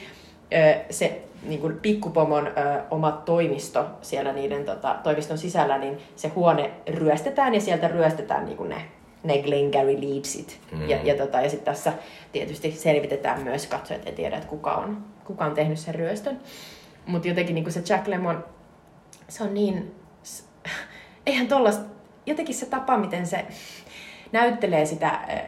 se 0.90 1.22
niin 1.44 1.62
kuin 1.62 1.80
pikkupomon 1.80 2.48
ö, 2.48 2.52
oma 2.92 3.12
toimisto 3.12 3.86
siellä 4.02 4.34
niiden 4.34 4.66
tota, 4.66 4.96
toimiston 5.04 5.38
sisällä, 5.38 5.78
niin 5.78 5.98
se 6.16 6.28
huone 6.28 6.72
ryöstetään 6.88 7.54
ja 7.54 7.62
sieltä 7.62 7.88
ryöstetään 7.88 8.46
niin 8.46 8.58
kuin 8.58 8.70
ne 8.70 8.82
ne 9.26 9.38
Glengarry 9.38 10.02
Leadsit. 10.02 10.60
Mm. 10.72 10.90
Ja, 10.90 10.98
ja, 11.04 11.16
tota, 11.16 11.42
ja 11.42 11.50
sitten 11.50 11.74
tässä 11.74 11.94
tietysti 12.32 12.72
selvitetään 12.72 13.44
myös, 13.44 13.68
katsojat 13.68 14.06
ei 14.06 14.14
tiedä, 14.14 14.36
että 14.36 14.50
kuka 14.50 14.74
on, 14.74 15.06
kuka 15.26 15.46
on 15.46 15.54
tehnyt 15.54 15.80
sen 15.80 15.96
ryöstön. 15.96 16.40
Mutta 17.06 17.28
jotenkin 17.28 17.56
niin 17.56 17.72
se 17.72 17.84
Jack 17.90 18.08
Lemmon, 18.08 18.46
se 19.30 19.44
on 19.44 19.54
niin... 19.54 19.96
Eihän 21.26 21.48
tollas... 21.48 21.82
Jotenkin 22.26 22.56
se 22.56 22.66
tapa, 22.66 22.98
miten 22.98 23.28
se 23.28 23.46
näyttelee 24.32 24.86
sitä 24.86 25.08
äh, 25.10 25.42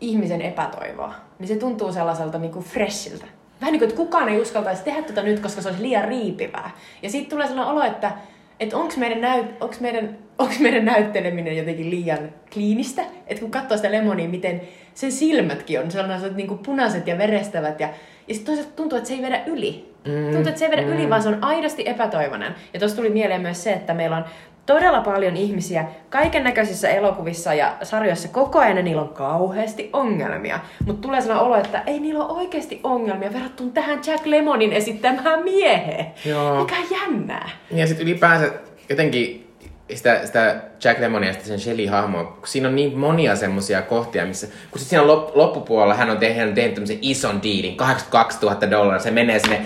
ihmisen 0.00 0.42
epätoivoa, 0.42 1.14
niin 1.38 1.48
se 1.48 1.56
tuntuu 1.56 1.92
sellaiselta 1.92 2.38
niin 2.38 2.52
kuin 2.52 2.64
freshiltä. 2.64 3.26
Vähän 3.62 3.72
niin 3.72 3.80
kuin, 3.80 3.88
että 3.88 3.96
kukaan 3.96 4.28
ei 4.28 4.40
uskaltaisi 4.40 4.84
tehdä 4.84 5.02
tätä 5.02 5.22
nyt, 5.22 5.40
koska 5.40 5.62
se 5.62 5.68
olisi 5.68 5.82
liian 5.82 6.04
riipivää. 6.04 6.70
Ja 7.02 7.10
siitä 7.10 7.30
tulee 7.30 7.46
sellainen 7.46 7.74
olo, 7.74 7.84
että, 7.84 8.12
että 8.60 8.76
onko 8.76 8.94
meidän, 8.96 9.20
näyt, 9.20 9.46
onks 9.60 9.80
meidän, 9.80 10.18
onks 10.38 10.58
meidän 10.60 10.84
näytteleminen 10.84 11.56
jotenkin 11.56 11.90
liian 11.90 12.18
kliinistä. 12.52 13.02
Että 13.26 13.40
kun 13.40 13.50
katsoo 13.50 13.76
sitä 13.76 13.92
Lemonia, 13.92 14.28
miten 14.28 14.60
sen 14.94 15.12
silmätkin 15.12 15.80
on 15.80 15.90
sellaiset 15.90 16.36
niin 16.36 16.48
kuin 16.48 16.58
punaiset 16.58 17.06
ja 17.06 17.18
verestävät. 17.18 17.80
Ja, 17.80 17.88
ja 18.28 18.34
sitten 18.34 18.54
toisaalta 18.54 18.76
tuntuu, 18.76 18.98
että 18.98 19.08
se 19.08 19.14
ei 19.14 19.22
vedä 19.22 19.42
yli. 19.46 19.92
Mm, 20.06 20.24
tuntuu, 20.24 20.48
että 20.48 20.58
se 20.58 20.64
ei 20.64 20.70
vedä 20.70 20.82
mm. 20.82 20.92
yli, 20.92 21.10
vaan 21.10 21.22
se 21.22 21.28
on 21.28 21.44
aidosti 21.44 21.88
epätoivoinen. 21.88 22.54
Ja 22.74 22.78
tuossa 22.78 22.96
tuli 22.96 23.10
mieleen 23.10 23.40
myös 23.40 23.62
se, 23.62 23.72
että 23.72 23.94
meillä 23.94 24.16
on 24.16 24.24
todella 24.66 25.00
paljon 25.00 25.36
ihmisiä 25.36 25.84
kaiken 26.10 26.44
näköisissä 26.44 26.88
elokuvissa 26.88 27.54
ja 27.54 27.76
sarjoissa 27.82 28.28
koko 28.28 28.58
ajan 28.58 28.76
ja 28.76 28.82
niillä 28.82 29.02
on 29.02 29.08
kauheasti 29.08 29.90
ongelmia. 29.92 30.60
Mutta 30.86 31.02
tulee 31.02 31.20
sellainen 31.20 31.46
olo, 31.46 31.56
että 31.56 31.82
ei 31.86 32.00
niillä 32.00 32.24
ole 32.24 32.38
oikeasti 32.38 32.80
ongelmia 32.82 33.32
verrattuna 33.32 33.70
tähän 33.72 34.00
Jack 34.06 34.26
Lemonin 34.26 34.72
esittämään 34.72 35.44
mieheen. 35.44 36.06
Joo. 36.24 36.60
Mikä 36.60 36.74
on 36.76 36.86
jännää. 37.00 37.50
Ja 37.70 37.86
sitten 37.86 38.06
ylipäänsä 38.06 38.52
jotenkin 38.88 39.52
sitä, 39.90 40.26
sitä 40.26 40.60
Jack 40.84 41.00
Lemmonia 41.00 41.28
ja 41.28 41.32
sitten 41.32 41.48
sen 41.48 41.60
Shelly-hahmoa, 41.60 42.24
kun 42.24 42.48
siinä 42.48 42.68
on 42.68 42.76
niin 42.76 42.98
monia 42.98 43.36
semmoisia 43.36 43.82
kohtia, 43.82 44.26
missä, 44.26 44.46
kun 44.70 44.78
sit 44.78 44.88
siinä 44.88 45.06
lop, 45.06 45.36
loppupuolella 45.36 45.94
hän 45.94 46.10
on 46.10 46.18
tehnyt, 46.18 46.38
hän 46.38 46.48
on 46.48 46.54
tehnyt 46.54 46.74
tämmöisen 46.74 46.98
ison 47.02 47.42
diilin, 47.42 47.76
82 47.76 48.38
000 48.42 48.70
dollaria, 48.70 49.02
se 49.02 49.10
menee 49.10 49.38
sinne 49.38 49.62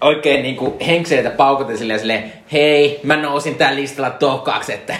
oikein 0.00 0.42
niinku 0.42 0.76
henkseleitä 0.86 1.30
paukuten 1.30 1.78
silleen, 1.78 1.98
silleen, 2.00 2.32
hei, 2.52 3.00
mä 3.02 3.16
nousin 3.16 3.54
tää 3.54 3.74
listalla 3.74 4.10
tokaksi, 4.10 4.72
että. 4.72 4.94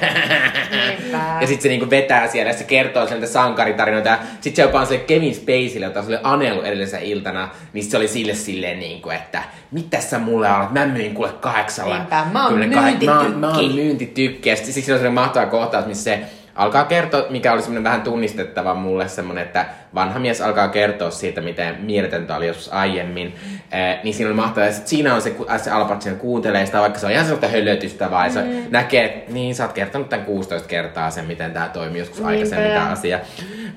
Ja 1.41 1.47
sitten 1.47 1.63
se 1.63 1.69
niinku 1.69 1.91
vetää 1.91 2.29
siellä 2.29 2.51
ja 2.53 2.59
se 2.59 2.65
kertoo 2.65 3.07
sieltä 3.07 3.27
sankaritarinoita. 3.27 4.09
Ja 4.09 4.19
sitten 4.41 4.57
se 4.57 4.63
jopa 4.63 4.81
on 4.81 4.87
sille 4.87 5.01
Kevin 5.05 5.35
Spaceylle, 5.35 5.87
jota 5.87 6.03
se 6.03 6.09
oli 6.09 6.19
anellut 6.23 6.67
edellisenä 6.67 7.03
iltana, 7.03 7.49
niin 7.73 7.85
se 7.85 7.97
oli 7.97 8.09
sille 8.09 8.35
silleen 8.35 8.81
niinku, 8.81 9.11
että 9.11 9.43
mitä 9.71 10.01
sä 10.01 10.19
mulle 10.19 10.49
alat, 10.49 10.73
mä 10.73 10.87
myin 10.87 11.15
kuule 11.15 11.31
kahdeksalla. 11.41 11.97
Niinpä, 11.99 12.25
mä 12.33 12.47
oon 12.47 12.55
kahek- 12.55 13.05
Mä 13.05 13.13
mä 13.13 13.47
myyntitykki. 13.47 13.75
myyntitykki. 13.83 14.49
Ja 14.49 14.57
sitten 14.57 14.75
siinä 14.75 14.85
on 14.95 14.99
sellainen 14.99 15.13
mahtava 15.13 15.47
kohtaus, 15.47 15.87
missä 15.87 16.05
se 16.05 16.21
alkaa 16.59 16.85
kertoa, 16.85 17.27
mikä 17.31 17.53
oli 17.53 17.63
semmoinen 17.63 17.85
vähän 17.85 18.03
tunnistettava 18.03 18.75
mulle 18.75 19.09
semmoinen, 19.09 19.45
että 19.45 19.67
vanha 19.95 20.19
mies 20.19 20.41
alkaa 20.41 20.69
kertoa 20.69 21.11
siitä, 21.11 21.41
miten 21.41 21.77
mieletöntä 21.81 22.37
oli 22.37 22.47
joskus 22.47 22.73
aiemmin. 22.73 23.35
Eh, 23.73 23.99
niin 24.05 24.15
siinä 24.15 24.29
oli 24.29 24.37
mahtavaa, 24.37 24.67
ja 24.67 24.73
sit 24.73 24.87
siinä 24.87 25.15
on 25.15 25.23
se, 25.23 25.31
ku- 25.31 25.47
se 25.57 25.71
Al 25.71 25.85
Pacino 25.85 26.17
kuuntelee 26.17 26.67
sitä, 26.67 26.81
vaikka 26.81 26.99
se 26.99 27.07
on 27.07 27.13
ihan 27.13 27.25
sellaista 27.25 27.49
hölötystä, 27.49 28.11
vai 28.11 28.31
se 28.31 28.45
näkee, 28.71 29.05
että 29.05 29.33
niin 29.33 29.55
sä 29.55 29.65
oot 29.65 29.73
kertonut 29.73 30.09
tämän 30.09 30.27
16 30.27 30.69
kertaa 30.69 31.11
sen, 31.11 31.25
miten 31.25 31.53
tämä 31.53 31.69
toimii 31.69 31.99
joskus 31.99 32.21
aikaisemmin 32.21 32.73
tämä 32.73 32.91
asia. 32.91 33.21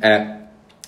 Eh, 0.01 0.21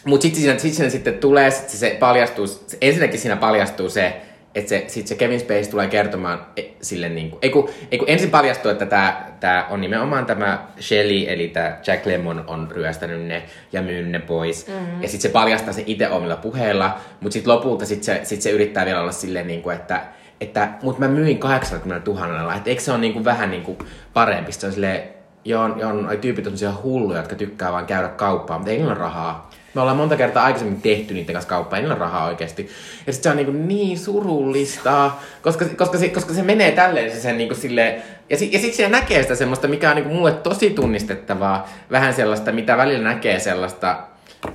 mutta 0.06 0.22
sitten 0.22 0.42
siinä, 0.42 0.60
sit 0.60 0.74
siinä 0.74 0.90
sitten 0.90 1.14
tulee, 1.14 1.52
sit 1.52 1.70
se, 1.70 1.78
se 1.78 1.98
paljastuu, 2.00 2.46
ensinnäkin 2.82 3.20
siinä 3.20 3.36
paljastuu 3.36 3.90
se, 3.90 4.22
että 4.56 4.70
se, 4.70 4.84
sit 4.88 5.08
se 5.08 5.16
Kevin 5.16 5.40
Spacey 5.40 5.72
tulee 5.72 5.88
kertomaan 5.88 6.46
e, 6.58 6.62
sille 6.82 7.10
niinku, 7.10 7.40
ei 7.42 7.50
kun, 7.50 7.70
ei 7.92 7.98
kun 7.98 8.10
ensin 8.10 8.30
paljastuu, 8.30 8.72
että 8.72 8.86
tämä 8.86 9.28
tää 9.40 9.68
on 9.68 9.82
nimenomaan 9.82 10.26
tämä 10.26 10.68
Shelly, 10.80 11.26
eli 11.28 11.48
tämä 11.48 11.78
Jack 11.88 12.06
Lemmon 12.06 12.44
on 12.48 12.72
ryöstänyt 12.72 13.22
ne 13.22 13.44
ja 13.72 13.82
myynyt 13.82 14.12
ne 14.12 14.20
pois. 14.20 14.68
Mm-hmm. 14.68 15.02
Ja 15.02 15.08
sitten 15.08 15.22
se 15.22 15.34
paljastaa 15.34 15.74
se 15.74 15.84
itse 15.86 16.10
omilla 16.10 16.36
puheilla, 16.36 16.98
mutta 17.22 17.34
sitten 17.34 17.54
lopulta 17.54 17.86
sit 17.86 18.04
se, 18.04 18.20
sit 18.24 18.42
se 18.42 18.50
yrittää 18.50 18.86
vielä 18.86 19.02
olla 19.02 19.12
silleen, 19.12 19.48
niinku, 19.48 19.70
että 19.70 20.02
että 20.42 20.70
mut 20.82 21.00
mä 21.00 21.08
myin 21.08 21.38
80 21.38 22.12
000, 22.12 22.56
että 22.56 22.70
eikö 22.70 22.82
se 22.82 22.92
ole 22.92 23.00
niinku 23.00 23.26
vähän 23.26 23.52
niinku 23.52 23.78
parempi? 24.14 24.52
Se 24.52 24.66
on 24.66 24.74
silleen, 24.74 25.04
joo, 25.46 25.78
joo, 25.78 25.94
noi 25.94 26.18
tyypit 26.18 26.48
on 26.48 26.58
sellaisia 26.58 26.84
hulluja, 26.84 27.20
jotka 27.20 27.36
tykkää 27.36 27.72
vaan 27.72 27.86
käydä 27.86 28.08
kauppaan, 28.08 28.60
mutta 28.60 28.72
ei 28.72 28.78
niillä 28.78 28.92
ole 28.92 29.00
rahaa. 29.00 29.52
Me 29.74 29.82
ollaan 29.82 29.98
monta 29.98 30.18
kertaa 30.18 30.44
aikaisemmin 30.44 30.82
tehty 30.82 31.14
niiden 31.14 31.34
kanssa 31.34 31.50
kauppaa, 31.50 31.80
ei 31.80 31.86
rahaa 31.88 32.28
oikeasti. 32.28 32.70
Ja 33.08 33.14
sit 33.14 33.24
se 33.24 33.30
on 33.30 33.38
niin, 33.38 33.68
niin 33.68 34.00
surullista, 34.00 35.12
koska, 35.42 35.66
koska, 35.66 35.98
se, 35.98 36.10
koska 36.10 36.34
se 36.34 36.42
menee 36.42 36.72
tälleen 36.72 37.12
se 37.12 37.20
sen 37.20 37.38
niin 37.38 37.56
silleen, 37.56 38.04
ja, 38.30 38.38
sit, 38.38 38.54
ja 38.54 38.60
sit 38.60 38.74
siellä 38.74 38.98
näkee 39.00 39.22
sitä 39.22 39.36
semmoista, 39.36 39.68
mikä 39.68 39.90
on 39.90 39.96
niin 39.96 40.08
mulle 40.08 40.32
tosi 40.32 40.70
tunnistettavaa, 40.70 41.70
vähän 41.92 42.14
sellaista, 42.14 42.52
mitä 42.52 42.78
välillä 42.78 43.04
näkee 43.04 43.40
sellaista, 43.40 44.00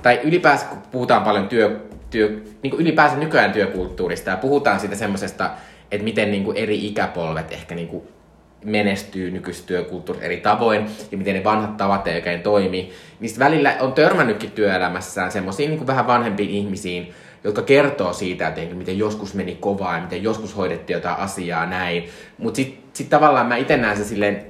tai 0.01 0.19
ylipäänsä 0.23 0.65
kun 0.65 0.81
puhutaan 0.91 1.23
paljon 1.23 1.47
työ, 1.47 1.79
työ 2.09 2.41
niin 2.63 2.73
ylipäänsä 2.77 3.17
nykyään 3.17 3.51
työkulttuurista 3.51 4.29
ja 4.29 4.37
puhutaan 4.37 4.79
siitä 4.79 4.95
semmoisesta, 4.95 5.49
että 5.91 6.03
miten 6.03 6.31
niin 6.31 6.55
eri 6.55 6.87
ikäpolvet 6.87 7.51
ehkä 7.51 7.75
niin 7.75 8.01
menestyy 8.63 9.31
nykyisessä 9.31 9.67
työkulttuurissa 9.67 10.25
eri 10.25 10.37
tavoin 10.37 10.85
ja 11.11 11.17
miten 11.17 11.35
ne 11.35 11.43
vanhat 11.43 11.77
tavat 11.77 12.07
ei 12.07 12.15
oikein 12.15 12.41
toimi. 12.41 12.91
Niistä 13.19 13.39
välillä 13.39 13.75
on 13.79 13.93
törmännytkin 13.93 14.51
työelämässään 14.51 15.31
semmoisiin 15.31 15.69
niin 15.69 15.87
vähän 15.87 16.07
vanhempiin 16.07 16.49
ihmisiin, 16.49 17.13
jotka 17.43 17.61
kertoo 17.61 18.13
siitä, 18.13 18.47
että 18.47 18.75
miten 18.75 18.97
joskus 18.97 19.33
meni 19.33 19.55
kovaa 19.55 19.95
ja 19.95 20.01
miten 20.03 20.23
joskus 20.23 20.57
hoidettiin 20.57 20.95
jotain 20.95 21.19
asiaa 21.19 21.65
näin. 21.65 22.09
Mutta 22.37 22.55
sitten 22.55 22.83
sit 22.93 23.09
tavallaan 23.09 23.47
mä 23.47 23.55
itse 23.55 23.77
näen 23.77 23.97
se 23.97 24.03
silleen, 24.03 24.45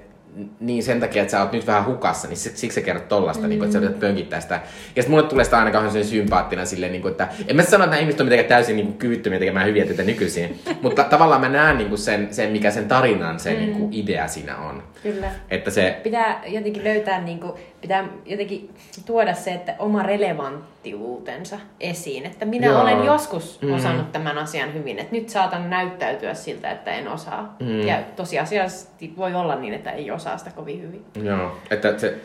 niin 0.59 0.83
sen 0.83 0.99
takia, 0.99 1.21
että 1.21 1.31
sä 1.31 1.41
oot 1.41 1.51
nyt 1.51 1.67
vähän 1.67 1.85
hukassa, 1.85 2.27
niin 2.27 2.37
se- 2.37 2.51
siksi 2.55 2.75
sä 2.75 2.81
kerrot 2.81 3.07
tollasta, 3.07 3.43
mm. 3.43 3.49
niin 3.49 3.59
kuin, 3.59 3.67
että 3.67 3.79
sä 3.79 3.85
yrität 3.85 3.99
pönkittää 3.99 4.39
sitä. 4.39 4.55
Ja 4.55 5.01
sitten 5.01 5.09
mulle 5.11 5.23
tulee 5.23 5.45
sitä 5.45 5.57
aina 5.57 5.71
kauhean 5.71 6.05
sympaattina 6.05 6.65
silleen, 6.65 6.91
niin 6.91 7.01
kuin, 7.01 7.11
että 7.11 7.27
en 7.47 7.55
mä 7.55 7.63
sano, 7.63 7.83
että 7.83 7.91
nämä 7.91 8.01
ihmiset 8.01 8.21
on 8.21 8.25
mitenkään 8.25 8.49
täysin 8.49 8.75
niin 8.75 8.85
kuin, 8.85 8.97
kyvyttömiä 8.97 9.39
tekemään 9.39 9.67
hyviä 9.67 9.85
töitä 9.85 10.03
nykyisin, 10.03 10.59
mutta 10.81 11.03
tavallaan 11.03 11.41
mä 11.41 11.49
näen 11.49 11.77
niin 11.77 11.97
sen, 11.97 12.27
sen, 12.31 12.51
mikä 12.51 12.71
sen 12.71 12.87
tarinan, 12.87 13.39
sen 13.39 13.55
mm. 13.55 13.61
niin 13.61 13.89
idea 13.91 14.27
siinä 14.27 14.57
on. 14.57 14.83
Kyllä. 15.03 15.31
Että 15.49 15.71
se, 15.71 15.99
Pitää 16.03 16.41
jotenkin 16.47 16.83
löytää, 16.83 17.21
niin 17.21 17.39
kuin, 17.39 17.53
pitää 17.81 18.07
jotenkin 18.25 18.69
tuoda 19.05 19.33
se, 19.33 19.53
että 19.53 19.75
oma 19.79 20.03
relevanttiuutensa 20.03 21.59
esiin. 21.79 22.25
Että 22.25 22.45
minä 22.45 22.67
Joo. 22.67 22.81
Olen 22.81 23.05
joskus 23.05 23.61
Mm. 23.61 23.73
osannut 23.73 24.11
tämän 24.11 24.37
asian 24.37 24.73
hyvin, 24.73 24.99
että 24.99 25.15
nyt 25.15 25.29
saatan 25.29 25.69
näyttäytyä 25.69 26.33
siltä, 26.33 26.71
että 26.71 26.91
en 26.91 27.07
osaa. 27.07 27.55
Mm. 27.59 27.65
Mm. 27.67 27.79
Ja 27.81 27.97
tosiasiallisesti 28.15 29.13
voi 29.17 29.35
olla 29.35 29.55
niin, 29.55 29.73
että 29.73 29.91
ei 29.91 30.11
osaa 30.11 30.37
sitä 30.37 30.51
kovin 30.51 30.81
hyvin. 30.81 31.05
Joo, 31.23 31.57
että 31.71 31.97
se 31.99 32.15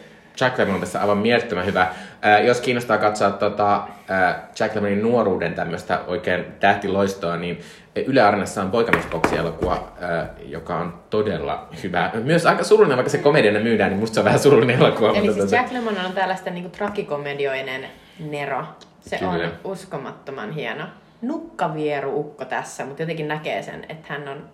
Jack 0.41 0.59
Lemmon 0.59 0.75
on 0.75 0.81
tässä 0.81 1.01
aivan 1.01 1.19
mielettömän 1.19 1.67
hyvä. 1.67 1.83
Äh, 1.83 2.45
jos 2.45 2.61
kiinnostaa 2.61 2.99
katsoa 2.99 3.31
tota, 3.31 3.77
äh, 4.11 4.37
Jack 4.61 4.75
Lemmonin 4.75 5.03
nuoruuden 5.03 5.55
tämmöistä 5.55 6.01
oikein 6.07 6.45
tähtiloistoa, 6.61 7.37
niin 7.37 7.61
Yle 8.07 8.21
Areenassa 8.23 8.63
on 8.63 8.71
Poikamiesboksi-elokuva, 8.71 9.73
äh, 10.03 10.29
joka 10.47 10.77
on 10.77 10.95
todella 11.11 11.69
hyvä. 11.83 12.11
Myös 12.25 12.47
aika 12.47 12.65
surullinen, 12.65 12.97
vaikka 12.97 13.11
se 13.11 13.19
komediana 13.19 13.61
myydään, 13.61 13.91
niin 13.91 14.01
musta 14.01 14.15
se 14.15 14.21
on 14.21 14.25
vähän 14.25 14.41
surullinen 14.41 14.79
elokuva. 14.79 15.11
Eli 15.11 15.21
mutta 15.21 15.33
siis 15.33 15.53
tota- 15.53 15.57
Jack 15.57 15.73
Lemmon 15.73 15.97
on 16.07 16.13
tällaista 16.13 16.51
niin 16.51 16.71
tragikomedioinen 16.71 17.87
Nero. 18.19 18.65
Se 19.01 19.19
Kyllä. 19.19 19.33
on 19.33 19.53
uskomattoman 19.65 20.53
hieno. 20.53 20.85
Nukkavieru-ukko 21.23 22.45
tässä, 22.45 22.85
mutta 22.85 23.03
jotenkin 23.03 23.29
näkee 23.29 23.63
sen, 23.63 23.87
että 23.89 24.13
hän 24.13 24.29
on, 24.29 24.45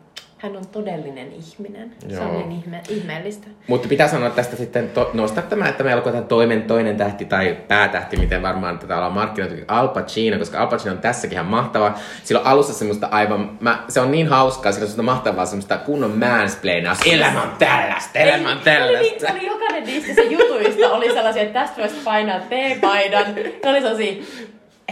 hän 0.43 0.57
on 0.57 0.67
todellinen 0.67 1.33
ihminen. 1.33 1.93
Se 2.09 2.15
Joo. 2.15 2.25
on 2.25 2.39
niin 2.39 2.53
ihme, 2.53 2.83
ihmeellistä. 2.89 3.47
Mutta 3.67 3.89
pitää 3.89 4.09
sanoa 4.09 4.31
tästä 4.31 4.57
sitten, 4.57 4.91
to, 4.91 5.11
nostaa 5.15 5.43
tämä, 5.43 5.69
että 5.69 5.85
meillä 5.85 6.03
on 6.03 6.25
toinen, 6.25 6.63
toinen 6.63 6.97
tähti 6.97 7.25
tai 7.25 7.57
päätähti, 7.69 8.17
miten 8.17 8.43
varmaan 8.43 8.79
tätä 8.79 8.95
ollaan 8.97 9.13
markkinoitu, 9.13 9.55
Al 9.69 9.89
Pacino, 9.89 10.39
koska 10.39 10.61
Al 10.61 10.67
Pacino 10.67 10.93
on 10.95 10.99
tässäkin 11.01 11.37
ihan 11.37 11.47
mahtava. 11.47 11.95
Sillä 12.25 12.41
on 12.41 12.47
alussa 12.47 12.73
semmoista 12.75 13.07
aivan, 13.11 13.59
mä, 13.61 13.85
se 13.89 14.01
on 14.01 14.11
niin 14.11 14.29
hauskaa, 14.29 14.73
sillä 14.73 14.85
on 14.85 14.89
semmoista 14.91 15.13
mahtavaa 15.15 15.47
semmoista 15.47 15.77
kunnon 15.79 16.19
mansplainaus. 16.19 16.99
Elämä 17.07 17.43
on 17.43 17.51
tällaista, 17.59 18.19
elämä 18.19 18.51
on 18.53 18.61
Se 18.65 18.83
oli, 18.83 18.99
niin- 18.99 19.19
tällaista. 19.21 19.27
se 19.27 19.33
oli 19.33 19.47
jokainen 19.47 19.85
niistä 19.85 20.15
se 20.15 20.23
jutuista 20.23 20.91
oli 20.91 21.13
sellaisia, 21.13 21.43
että 21.43 21.61
tästä 21.61 21.77
voisi 21.81 21.97
painaa 22.05 22.41
T-paidan. 22.41 23.35
Ne 23.35 23.71
oli 23.71 23.81
sellaisia, 23.81 24.23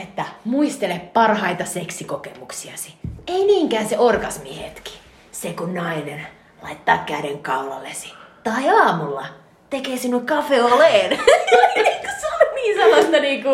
että 0.03 0.25
muistele 0.45 1.01
parhaita 1.13 1.65
seksikokemuksiasi. 1.65 2.95
Ei 3.27 3.47
niinkään 3.47 3.89
se 3.89 3.99
orgasmihetki. 3.99 4.99
Se 5.41 5.53
kun 5.53 5.75
nainen 5.75 6.27
laittaa 6.63 6.99
käden 6.99 7.39
kaulallesi. 7.39 8.13
Tai 8.45 8.69
aamulla 8.69 9.27
tekee 9.71 9.97
sinun 9.97 10.27
kafeoleen. 10.27 11.11
se 12.21 12.27
oli 12.37 12.55
niin 12.55 12.77
sellaista 12.77 13.17
niinku, 13.21 13.49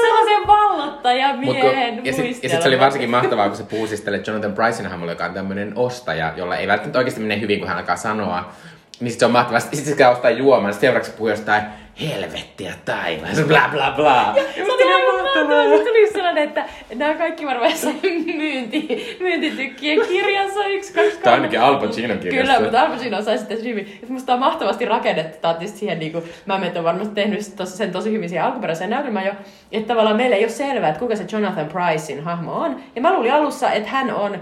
sellaisen 0.00 0.46
vallottaja 0.46 1.36
Mut 1.36 1.44
kun- 1.44 1.54
miehen 1.54 2.04
ja 2.04 2.12
sitten 2.12 2.50
sit 2.50 2.62
se 2.62 2.68
oli 2.68 2.80
varsinkin 2.80 3.10
mahtavaa, 3.10 3.48
kun 3.48 3.56
se 3.56 3.62
puhui 3.62 3.88
siis 3.88 4.00
tälle 4.00 4.20
Jonathan 4.26 4.52
Bryson 4.52 4.86
hahmolle, 4.86 5.12
joka 5.12 5.24
on 5.24 5.34
tämmöinen 5.34 5.72
ostaja, 5.76 6.32
jolla 6.36 6.56
ei 6.56 6.68
välttämättä 6.68 6.98
oikeasti 6.98 7.20
mene 7.20 7.40
hyvin, 7.40 7.58
kun 7.58 7.68
hän 7.68 7.78
alkaa 7.78 7.96
sanoa. 7.96 8.52
Niin 9.00 9.10
sit 9.10 9.20
se 9.20 9.26
on 9.26 9.32
mahtavaa. 9.32 9.60
Sitten 9.60 9.78
sit 9.78 9.88
se 9.88 9.96
käy 9.96 10.12
ostaa 10.12 10.30
juomaan, 10.30 10.74
seuraavaksi 10.74 11.10
se 11.10 11.16
puhuu 11.16 11.28
jostain 11.30 11.62
helvettiä 12.00 12.74
taivaan, 12.84 13.34
bla 13.48 13.68
bla 13.72 13.92
bla. 13.96 14.34
Se 14.54 14.72
oli 14.72 15.13
mahtavaa. 15.34 15.62
Sitten 15.62 15.86
tuli 15.86 16.12
sellainen, 16.12 16.44
että 16.44 16.64
nämä 16.94 17.14
kaikki 17.14 17.46
varmaan 17.46 17.70
jossain 17.70 18.00
myynti, 18.36 19.16
myyntitykkien 19.20 20.00
kirjassa 20.08 20.66
yksi, 20.66 20.92
kaksi, 20.92 21.10
kolme. 21.10 21.24
Tai 21.24 21.32
ainakin 21.32 21.60
Al 21.60 21.80
Pacinon 21.80 22.18
kirjassa. 22.18 22.52
Kyllä, 22.52 22.60
mutta 22.60 22.80
Al 22.80 22.90
Pacino 22.90 23.22
sai 23.22 23.38
sitten 23.38 23.64
hyvin. 23.64 23.98
Musta 24.08 24.34
on 24.34 24.40
mahtavasti 24.40 24.84
rakennettu. 24.84 25.38
Tämä 25.40 25.52
on 25.52 25.58
tietysti 25.58 25.78
siihen, 25.78 25.98
niin 25.98 26.12
kuin, 26.12 26.24
mä 26.46 26.54
on 26.54 26.84
varmasti 26.84 27.14
tehnyt 27.14 27.40
sen 27.64 27.92
tosi 27.92 28.12
hyvin 28.12 28.28
siihen 28.28 28.44
alkuperäiseen 28.44 28.90
näytelmään 28.90 29.26
jo, 29.26 29.32
että 29.72 29.88
tavallaan 29.88 30.16
meille 30.16 30.36
ei 30.36 30.44
ole 30.44 30.50
selvää, 30.50 30.88
että 30.88 31.00
kuka 31.00 31.16
se 31.16 31.24
Jonathan 31.32 31.66
Pricein 31.66 32.24
hahmo 32.24 32.52
on. 32.52 32.80
Ja 32.96 33.02
mä 33.02 33.14
luulin 33.14 33.32
alussa, 33.32 33.70
että 33.70 33.88
hän 33.88 34.14
on 34.14 34.40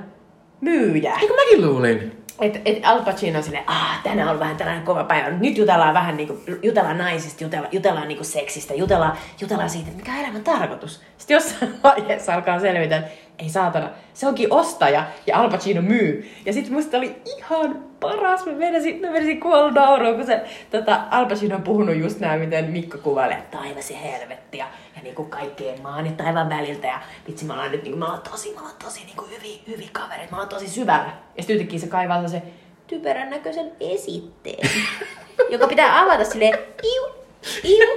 myyjä. 0.61 1.15
Eikö 1.21 1.35
mäkin 1.35 1.67
luulin? 1.67 2.22
Et, 2.41 2.63
et 2.65 2.85
Al 2.85 3.03
Pacino 3.05 3.39
on 3.39 3.45
silleen, 3.45 3.65
ah, 3.67 4.03
tänään 4.03 4.29
on 4.29 4.39
vähän 4.39 4.57
tällainen 4.57 4.85
kova 4.85 5.05
päivä. 5.05 5.31
Nyt 5.31 5.59
jutellaan 5.59 5.95
vähän 5.95 6.17
niinku, 6.17 6.39
jutellaan 6.63 6.99
naisista, 6.99 7.45
jutellaan, 7.45 7.73
jutellaan 7.73 8.09
niinku 8.09 8.25
seksistä, 8.25 8.75
jutellaan, 8.75 9.17
jutellaan 9.41 9.71
siitä, 9.71 9.91
mikä 9.97 10.13
on 10.13 10.19
elämän 10.19 10.45
tarkoitus. 10.45 11.01
Sitten 11.19 11.35
jossain 11.35 11.75
vaiheessa 11.85 12.35
alkaa 12.35 12.61
selvitä, 12.61 12.97
että 12.97 13.11
ei 13.43 13.49
saatana, 13.49 13.91
se 14.15 14.27
onkin 14.27 14.53
ostaja 14.53 15.05
ja 15.27 15.41
Al 15.41 15.51
Pacino 15.51 15.83
myy. 15.83 16.31
Ja 16.47 16.53
sitten 16.53 16.73
musta 16.73 16.99
oli 16.99 17.17
ihan 17.25 17.85
paras, 18.01 18.47
mä 18.47 18.53
menisin, 18.53 19.01
mä 19.01 19.11
menisin 19.11 19.41
kuolla 19.41 19.71
nauruun, 19.71 20.17
kun 20.17 20.27
se 20.27 20.41
tota, 20.71 21.01
Al 21.11 21.27
Pacino 21.27 21.57
on 21.57 21.63
puhunut 21.63 21.97
just 21.97 22.21
näin, 22.21 22.41
miten 22.41 22.71
Mikko 22.71 22.99
kuvailee 22.99 23.43
taivas 23.51 23.91
ja 23.91 23.99
helvetti 23.99 24.59
ja, 24.59 24.67
niinku 25.03 25.25
kaikkeen 25.25 25.83
maan 25.83 26.07
ja 26.07 26.13
taivaan 26.13 26.49
väliltä. 26.49 26.87
Ja 26.87 27.01
vitsi, 27.29 27.45
mä 27.45 27.61
olen 27.61 27.73
nyt 27.73 27.83
niinku, 27.83 27.99
mä 27.99 28.11
olen 28.11 28.21
tosi, 28.31 28.55
mä 28.55 28.61
olen 28.61 28.75
tosi 28.85 29.05
niinku 29.05 29.25
hyviä, 29.25 29.59
hyviä 29.67 29.89
kavereita, 29.93 30.31
mä 30.31 30.37
olen 30.37 30.49
tosi 30.49 30.69
syvällä. 30.69 31.13
Ja 31.37 31.43
sitten 31.43 31.81
se 31.81 31.87
kaivaa 31.87 32.29
se 32.29 32.43
typerän 32.87 33.31
näköisen 33.31 33.73
esitteen, 33.81 34.71
joka 35.53 35.67
pitää 35.67 36.01
avata 36.01 36.25
silleen 36.25 36.59
iu, 36.83 37.03
iu, 37.65 37.89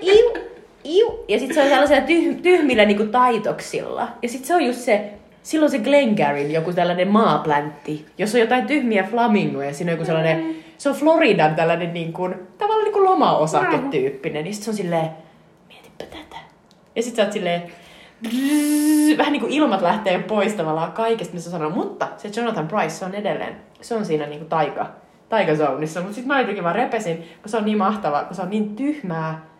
iu, 0.00 0.51
iu. 0.84 1.24
Ja 1.28 1.38
sitten 1.38 1.54
se 1.54 1.62
on 1.62 1.68
sellaisella 1.68 2.06
tyh- 2.06 2.40
tyhmillä 2.42 2.84
niinku 2.84 3.06
taitoksilla. 3.06 4.08
Ja 4.22 4.28
sitten 4.28 4.46
se 4.46 4.54
on 4.54 4.64
just 4.64 4.78
se, 4.78 5.12
silloin 5.42 5.70
se 5.70 5.78
Glengarryn 5.78 6.50
joku 6.50 6.72
tällainen 6.72 7.08
maaplantti, 7.08 8.06
jossa 8.18 8.38
on 8.38 8.42
jotain 8.42 8.66
tyhmiä 8.66 9.02
flamingoja, 9.02 9.74
siinä 9.74 9.92
on 9.92 9.98
joku 9.98 10.06
sellainen, 10.06 10.44
mm. 10.44 10.54
se 10.78 10.88
on 10.88 10.94
Floridan 10.94 11.54
tällainen 11.54 11.94
niin 11.94 12.12
kuin, 12.12 12.34
tavallaan 12.58 12.84
niin 12.84 12.92
kuin 12.92 13.04
lomaosaketyyppinen, 13.04 14.44
niin 14.44 14.54
sit 14.54 14.64
se 14.64 14.70
on 14.70 14.76
silleen, 14.76 15.08
mietipä 15.68 16.04
tätä. 16.04 16.36
Ja 16.96 17.02
sit 17.02 17.16
sä 17.16 17.22
oot 17.22 17.32
silleen, 17.32 17.62
brrr, 18.22 19.18
vähän 19.18 19.32
niin 19.32 19.40
kuin 19.40 19.52
ilmat 19.52 19.82
lähtee 19.82 20.18
pois 20.18 20.52
tavallaan 20.54 20.92
kaikesta, 20.92 21.34
missä 21.34 21.50
sanoo, 21.50 21.70
mutta 21.70 22.08
se 22.16 22.30
Jonathan 22.36 22.68
Price, 22.68 22.90
se 22.90 23.04
on 23.04 23.14
edelleen, 23.14 23.56
se 23.80 23.94
on 23.94 24.04
siinä 24.04 24.26
niin 24.26 24.38
kuin 24.38 24.48
taika, 24.48 24.86
taikazounissa, 25.28 26.00
mutta 26.00 26.14
sitten 26.14 26.28
mä 26.28 26.40
jotenkin 26.40 26.64
vaan 26.64 26.74
repesin, 26.74 27.16
kun 27.16 27.48
se 27.48 27.56
on 27.56 27.64
niin 27.64 27.78
mahtavaa, 27.78 28.24
kun 28.24 28.36
se 28.36 28.42
on 28.42 28.50
niin 28.50 28.76
tyhmää, 28.76 29.51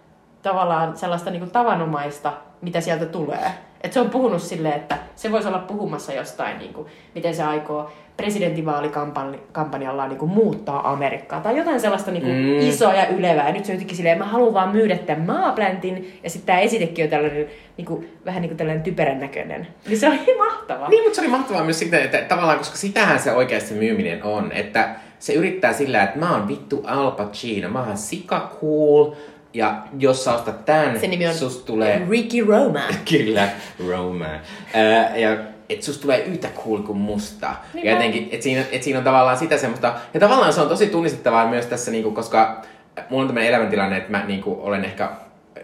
tavallaan 0.42 0.96
sellaista 0.96 1.30
niin 1.30 1.40
kuin 1.40 1.50
tavanomaista, 1.50 2.32
mitä 2.60 2.80
sieltä 2.80 3.06
tulee. 3.06 3.50
Et 3.80 3.92
se 3.92 4.00
on 4.00 4.10
puhunut 4.10 4.42
silleen, 4.42 4.74
että 4.74 4.98
se 5.16 5.32
voisi 5.32 5.48
olla 5.48 5.58
puhumassa 5.58 6.12
jostain, 6.12 6.58
niin 6.58 6.74
kuin, 6.74 6.86
miten 7.14 7.34
se 7.34 7.42
aikoo 7.42 7.90
presidentinvaalikampanjallaan 8.16 10.08
niin 10.08 10.18
kuin, 10.18 10.30
muuttaa 10.30 10.92
Amerikkaa. 10.92 11.40
Tai 11.40 11.58
jotain 11.58 11.80
sellaista 11.80 12.10
niin 12.10 12.22
kuin, 12.22 12.34
mm. 12.34 12.58
isoa 12.58 12.94
ja 12.94 13.08
ylevää. 13.08 13.46
Ja 13.46 13.52
nyt 13.52 13.64
se 13.64 13.72
on 13.72 13.76
jotenkin 13.76 13.96
silleen, 13.96 14.18
mä 14.18 14.24
haluan 14.24 14.54
vaan 14.54 14.68
myydä 14.68 14.98
tämän 14.98 15.26
maaplantin. 15.26 16.20
Ja 16.22 16.30
sitten 16.30 16.46
tämä 16.46 16.58
esitekin 16.58 17.04
on 17.04 17.10
tällainen, 17.10 17.46
niin 17.76 17.86
kuin, 17.86 18.18
vähän 18.24 18.42
niin 18.42 18.50
kuin 18.50 18.58
tällainen 18.58 18.82
typerän 18.82 19.20
näköinen. 19.20 19.66
Niin 19.88 19.98
se 19.98 20.08
oli 20.08 20.36
mahtavaa. 20.38 20.88
Niin, 20.88 21.02
mutta 21.02 21.16
se 21.16 21.20
oli 21.20 21.30
mahtavaa 21.30 21.64
myös 21.64 21.78
sitten, 21.78 22.02
että 22.02 22.18
tavallaan, 22.18 22.58
koska 22.58 22.76
sitähän 22.76 23.18
se 23.18 23.32
oikeasti 23.32 23.74
myyminen 23.74 24.22
on. 24.22 24.52
Että 24.52 24.94
se 25.18 25.32
yrittää 25.32 25.72
sillä, 25.72 26.02
että 26.02 26.18
mä 26.18 26.32
oon 26.32 26.48
vittu 26.48 26.84
Al 26.86 27.10
Pacino, 27.10 27.68
mä 27.68 27.84
oon 27.84 27.96
sika 27.96 28.50
cool, 28.60 29.12
ja 29.54 29.82
jos 29.98 30.24
sä 30.24 30.34
ostat 30.34 30.64
tän, 30.64 31.00
Se 31.00 31.06
nimi 31.06 31.26
on 31.26 31.34
sus 31.34 31.56
tulee... 31.56 32.06
Ricky 32.10 32.44
Roma. 32.44 32.80
Kyllä, 33.10 33.48
Roma. 33.88 34.26
Ää, 34.74 35.16
ja 35.16 35.36
että 35.68 35.86
susta 35.86 36.02
tulee 36.02 36.24
yhtä 36.24 36.48
cool 36.64 36.78
kuin 36.78 36.98
musta. 36.98 37.54
Niin 37.74 37.86
ja 37.86 37.92
jotenkin, 37.92 38.28
että 38.32 38.44
siinä, 38.44 38.64
et 38.72 38.82
siinä 38.82 38.98
on 38.98 39.04
tavallaan 39.04 39.38
sitä 39.38 39.58
semmoista... 39.58 39.94
Ja 40.14 40.20
tavallaan 40.20 40.52
se 40.52 40.60
on 40.60 40.68
tosi 40.68 40.86
tunnistettavaa 40.86 41.48
myös 41.48 41.66
tässä, 41.66 41.90
niinku, 41.90 42.10
koska 42.10 42.62
mulla 43.10 43.22
on 43.22 43.28
tämmöinen 43.28 43.48
elämäntilanne, 43.48 43.96
että 43.96 44.10
mä 44.10 44.24
niinku, 44.26 44.58
olen 44.62 44.84
ehkä 44.84 45.10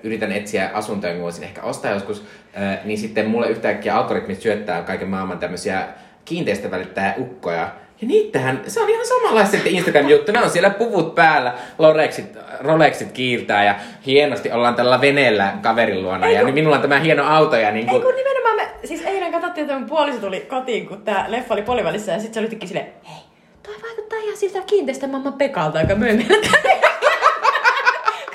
yritän 0.03 0.33
etsiä 0.33 0.71
asuntoja, 0.75 1.13
jonka 1.13 1.25
voisin 1.25 1.45
ehkä 1.45 1.63
ostaa 1.63 1.91
joskus, 1.91 2.25
ää, 2.55 2.81
niin 2.85 2.99
sitten 2.99 3.31
mulle 3.31 3.49
yhtäkkiä 3.49 3.97
algoritmit 3.97 4.41
syöttää 4.41 4.83
kaiken 4.83 5.09
maailman 5.09 5.39
tämmöisiä 5.39 5.89
kiinteistövälittäjä 6.25 7.15
ukkoja. 7.19 7.71
Ja 8.03 8.09
niitähän, 8.09 8.63
se 8.67 8.81
on 8.81 8.91
ihan 8.91 9.07
samanlaista 9.07 9.51
sitten 9.51 9.73
Instagram-juttu. 9.73 10.33
Ne 10.33 10.43
on 10.43 10.51
siellä 10.51 10.71
puvut 10.71 11.15
päällä, 11.15 11.55
Rolexit, 11.79 12.27
Rolexit 12.61 13.13
kiiltää 13.13 13.65
ja 13.65 13.75
hienosti 14.07 14.53
ollaan 14.53 14.75
tällä 14.75 15.01
veneellä 15.01 15.53
kaverin 15.63 16.03
luona. 16.03 16.27
Ei 16.27 16.35
ja 16.35 16.45
kun- 16.45 16.55
minulla 16.55 16.77
on 16.77 16.83
tämä 16.83 16.99
hieno 17.01 17.25
auto 17.37 17.57
ja 17.57 17.71
niin 17.71 17.85
Ei 17.89 17.91
kuin, 17.91 18.03
kun 18.03 18.15
nimenomaan 18.15 18.57
me, 18.57 18.69
siis 18.85 19.03
eilen 19.03 19.33
katsottiin, 19.33 19.63
että 19.65 19.79
mun 19.79 19.89
puoliso 19.89 20.19
tuli 20.19 20.41
kotiin, 20.41 20.87
kun 20.89 21.03
tää 21.03 21.25
leffa 21.29 21.55
oli 21.55 21.63
polivälissä 21.63 22.13
ja 22.13 22.21
sit 22.21 22.35
se 22.35 22.41
oli 22.41 22.45
yhtäkkiä 22.47 22.69
silleen, 22.69 22.87
hei, 23.09 23.23
toi 23.63 23.75
vaikuttaa 23.83 24.19
ihan 24.19 24.37
siltä 24.37 24.61
kiinteistömamman 24.67 25.33
Pekalta, 25.33 25.81
joka 25.81 25.95
myy 25.95 26.13
meille 26.17 26.25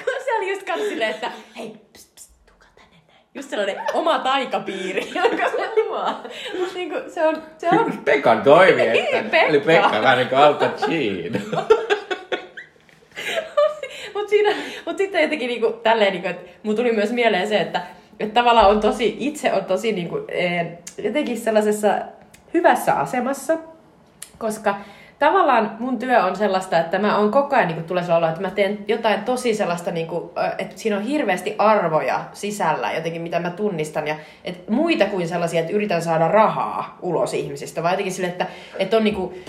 kun 0.03 0.14
se 0.26 0.34
oli 0.38 0.49
just 0.49 0.68
silleen, 0.89 1.09
että 1.11 1.32
hei, 1.57 1.70
pst, 1.93 2.16
pst, 2.16 2.32
tuukaa 2.47 2.70
tänne 2.76 2.97
näin. 3.07 3.22
Just 3.36 3.49
sellainen 3.49 3.75
oma 3.93 4.19
taikapiiri, 4.19 5.09
jonka 5.15 5.49
se 5.49 5.69
luo. 5.75 6.05
Mut 6.59 6.73
niinku, 6.73 6.95
se 7.07 7.27
on, 7.27 7.43
se 7.57 7.69
on 7.69 7.97
Pekan 8.05 8.41
toimi, 8.41 8.81
että 8.81 9.29
Pekka. 9.31 9.49
oli 9.49 9.59
Pekka 9.59 10.01
vähän 10.01 10.17
niin 10.17 10.29
kuin 10.29 10.39
Al 10.39 10.53
Pacino. 10.53 11.39
Mutta 14.13 14.29
siinä, 14.29 14.55
mut 14.86 14.97
sitten 14.97 15.21
jotenkin 15.21 15.47
niinku, 15.47 15.71
tälleen, 15.84 16.11
niinku, 16.11 16.27
että 16.27 16.51
mun 16.63 16.75
tuli 16.75 16.91
myös 16.91 17.11
mieleen 17.11 17.47
se, 17.47 17.57
että, 17.57 17.81
että 18.19 18.34
tavallaan 18.34 18.69
on 18.69 18.79
tosi, 18.79 19.15
itse 19.19 19.53
on 19.53 19.65
tosi 19.65 19.91
niinku, 19.91 20.19
eh, 20.27 20.67
jotenkin 21.03 21.38
sellaisessa 21.38 21.89
hyvässä 22.53 22.93
asemassa, 22.93 23.57
koska 24.38 24.75
tavallaan 25.20 25.76
mun 25.80 25.99
työ 25.99 26.24
on 26.24 26.36
sellaista, 26.36 26.80
että 26.80 26.99
mä 26.99 27.18
oon 27.18 27.32
koko 27.32 27.55
ajan 27.55 27.68
niin 27.68 27.84
tulee 27.84 28.03
olla, 28.16 28.30
että 28.30 28.41
mä 28.41 28.49
teen 28.49 28.78
jotain 28.88 29.24
tosi 29.24 29.55
sellaista, 29.55 29.91
niin 29.91 30.07
kuin, 30.07 30.30
että 30.57 30.78
siinä 30.78 30.97
on 30.97 31.03
hirveästi 31.03 31.55
arvoja 31.57 32.22
sisällä 32.34 32.91
jotenkin, 32.91 33.22
mitä 33.22 33.39
mä 33.39 33.49
tunnistan. 33.49 34.07
Ja 34.07 34.16
että 34.43 34.72
muita 34.72 35.05
kuin 35.05 35.28
sellaisia, 35.28 35.59
että 35.59 35.74
yritän 35.74 36.01
saada 36.01 36.28
rahaa 36.28 36.97
ulos 37.01 37.34
ihmisistä, 37.34 37.84
vaan 37.84 37.93
jotenkin 37.93 38.14
sille, 38.14 38.28
että, 38.28 38.47
että 38.80 38.97
on 38.97 39.03
niin 39.03 39.16
kuin, 39.16 39.43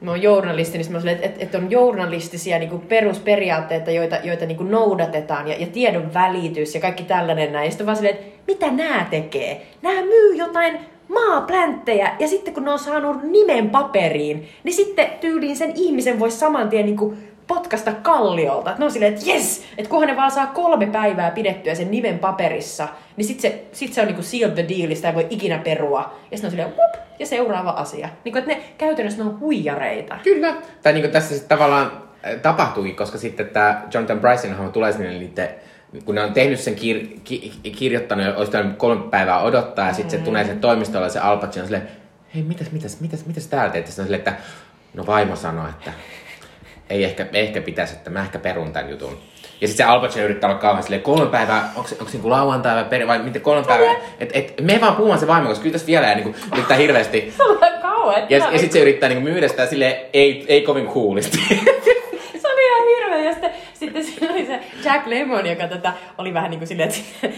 mä 0.00 0.10
oon 0.10 0.22
journalisti, 0.22 0.78
niin 0.78 0.92
mä 0.92 0.98
oon 0.98 1.08
että, 1.08 1.44
että 1.44 1.58
on 1.58 1.70
journalistisia 1.70 2.58
niin 2.58 2.70
kuin 2.70 2.82
perusperiaatteita, 2.82 3.90
joita, 3.90 4.16
joita 4.24 4.46
niin 4.46 4.56
kuin 4.56 4.70
noudatetaan, 4.70 5.48
ja, 5.48 5.56
ja 5.58 5.66
tiedon 5.66 6.14
välitys 6.14 6.74
ja 6.74 6.80
kaikki 6.80 7.04
tällainen 7.04 7.52
näin. 7.52 7.64
Ja 7.64 7.70
sitten 7.70 7.86
vaan 7.86 7.96
silleen, 7.96 8.16
että 8.16 8.38
mitä 8.46 8.70
nämä 8.70 9.06
tekee? 9.10 9.66
Nämä 9.82 10.02
myy 10.02 10.34
jotain 10.34 10.78
maaplänttejä, 11.08 12.16
ja 12.18 12.28
sitten 12.28 12.54
kun 12.54 12.64
ne 12.64 12.70
on 12.70 12.78
saanut 12.78 13.22
nimen 13.22 13.70
paperiin, 13.70 14.48
niin 14.64 14.74
sitten 14.74 15.10
tyyliin 15.20 15.56
sen 15.56 15.72
ihmisen 15.74 16.18
voisi 16.18 16.38
saman 16.38 16.68
tien 16.68 16.86
niin 16.86 16.96
kuin 16.96 17.28
potkasta 17.46 17.92
kalliolta. 17.92 18.74
Ne 18.78 18.84
on 18.84 18.90
silleen, 18.90 19.14
että 19.14 19.30
jes, 19.30 19.64
että 19.78 19.90
kunhan 19.90 20.08
ne 20.08 20.16
vaan 20.16 20.30
saa 20.30 20.46
kolme 20.46 20.86
päivää 20.86 21.30
pidettyä 21.30 21.74
sen 21.74 21.90
nimen 21.90 22.18
paperissa, 22.18 22.88
niin 23.16 23.24
sitten 23.24 23.50
se, 23.50 23.64
sit 23.72 23.92
se 23.92 24.00
on 24.00 24.06
niinku 24.06 24.22
sealed 24.22 24.54
the 24.54 24.66
deal, 24.68 24.94
sitä 24.94 25.08
ei 25.08 25.14
voi 25.14 25.26
ikinä 25.30 25.58
perua. 25.58 26.14
Ja 26.30 26.36
sitten 26.36 26.48
on 26.48 26.50
silleen, 26.50 26.72
whoop, 26.74 26.94
ja 27.18 27.26
seuraava 27.26 27.70
asia. 27.70 28.08
Niin 28.24 28.32
kuin, 28.32 28.42
että 28.42 28.54
ne 28.54 28.62
käytännössä 28.78 29.22
ne 29.22 29.30
on 29.30 29.40
huijareita. 29.40 30.16
Kyllä. 30.22 30.54
Tai 30.82 30.92
niin 30.92 31.02
kuin 31.02 31.12
tässä 31.12 31.34
sitten 31.34 31.58
tavallaan 31.58 31.92
äh, 32.26 32.40
tapahtuikin, 32.42 32.96
koska 32.96 33.18
sitten 33.18 33.48
tämä 33.48 33.82
Jonathan 33.94 34.20
Bryson 34.20 34.72
tulee 34.72 34.92
sinne 34.92 35.08
niiden 35.08 35.48
kun 36.04 36.14
ne 36.14 36.24
on 36.24 36.32
tehnyt 36.32 36.60
sen 36.60 36.74
kir- 36.74 37.20
ki- 37.24 37.60
kirjoittanut 37.78 38.26
ja 38.26 38.34
olisi 38.34 38.52
kolme 38.76 39.10
päivää 39.10 39.42
odottaa 39.42 39.86
ja 39.86 39.92
sitten 39.92 40.18
se 40.18 40.24
tulee 40.24 40.44
sen 40.44 40.60
toimistolle 40.60 41.06
ja 41.06 41.10
se 41.10 41.18
Al 41.18 41.36
Pacino 41.36 41.62
on 41.62 41.66
silleen, 41.66 41.88
hei 42.34 42.42
mitäs, 42.42 42.72
mitäs, 42.72 43.00
mitäs, 43.00 43.26
mitäs 43.26 43.46
täällä 43.46 43.72
teet? 43.72 43.86
Sitten 43.86 44.04
silleen, 44.04 44.18
että 44.18 44.34
no 44.94 45.06
vaimo 45.06 45.36
sanoi, 45.36 45.70
että 45.70 45.92
ei 46.90 47.04
ehkä, 47.04 47.26
ehkä 47.32 47.60
pitäisi, 47.60 47.94
että 47.94 48.10
mä 48.10 48.22
ehkä 48.22 48.38
perun 48.38 48.72
tämän 48.72 48.90
jutun. 48.90 49.18
Ja 49.60 49.68
sitten 49.68 49.86
se 49.86 49.90
Al 49.90 50.00
Pacino 50.00 50.24
yrittää 50.24 50.50
olla 50.50 50.60
kauhean 50.60 50.82
silleen, 50.82 51.02
kolme 51.02 51.26
päivää, 51.26 51.72
onko 51.76 51.88
se, 51.88 51.96
niinku 52.12 52.30
lauantai 52.30 52.74
vai, 52.74 52.84
per, 52.84 53.06
vai 53.06 53.18
miten 53.18 53.42
kolme 53.42 53.66
päivää, 53.66 53.94
että 54.20 54.38
et, 54.38 54.54
me 54.60 54.80
vaan 54.80 54.96
puhumaan 54.96 55.20
se 55.20 55.26
vaimo, 55.26 55.48
koska 55.48 55.62
kyllä 55.62 55.72
tässä 55.72 55.86
vielä 55.86 56.06
ja 56.06 56.14
niinku, 56.14 56.34
yrittää 56.52 56.76
hirveästi. 56.76 57.32
Se 57.36 57.42
on 57.42 57.58
kauan. 57.82 58.22
Ja, 58.28 58.38
ja 58.38 58.50
sitten 58.50 58.72
se 58.72 58.80
yrittää 58.80 59.08
niinku 59.08 59.24
myydä 59.24 59.48
sitä 59.48 59.66
silleen, 59.66 59.94
ei, 60.12 60.44
ei 60.48 60.62
kovin 60.62 60.86
coolisti. 60.86 61.38
Se 62.42 62.48
oli 62.48 62.66
ihan 62.66 62.86
hirveä. 62.88 63.30
Ja 63.30 63.34
sitten, 64.04 64.28
siinä 64.28 64.34
oli 64.34 64.46
se 64.46 64.60
Jack 64.84 65.06
Lemmon, 65.06 65.46
joka 65.46 65.68
tätä 65.68 65.92
oli 66.18 66.34
vähän 66.34 66.50
niin 66.50 66.58
kuin 66.60 66.68
silleen, 66.68 66.88
että 66.88 67.28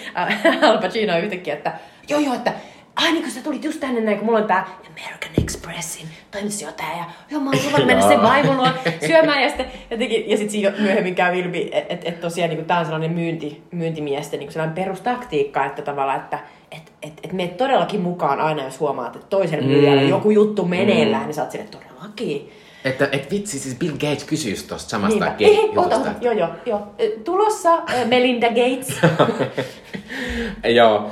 Al 0.68 0.78
Pacino 0.78 1.18
yhtäkkiä, 1.18 1.54
että 1.54 1.72
joo 2.08 2.20
joo, 2.20 2.34
että 2.34 2.52
ai 2.96 3.12
niin 3.12 3.22
kuin 3.22 3.32
sä 3.32 3.42
tulit 3.42 3.64
just 3.64 3.80
tänne 3.80 4.00
näin, 4.00 4.18
kun 4.18 4.26
mulla 4.26 4.38
on 4.38 4.46
tää 4.46 4.66
American 4.90 5.30
Expressin 5.42 6.06
toimitusjohtaja 6.30 6.88
ja 6.88 7.04
joo 7.30 7.40
mä 7.40 7.50
oon 7.50 7.58
luvannut 7.66 7.86
mennä 7.86 8.08
sen 8.08 8.22
vaimon 8.22 8.56
luo 8.56 8.68
syömään 9.06 9.42
ja 9.42 9.48
sitten 9.48 9.66
jotenkin, 9.90 10.30
ja 10.30 10.36
sitten 10.36 10.50
siinä 10.52 10.72
myöhemmin 10.78 11.14
käy 11.14 11.38
ilmi, 11.38 11.70
että 11.72 11.94
et, 11.94 12.00
et 12.04 12.20
tosiaan 12.20 12.50
niin 12.50 12.64
tää 12.64 12.78
on 12.78 12.84
sellainen 12.84 13.12
myynti, 13.12 13.62
myyntimiesten 13.70 14.40
niin 14.40 14.52
sellainen 14.52 14.74
perustaktiikka, 14.74 15.64
että 15.64 15.82
tavallaan, 15.82 16.20
että 16.20 16.38
et, 16.70 16.92
et, 17.02 17.12
et 17.22 17.32
meet 17.32 17.56
todellakin 17.56 18.00
mukaan 18.00 18.40
aina, 18.40 18.64
jos 18.64 18.80
huomaat, 18.80 19.16
että 19.16 19.36
myyjällä 19.66 20.02
Mm. 20.02 20.08
joku 20.08 20.30
juttu 20.30 20.64
meneillään, 20.64 21.26
niin 21.26 21.34
sä 21.34 21.42
oot 21.42 21.50
silleen, 21.50 21.70
todellakin. 21.70 22.52
Että 22.84 23.08
et 23.12 23.30
vitsi, 23.30 23.58
siis 23.58 23.74
Bill 23.74 23.92
Gates 23.92 24.24
kysyisi 24.24 24.68
tuosta 24.68 24.90
samasta 24.90 25.24
Niinpä. 25.24 25.36
ge- 25.38 25.44
Ei, 25.44 25.70
ota, 25.76 26.00
joo, 26.20 26.32
joo, 26.32 26.48
joo. 26.66 26.94
Tulossa 27.24 27.82
Melinda 28.06 28.48
Gates. 28.48 29.00
Joo, 30.76 31.10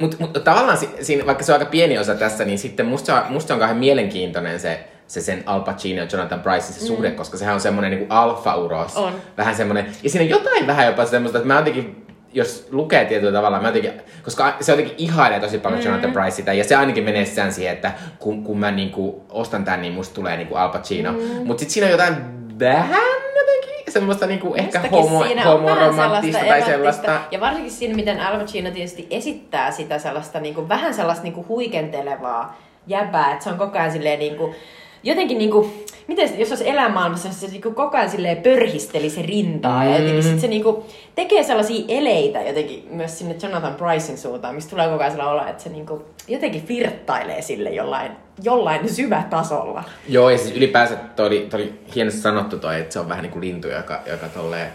mutta 0.00 0.16
mut, 0.20 0.44
tavallaan 0.44 0.78
si, 0.78 0.88
siinä, 1.00 1.26
vaikka 1.26 1.44
se 1.44 1.52
on 1.52 1.58
aika 1.58 1.70
pieni 1.70 1.98
osa 1.98 2.14
tässä, 2.14 2.44
niin 2.44 2.58
sitten 2.58 2.86
musta 2.86 3.24
musta 3.28 3.54
on 3.54 3.60
kauhean 3.60 3.78
mielenkiintoinen 3.78 4.60
se, 4.60 4.84
se 5.06 5.20
sen 5.20 5.42
Al 5.46 5.60
Pacino 5.60 6.02
ja 6.02 6.08
Jonathan 6.12 6.40
Pricein 6.40 6.62
se 6.62 6.80
mm. 6.80 6.86
suhde, 6.86 7.10
koska 7.10 7.36
sehän 7.36 7.54
on 7.54 7.60
semmoinen 7.60 7.90
niin 7.90 8.06
alfa-uros. 8.10 8.96
On. 8.96 9.12
Vähän 9.36 9.54
semmoinen, 9.54 9.86
ja 10.02 10.10
siinä 10.10 10.24
on 10.24 10.30
jotain 10.30 10.66
vähän 10.66 10.86
jopa 10.86 11.06
semmoista, 11.06 11.38
että 11.38 11.48
mä 11.48 11.56
jotenkin 11.56 11.99
jos 12.32 12.68
lukee 12.70 13.04
tietyllä 13.04 13.32
tavalla, 13.32 13.60
mä 13.60 13.68
jotenkin, 13.68 13.92
koska 14.24 14.56
se 14.60 14.72
jotenkin 14.72 14.94
ihailee 14.98 15.40
tosi 15.40 15.58
paljon 15.58 15.80
mm. 15.80 15.86
Jonathan 15.86 16.12
Pricea, 16.12 16.54
ja 16.54 16.64
se 16.64 16.76
ainakin 16.76 17.04
menee 17.04 17.24
sen 17.24 17.52
siihen, 17.52 17.72
että 17.72 17.92
kun, 18.18 18.44
kun 18.44 18.58
mä 18.58 18.70
niinku 18.70 19.24
ostan 19.30 19.64
tän, 19.64 19.82
niin 19.82 19.92
musta 19.92 20.14
tulee 20.14 20.36
niinku 20.36 20.54
Al 20.54 20.68
Pacino. 20.68 21.12
Mm. 21.12 21.18
Mutta 21.18 21.60
sitten 21.60 21.70
siinä 21.70 21.86
on 21.86 21.90
jotain 21.90 22.14
vähän 22.58 23.20
jotenkin 23.36 23.92
semmoista 23.92 24.26
niinku 24.26 24.54
ehkä 24.54 24.80
homo, 24.90 25.24
homoromanttista 25.44 26.44
tai 26.44 26.62
sellaista. 26.62 27.20
Ja 27.30 27.40
varsinkin 27.40 27.72
siinä, 27.72 27.94
miten 27.94 28.20
Al 28.20 28.38
Pacino 28.38 28.70
tietysti 28.70 29.06
esittää 29.10 29.70
sitä 29.70 29.98
sellaista 29.98 30.40
niinku, 30.40 30.68
vähän 30.68 30.94
sellaista 30.94 31.24
niinku 31.24 31.44
huikentelevaa 31.48 32.58
jäbää, 32.86 33.32
että 33.32 33.44
se 33.44 33.50
on 33.50 33.58
koko 33.58 33.78
ajan 33.78 33.92
silleen 33.92 34.18
niinku, 34.18 34.54
jotenkin 35.02 35.38
niinku, 35.38 35.72
miten 36.06 36.38
jos 36.38 36.48
olisi 36.48 36.68
elämaailmassa, 36.68 37.32
se 37.32 37.46
niinku 37.46 37.70
koko 37.70 37.96
ajan 37.96 38.10
silleen 38.10 38.36
pörhisteli 38.36 39.10
se 39.10 39.22
rintaa 39.22 39.82
mm. 39.82 39.90
ja 39.90 39.98
jotenkin 39.98 40.22
sit 40.22 40.40
se 40.40 40.46
niinku 40.46 40.86
tekee 41.14 41.42
sellaisia 41.42 41.84
eleitä 41.88 42.40
jotenkin 42.40 42.86
myös 42.90 43.18
sinne 43.18 43.36
Jonathan 43.42 43.74
Pricein 43.74 44.18
suuntaan, 44.18 44.54
mistä 44.54 44.70
tulee 44.70 44.88
koko 44.88 45.00
ajan 45.00 45.12
sellainen 45.12 45.40
olo, 45.40 45.50
että 45.50 45.62
se 45.62 45.68
niinku 45.68 46.04
jotenkin 46.28 46.68
virttailee 46.68 47.42
sille 47.42 47.70
jollain, 47.70 48.12
jollain 48.42 48.94
syvätasolla. 48.94 49.84
Joo, 50.08 50.30
ja 50.30 50.38
siis 50.38 50.56
ylipäänsä 50.56 50.96
toi 50.96 51.26
oli, 51.26 51.46
toi 51.50 51.62
oli 51.62 51.72
hienosti 51.94 52.20
sanottu 52.20 52.58
toi, 52.58 52.80
että 52.80 52.92
se 52.92 53.00
on 53.00 53.08
vähän 53.08 53.22
niin 53.22 53.32
kuin 53.32 53.44
lintu, 53.44 53.68
joka, 53.68 54.00
joka 54.06 54.28
tolleen 54.28 54.70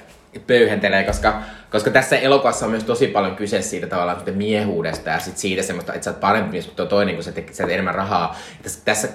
pöyhentelee, 0.47 1.03
koska, 1.03 1.41
koska 1.71 1.91
tässä 1.91 2.17
elokuvassa 2.17 2.65
on 2.65 2.71
myös 2.71 2.83
tosi 2.83 3.07
paljon 3.07 3.35
kyse 3.35 3.61
siitä 3.61 3.87
tavallaan 3.87 4.21
miehuudesta 4.33 5.09
ja 5.09 5.19
sit 5.19 5.37
siitä 5.37 5.63
semmoista, 5.63 5.93
että 5.93 6.05
sä 6.05 6.11
oot 6.11 6.19
parempi 6.19 6.51
mies 6.51 6.65
kuin 6.65 6.75
tuo 6.75 6.85
toinen, 6.85 7.15
kun 7.15 7.23
sä 7.23 7.31
teet 7.31 7.59
enemmän 7.59 7.95
rahaa. 7.95 8.35
Tässä, 8.63 8.81
tässä 8.85 9.07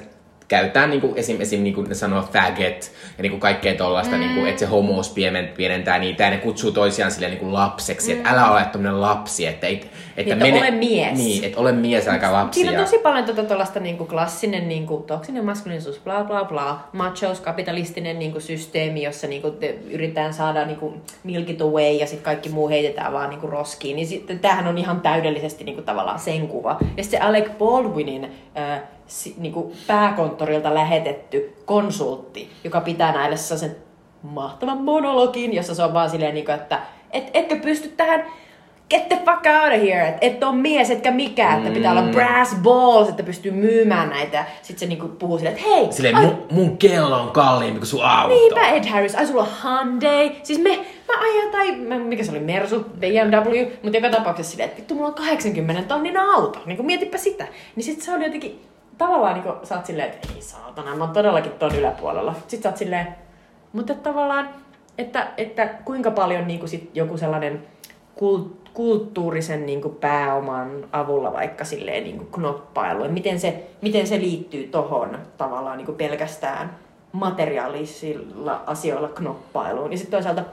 käytetään 0.51 0.91
niin 0.91 1.01
kuin, 1.01 1.13
esim, 1.17 1.41
esim 1.41 1.63
niin 1.63 1.75
kuin 1.75 1.89
ne 1.89 1.95
sanoo 1.95 2.23
faggot 2.23 2.93
ja 3.19 3.23
niin 3.23 3.31
kuin 3.31 3.41
kaikkea 3.41 3.75
tollaista, 3.75 4.15
mm. 4.15 4.21
niin 4.21 4.35
kuin, 4.35 4.47
että 4.47 4.61
se 4.61 4.67
homous 4.67 5.15
pienentää 5.57 5.99
niitä 5.99 6.25
ja 6.25 6.31
ne 6.31 6.37
kutsuu 6.37 6.73
toisiaan 6.73 7.13
silleen 7.13 7.31
niin 7.31 7.41
kuin 7.41 7.53
lapseksi, 7.53 8.13
mm. 8.13 8.19
että 8.19 8.31
älä 8.31 8.51
ole 8.51 8.65
tämmöinen 8.65 9.01
lapsi, 9.01 9.47
että, 9.47 9.67
et, 9.67 9.89
että, 10.21 10.35
niin, 10.35 10.55
mene, 10.55 10.69
ole 10.69 10.71
mies. 10.71 11.19
Niin, 11.19 11.45
että 11.45 11.61
ole 11.61 11.73
mies, 11.73 12.09
älkää 12.09 12.33
lapsi. 12.33 12.61
Siinä 12.61 12.79
on 12.79 12.85
tosi 12.85 12.99
paljon 12.99 13.25
tuota 13.25 13.45
tuollaista 13.45 13.81
niin 13.81 13.99
kuin 13.99 14.09
klassinen 14.09 14.69
niin 14.69 14.87
kuin, 14.87 15.03
toksinen 15.03 15.45
maskuliinisuus, 15.45 15.99
bla 15.99 16.25
bla 16.25 16.45
bla, 16.45 16.89
machos, 16.93 17.41
kapitalistinen 17.41 18.19
niin 18.19 18.33
kuin, 18.33 18.43
systeemi, 18.43 19.03
jossa 19.03 19.27
niin 19.27 19.43
kuin, 19.43 19.55
yritetään 19.91 20.35
saada 20.35 20.65
niin 20.65 20.79
kuin, 20.79 21.03
milk 21.25 21.51
it 21.51 21.61
away 21.61 21.93
ja 21.93 22.07
sitten 22.07 22.25
kaikki 22.25 22.49
muu 22.49 22.69
heitetään 22.69 23.13
vaan 23.13 23.31
niin 23.31 23.41
kuin, 23.41 23.53
roskiin, 23.53 23.97
niin 23.97 24.09
sitten 24.09 24.39
tämähän 24.39 24.67
on 24.67 24.79
ihan 24.79 25.01
täydellisesti 25.01 25.65
niin 25.65 25.75
kuin, 25.75 25.85
tavallaan 25.85 26.19
sen 26.19 26.49
kuva. 26.49 26.79
Ja 26.97 27.03
sitten 27.03 27.21
se 27.21 27.27
Alec 27.27 27.51
Baldwinin 27.59 28.25
äh, 28.59 28.83
niin 29.39 29.53
kuin 29.53 29.73
pääkonttorilta 29.87 30.75
lähetetty 30.75 31.57
konsultti, 31.65 32.51
joka 32.65 32.81
pitää 32.81 33.13
näille 33.13 33.37
sen 33.37 33.77
mahtavan 34.23 34.83
monologin, 34.83 35.55
jossa 35.55 35.75
se 35.75 35.83
on 35.83 35.95
vaan 35.95 36.11
silleen, 36.11 36.35
niin 36.35 36.45
kuin, 36.45 36.55
että 36.55 36.81
et, 37.11 37.31
etkö 37.35 37.57
pysty 37.57 37.89
tähän 37.89 38.25
get 38.91 39.09
the 39.09 39.17
fuck 39.17 39.47
out 39.47 39.73
of 39.75 39.83
here, 39.83 40.09
että 40.09 40.27
et 40.27 40.45
on 40.45 40.57
mies 40.57 40.91
etkä 40.91 41.11
mikään, 41.11 41.59
että 41.59 41.71
pitää 41.71 41.91
olla 41.91 42.03
mm. 42.03 42.11
brass 42.11 42.55
balls, 42.63 43.09
että 43.09 43.23
pystyy 43.23 43.53
myymään 43.53 44.11
näitä. 44.11 44.45
Sitten 44.63 44.79
se 44.79 44.87
niinku 44.87 45.09
puhuu 45.09 45.39
silleen, 45.39 45.57
että 45.57 45.69
hei. 45.69 45.93
Silleen, 45.93 46.17
ai... 46.17 46.27
mun, 46.27 46.47
mun 46.51 46.79
kello 46.79 47.21
on 47.21 47.31
kalliimpi 47.31 47.79
kuin 47.79 47.87
sun 47.87 48.05
auto. 48.05 48.35
Niinpä 48.35 48.69
Ed 48.69 48.89
Harris, 48.89 49.15
ai 49.15 49.27
sulla 49.27 49.43
on 49.43 49.49
Hyundai. 49.63 50.37
Siis 50.43 50.59
me, 50.63 50.77
mä 51.09 51.21
ajan 51.21 51.51
tai, 51.53 51.73
mikä 51.99 52.25
se 52.25 52.31
oli, 52.31 52.41
Mersu, 52.41 52.87
BMW, 52.99 53.71
mutta 53.83 53.99
joka 53.99 54.11
tapauksessa 54.11 54.51
silleen, 54.51 54.69
että 54.69 54.79
vittu 54.81 54.95
mulla 54.95 55.09
on 55.09 55.15
80 55.15 55.83
tonnin 55.83 56.17
auto. 56.17 56.59
Niinku 56.67 56.83
mietipä 56.83 57.19
sitä. 57.19 57.47
Niin 57.77 57.85
sit 57.85 58.03
se 58.03 58.15
oli 58.15 58.25
jotenkin 58.25 58.61
tavallaan 58.99 59.35
niin 59.35 59.55
sä 59.63 59.77
oot 59.77 59.87
silleen, 59.87 60.09
että 60.09 60.29
ei 60.35 60.43
saatana, 60.43 60.97
mä 60.97 61.05
oon 61.05 61.13
todellakin 61.13 61.53
ton 61.53 61.75
yläpuolella. 61.75 62.35
Sitten 62.35 62.63
sä 62.63 62.69
oot 62.69 62.77
silleen, 62.77 63.07
mutta 63.73 63.95
tavallaan, 63.95 64.49
että, 64.99 65.29
että 65.37 65.67
kuinka 65.67 66.11
paljon 66.11 66.47
niin 66.47 66.61
kuin 66.61 66.71
sit 66.71 66.91
joku 66.95 67.17
sellainen 67.17 67.67
kult, 68.21 68.71
kulttuurisen 68.75 69.67
niin 69.67 69.83
kuin 69.83 69.95
pääoman 69.95 70.89
avulla 70.93 71.33
vaikka 71.33 71.65
silleen 71.65 72.05
niin 72.05 72.19
kuin 72.19 72.29
knoppailu, 72.31 73.09
miten 73.09 73.41
se, 73.41 73.67
miten 73.83 74.07
se 74.07 74.21
liittyy 74.21 74.67
tohon 74.67 75.19
tavallaan 75.39 75.79
niin 75.79 75.87
kuin 75.87 75.99
pelkästään 75.99 76.77
materiaalisilla 77.13 78.63
asioilla 78.67 79.09
knoppailuun. 79.09 79.93
Ja 79.93 79.99
sitten 79.99 80.19
toisaalta 80.19 80.45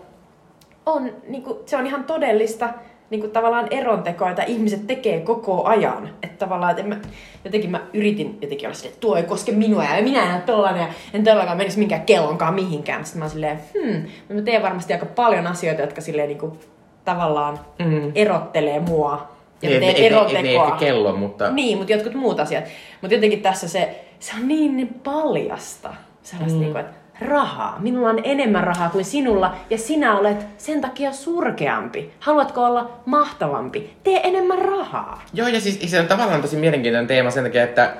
on, 0.86 1.12
niin 1.28 1.44
kuin, 1.44 1.58
se 1.66 1.78
on 1.78 1.88
ihan 1.88 2.04
todellista, 2.04 2.70
niin 3.10 3.20
kuin 3.20 3.32
tavallaan 3.32 3.68
erontekoa, 3.72 4.30
että 4.30 4.44
ihmiset 4.44 4.88
tekee 4.88 5.22
koko 5.22 5.64
ajan. 5.64 6.10
Että 6.24 6.38
tavallaan, 6.46 6.72
että 6.72 6.84
mä, 6.84 6.98
jotenkin 7.46 7.72
mä 7.72 7.82
yritin 7.94 8.38
jotenkin 8.42 8.68
olla 8.68 8.76
silleen, 8.76 8.94
että 8.94 9.02
tuo 9.02 9.16
ei 9.16 9.24
koske 9.24 9.52
minua 9.52 9.84
ja 9.84 10.04
minä 10.04 10.24
en 10.24 10.34
ole 10.34 10.42
tollanen 10.42 10.82
ja 10.82 10.88
en 11.14 11.24
todellakaan 11.24 11.58
menisi 11.58 11.80
minkään 11.80 12.02
kellonkaan 12.02 12.54
mihinkään. 12.54 13.06
Sitten 13.06 13.20
mä 13.20 13.26
oon 13.26 13.32
silleen, 13.32 13.60
hmm, 13.74 14.36
mä 14.36 14.42
teen 14.42 14.64
varmasti 14.64 14.94
aika 14.94 15.06
paljon 15.06 15.48
asioita, 15.48 15.82
jotka 15.82 16.02
silleen 16.02 16.28
niin 16.28 16.40
kuin, 16.40 16.60
tavallaan 17.08 17.60
mm. 17.80 18.12
erottelee 18.16 18.80
mua. 18.80 19.28
Ja 19.62 19.70
ei, 19.70 19.80
teen 19.80 19.96
erotekoa. 19.96 20.40
Ei, 20.40 20.48
ei, 20.48 20.58
ei 20.58 20.72
kello, 20.80 21.16
mutta... 21.16 21.52
Niin, 21.52 21.78
mutta 21.78 21.94
jotkut 21.94 22.14
muut 22.14 22.40
asiat. 22.40 22.64
Mutta 23.02 23.16
jotenkin 23.16 23.42
tässä 23.42 23.68
se, 23.68 24.06
se 24.20 24.34
on 24.40 24.48
niin, 24.48 24.78
niin 24.78 24.88
paljasta. 25.04 25.94
Sellaista 26.24 26.58
mm. 26.58 26.62
niin 26.62 26.72
kuin, 26.72 26.86
että 26.86 26.98
rahaa. 27.22 27.78
Minulla 27.80 28.10
on 28.10 28.22
enemmän 28.24 28.64
rahaa 28.64 28.90
kuin 28.90 29.06
sinulla 29.06 29.56
ja 29.70 29.78
sinä 29.78 30.18
olet 30.18 30.48
sen 30.58 30.82
takia 30.82 31.12
surkeampi. 31.12 32.12
Haluatko 32.20 32.66
olla 32.66 32.92
mahtavampi? 33.06 33.94
Tee 34.04 34.22
enemmän 34.24 34.60
rahaa. 34.60 35.22
Joo, 35.34 35.48
ja 35.48 35.62
siis 35.62 35.92
se 35.92 36.00
on 36.00 36.08
tavallaan 36.08 36.42
tosi 36.42 36.58
mielenkiintoinen 36.58 37.08
teema 37.08 37.32
sen 37.32 37.44
takia, 37.44 37.64
että 37.64 37.94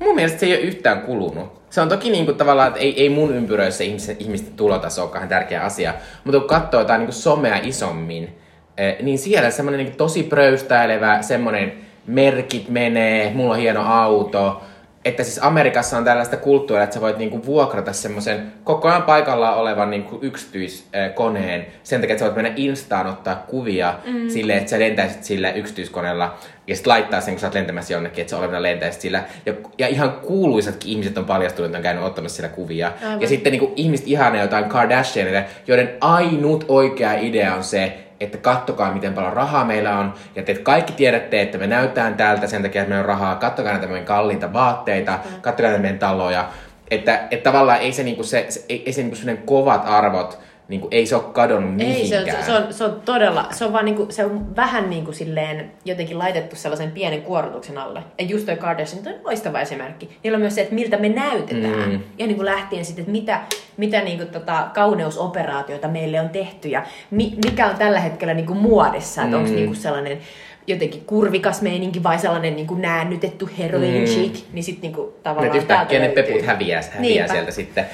mun 0.00 0.14
mielestä 0.14 0.38
se 0.40 0.46
ei 0.46 0.52
ole 0.52 0.60
yhtään 0.60 1.02
kulunut. 1.02 1.60
Se 1.70 1.80
on 1.80 1.88
toki 1.88 2.10
niin 2.10 2.24
kuin 2.24 2.36
tavallaan, 2.36 2.68
että 2.68 2.80
ei, 2.80 3.02
ei 3.02 3.08
mun 3.08 3.34
ympyröissä 3.34 3.84
ihmisten, 3.84 4.16
ihmisten 4.18 4.54
tulotaso 4.56 5.02
ole 5.02 5.26
tärkeä 5.28 5.62
asia, 5.62 5.94
mutta 6.24 6.40
kun 6.40 6.48
katsoo 6.48 6.80
jotain 6.80 7.00
niin 7.00 7.12
somea 7.12 7.56
isommin, 7.62 8.38
eh, 8.76 8.96
niin 9.02 9.18
siellä 9.18 9.50
semmoinen 9.50 9.84
niin 9.84 9.96
tosi 9.96 10.22
pröystäilevä, 10.22 11.22
semmoinen 11.22 11.72
merkit 12.06 12.68
menee, 12.68 13.32
mulla 13.34 13.54
on 13.54 13.60
hieno 13.60 13.82
auto, 13.82 14.62
että 15.04 15.24
siis 15.24 15.38
Amerikassa 15.42 15.98
on 15.98 16.04
tällaista 16.04 16.36
kulttuuria, 16.36 16.84
että 16.84 16.94
sä 16.94 17.00
voit 17.00 17.18
niinku 17.18 17.46
vuokrata 17.46 17.92
semmoisen 17.92 18.52
koko 18.64 18.88
ajan 18.88 19.02
paikalla 19.02 19.54
olevan 19.54 19.90
niinku 19.90 20.18
yksityiskoneen 20.22 21.66
sen 21.82 22.00
takia, 22.00 22.12
että 22.12 22.18
sä 22.18 22.24
voit 22.24 22.36
mennä 22.36 22.52
Instaan 22.56 23.06
ottaa 23.06 23.44
kuvia 23.48 23.94
mm. 24.06 24.28
sille, 24.28 24.56
että 24.56 24.70
sä 24.70 24.78
lentäisit 24.78 25.24
sillä 25.24 25.52
yksityiskoneella 25.52 26.38
ja 26.66 26.74
sitten 26.76 26.90
laittaa 26.90 27.20
sen, 27.20 27.34
kun 27.34 27.40
sä 27.40 27.46
oot 27.46 27.54
lentämässä 27.54 27.92
jonnekin, 27.92 28.22
että 28.22 28.30
sä 28.30 28.38
olevina 28.38 28.62
lentäisit 28.62 29.00
sillä. 29.00 29.24
Ja, 29.46 29.52
ja 29.78 29.88
ihan 29.88 30.12
kuuluisatkin 30.12 30.90
ihmiset 30.90 31.18
on 31.18 31.24
paljastunut, 31.24 31.66
että 31.66 31.78
on 31.78 31.82
käynyt 31.82 32.04
ottamassa 32.04 32.36
sillä 32.36 32.48
kuvia. 32.48 32.92
Aivan. 33.02 33.20
Ja 33.20 33.28
sitten 33.28 33.52
niinku 33.52 33.72
ihmiset 33.76 34.08
ihanee 34.08 34.42
jotain 34.42 34.64
Kardashianille, 34.64 35.44
joiden 35.66 35.90
ainut 36.00 36.64
oikea 36.68 37.12
idea 37.12 37.54
on 37.54 37.64
se, 37.64 38.09
että 38.20 38.38
kattokaa 38.38 38.92
miten 38.92 39.14
paljon 39.14 39.32
rahaa 39.32 39.64
meillä 39.64 39.98
on, 39.98 40.14
ja 40.36 40.42
te 40.42 40.54
kaikki 40.54 40.92
tiedätte, 40.92 41.42
että 41.42 41.58
me 41.58 41.66
näytään 41.66 42.14
täältä 42.14 42.46
sen 42.46 42.62
takia, 42.62 42.82
että 42.82 42.88
meillä 42.88 43.02
on 43.02 43.08
rahaa, 43.08 43.34
kattokaa 43.34 43.72
näitä 43.72 43.86
meidän 43.86 44.04
kalliita 44.04 44.52
vaatteita, 44.52 45.12
mm. 45.12 45.40
kattokaa 45.40 45.70
näitä 45.70 45.82
meidän 45.82 45.98
taloja, 45.98 46.48
että, 46.90 47.20
että 47.30 47.50
tavallaan 47.50 47.80
ei 47.80 47.92
se, 47.92 48.02
niinku 48.02 48.22
se, 48.22 48.46
se, 48.48 48.64
ei, 48.68 48.82
ei 48.86 48.92
se 48.92 49.02
niinku 49.02 49.46
kovat 49.46 49.82
arvot, 49.86 50.38
niin 50.70 50.80
kuin, 50.80 50.94
ei 50.94 51.06
se 51.06 51.16
ole 51.16 51.24
kadonnut 51.32 51.74
mihinkään. 51.74 52.26
Ei, 52.26 52.32
se 52.32 52.38
on, 52.38 52.44
se, 52.44 52.52
on, 52.52 52.74
se 52.74 52.84
on 52.84 53.02
todella, 53.04 53.46
se 53.50 53.64
on, 53.64 53.72
vaan 53.72 53.84
niin 53.84 53.94
kuin, 53.94 54.12
se 54.12 54.24
on 54.24 54.56
vähän 54.56 54.90
niin 54.90 55.04
kuin 55.04 55.14
silleen 55.14 55.72
jotenkin 55.84 56.18
laitettu 56.18 56.56
sellaisen 56.56 56.90
pienen 56.90 57.22
kuorotuksen 57.22 57.78
alle. 57.78 58.02
Ja 58.18 58.24
just 58.24 58.46
toi 58.46 58.56
Kardashian 58.56 59.06
on 59.06 59.14
loistava 59.24 59.60
esimerkki. 59.60 60.18
Niillä 60.22 60.36
on 60.36 60.40
myös 60.40 60.54
se, 60.54 60.60
että 60.60 60.74
miltä 60.74 60.96
me 60.96 61.08
näytetään. 61.08 61.90
Mm. 61.90 62.00
Ja 62.18 62.26
niin 62.26 62.36
kuin 62.36 62.46
lähtien 62.46 62.84
sitten, 62.84 63.02
että 63.02 63.12
mitä, 63.12 63.40
mitä 63.76 64.00
niin 64.00 64.18
kuin 64.18 64.28
tota 64.28 64.68
kauneusoperaatioita 64.74 65.88
meille 65.88 66.20
on 66.20 66.28
tehty 66.28 66.68
ja 66.68 66.82
mi, 67.10 67.34
mikä 67.44 67.66
on 67.66 67.76
tällä 67.76 68.00
hetkellä 68.00 68.34
niin 68.34 68.46
kuin 68.46 68.58
muodissa. 68.58 69.20
Mm. 69.20 69.26
Että 69.26 69.36
onko 69.36 69.50
niin 69.50 69.66
kuin 69.66 69.76
sellainen 69.76 70.18
jotenkin 70.66 71.04
kurvikas 71.04 71.62
meininki 71.62 72.02
vai 72.02 72.18
sellainen 72.18 72.56
niin 72.56 72.66
kuin 72.66 72.82
näännytetty 72.82 73.48
heroin 73.58 73.94
mm. 73.94 74.04
chic, 74.04 74.44
niin 74.52 74.64
sitten 74.64 74.82
niin 74.82 74.94
kuin, 74.94 75.08
tavallaan... 75.22 75.54
Nyt 75.54 75.62
yhtäkkiä 75.62 76.00
ne 76.00 76.08
peput 76.08 76.42
häviää, 76.42 76.80
häviää 76.90 77.28
sieltä 77.28 77.50
sitten. 77.50 77.86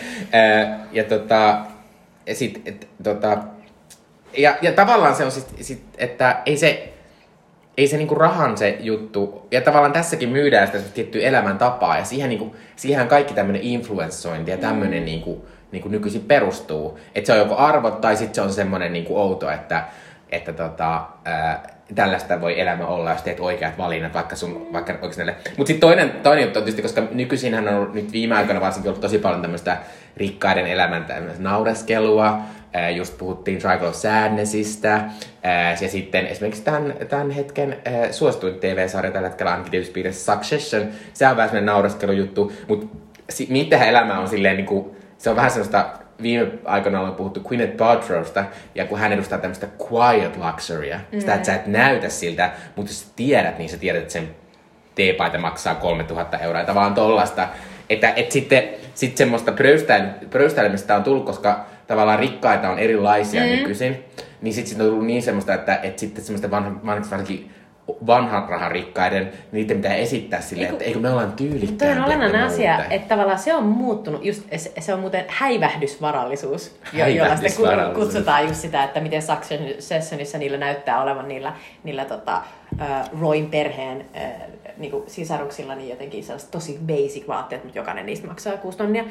Ja 0.92 1.04
tota, 1.04 1.58
sit, 2.34 2.62
et, 2.64 2.88
tota, 3.02 3.38
ja, 4.36 4.56
ja 4.62 4.72
tavallaan 4.72 5.14
se 5.14 5.24
on 5.24 5.30
sit, 5.30 5.46
sit 5.60 5.82
että 5.98 6.42
ei 6.46 6.56
se, 6.56 6.92
ei 7.76 7.88
se 7.88 7.96
niinku 7.96 8.14
rahan 8.14 8.58
se 8.58 8.76
juttu, 8.80 9.46
ja 9.50 9.60
tavallaan 9.60 9.92
tässäkin 9.92 10.28
myydään 10.28 10.66
sitä 10.66 10.78
tiettyä 10.94 11.22
elämäntapaa, 11.22 11.98
ja 11.98 12.04
siihen, 12.04 12.28
niinku, 12.28 12.56
siihen 12.76 13.08
kaikki 13.08 13.34
tämmöinen 13.34 13.62
influenssointi 13.62 14.50
ja 14.50 14.56
tämmöinen 14.56 15.02
mm. 15.02 15.04
niinku, 15.04 15.46
niinku 15.72 15.88
nykyisin 15.88 16.22
perustuu. 16.22 16.98
Että 17.14 17.26
se 17.26 17.32
on 17.32 17.38
joko 17.38 17.56
arvot 17.56 18.00
tai 18.00 18.16
sitten 18.16 18.34
se 18.34 18.40
on 18.40 18.52
semmoinen 18.52 18.92
niinku 18.92 19.18
outo, 19.18 19.50
että, 19.50 19.84
että 20.30 20.52
tota, 20.52 21.06
ää, 21.24 21.75
tällaista 21.94 22.40
voi 22.40 22.60
elämä 22.60 22.86
olla, 22.86 23.10
jos 23.10 23.22
teet 23.22 23.40
oikeat 23.40 23.78
valinnat, 23.78 24.14
vaikka 24.14 24.36
sun, 24.36 24.68
vaikka 24.72 24.92
oikeasti 24.92 25.22
Mutta 25.56 25.68
sitten 25.68 25.88
toinen, 25.88 26.10
toinen 26.22 26.42
juttu 26.42 26.58
on 26.58 26.64
tietysti, 26.64 26.82
koska 26.82 27.02
nykyisinhän 27.10 27.68
on 27.68 27.90
nyt 27.94 28.12
viime 28.12 28.34
aikoina 28.34 28.60
varsinkin 28.60 28.88
ollut 28.88 29.00
tosi 29.00 29.18
paljon 29.18 29.42
tämmöistä 29.42 29.76
rikkaiden 30.16 30.66
elämän 30.66 31.06
naureskelua, 31.38 32.38
just 32.96 33.18
puhuttiin 33.18 33.58
Triangle 33.58 33.88
of 33.88 33.94
Sadnessista, 33.94 35.00
ja 35.80 35.88
sitten 35.88 36.26
esimerkiksi 36.26 36.62
tämän, 36.62 36.94
tämän 37.08 37.30
hetken 37.30 37.76
suosituin 38.10 38.54
TV-sarja 38.54 39.12
tällä 39.12 39.28
hetkellä 39.28 39.52
ainakin 39.52 39.70
tietysti 39.70 39.92
piirissä 39.92 40.32
Succession, 40.32 40.88
se 41.12 41.28
on 41.28 41.36
vähän 41.36 41.48
semmoinen 41.48 41.66
naureskelujuttu, 41.66 42.52
mutta 42.68 42.96
mitä 43.48 43.84
elämä 43.84 44.18
on 44.18 44.28
silleen 44.28 44.56
niin 44.56 44.66
kuin, 44.66 44.96
se 45.18 45.30
on 45.30 45.36
vähän 45.36 45.50
semmoista 45.50 45.90
viime 46.22 46.48
aikoina 46.64 46.98
ollaan 46.98 47.14
puhuttu 47.14 47.40
Gwyneth 47.40 47.76
Paltrowsta, 47.76 48.44
ja 48.74 48.84
kun 48.84 48.98
hän 48.98 49.12
edustaa 49.12 49.38
tämmöistä 49.38 49.66
quiet 49.92 50.36
luxurya, 50.36 51.00
mm. 51.12 51.20
sitä, 51.20 51.34
että 51.34 51.46
sä 51.46 51.54
et 51.54 51.66
näytä 51.66 52.08
siltä, 52.08 52.50
mutta 52.76 52.90
jos 52.90 53.00
sä 53.00 53.06
tiedät, 53.16 53.58
niin 53.58 53.70
sä 53.70 53.76
tiedät, 53.76 54.02
että 54.02 54.12
sen 54.12 54.28
teepaita 54.94 55.38
maksaa 55.38 55.74
3000 55.74 56.38
euroa, 56.38 56.64
tai 56.64 56.74
vaan 56.74 56.94
tollasta. 56.94 57.48
Että 57.90 58.12
et 58.16 58.32
sitten 58.32 58.62
sit 58.94 59.16
semmoista 59.16 59.52
pröystäilemistä 60.30 60.96
on 60.96 61.04
tullut, 61.04 61.24
koska 61.24 61.66
tavallaan 61.86 62.18
rikkaita 62.18 62.70
on 62.70 62.78
erilaisia 62.78 63.42
mm. 63.42 63.48
nykyisin, 63.48 64.04
niin 64.40 64.54
sitten 64.54 64.80
on 64.80 64.88
tullut 64.88 65.06
niin 65.06 65.22
semmoista, 65.22 65.54
että 65.54 65.80
et 65.82 65.98
sitten 65.98 66.24
semmoista 66.24 66.50
vanha, 66.50 66.70
vanhankin 66.86 67.50
vanhan 68.06 68.48
rahan 68.48 68.70
rikkaiden, 68.70 69.32
niiden 69.52 69.76
pitää 69.76 69.94
esittää 69.94 70.40
silleen, 70.40 70.72
että 70.72 70.84
eikö 70.84 70.98
me 70.98 71.10
ollaan 71.10 71.32
tyylikkäämpiä. 71.32 71.88
Toi 71.88 71.98
on 71.98 72.04
olennainen 72.04 72.42
asia, 72.42 72.84
että 72.84 73.08
tavallaan 73.08 73.38
se 73.38 73.54
on 73.54 73.64
muuttunut, 73.64 74.24
just, 74.24 74.42
se 74.78 74.94
on 74.94 75.00
muuten 75.00 75.24
häivähdysvarallisuus, 75.28 76.76
jolla 76.92 77.36
sitä 77.36 77.92
kutsutaan 77.94 78.48
just 78.48 78.60
sitä, 78.60 78.84
että 78.84 79.00
miten 79.00 79.22
Successionissa 79.22 80.38
niillä 80.38 80.58
näyttää 80.58 81.02
olevan 81.02 81.28
niillä, 81.28 81.52
niillä 81.84 82.04
tota, 82.04 82.42
uh, 82.72 83.20
Roin 83.20 83.46
perheen 83.46 84.06
uh, 84.14 84.56
niin 84.76 84.90
kuin 84.90 85.04
sisaruksilla 85.06 85.74
niin 85.74 85.90
jotenkin 85.90 86.24
sellaiset 86.24 86.50
tosi 86.50 86.78
basic 86.86 87.28
vaatteet, 87.28 87.64
mutta 87.64 87.78
jokainen 87.78 88.06
niistä 88.06 88.26
maksaa 88.26 88.56
kuusi 88.56 88.78
tonnia. 88.78 89.04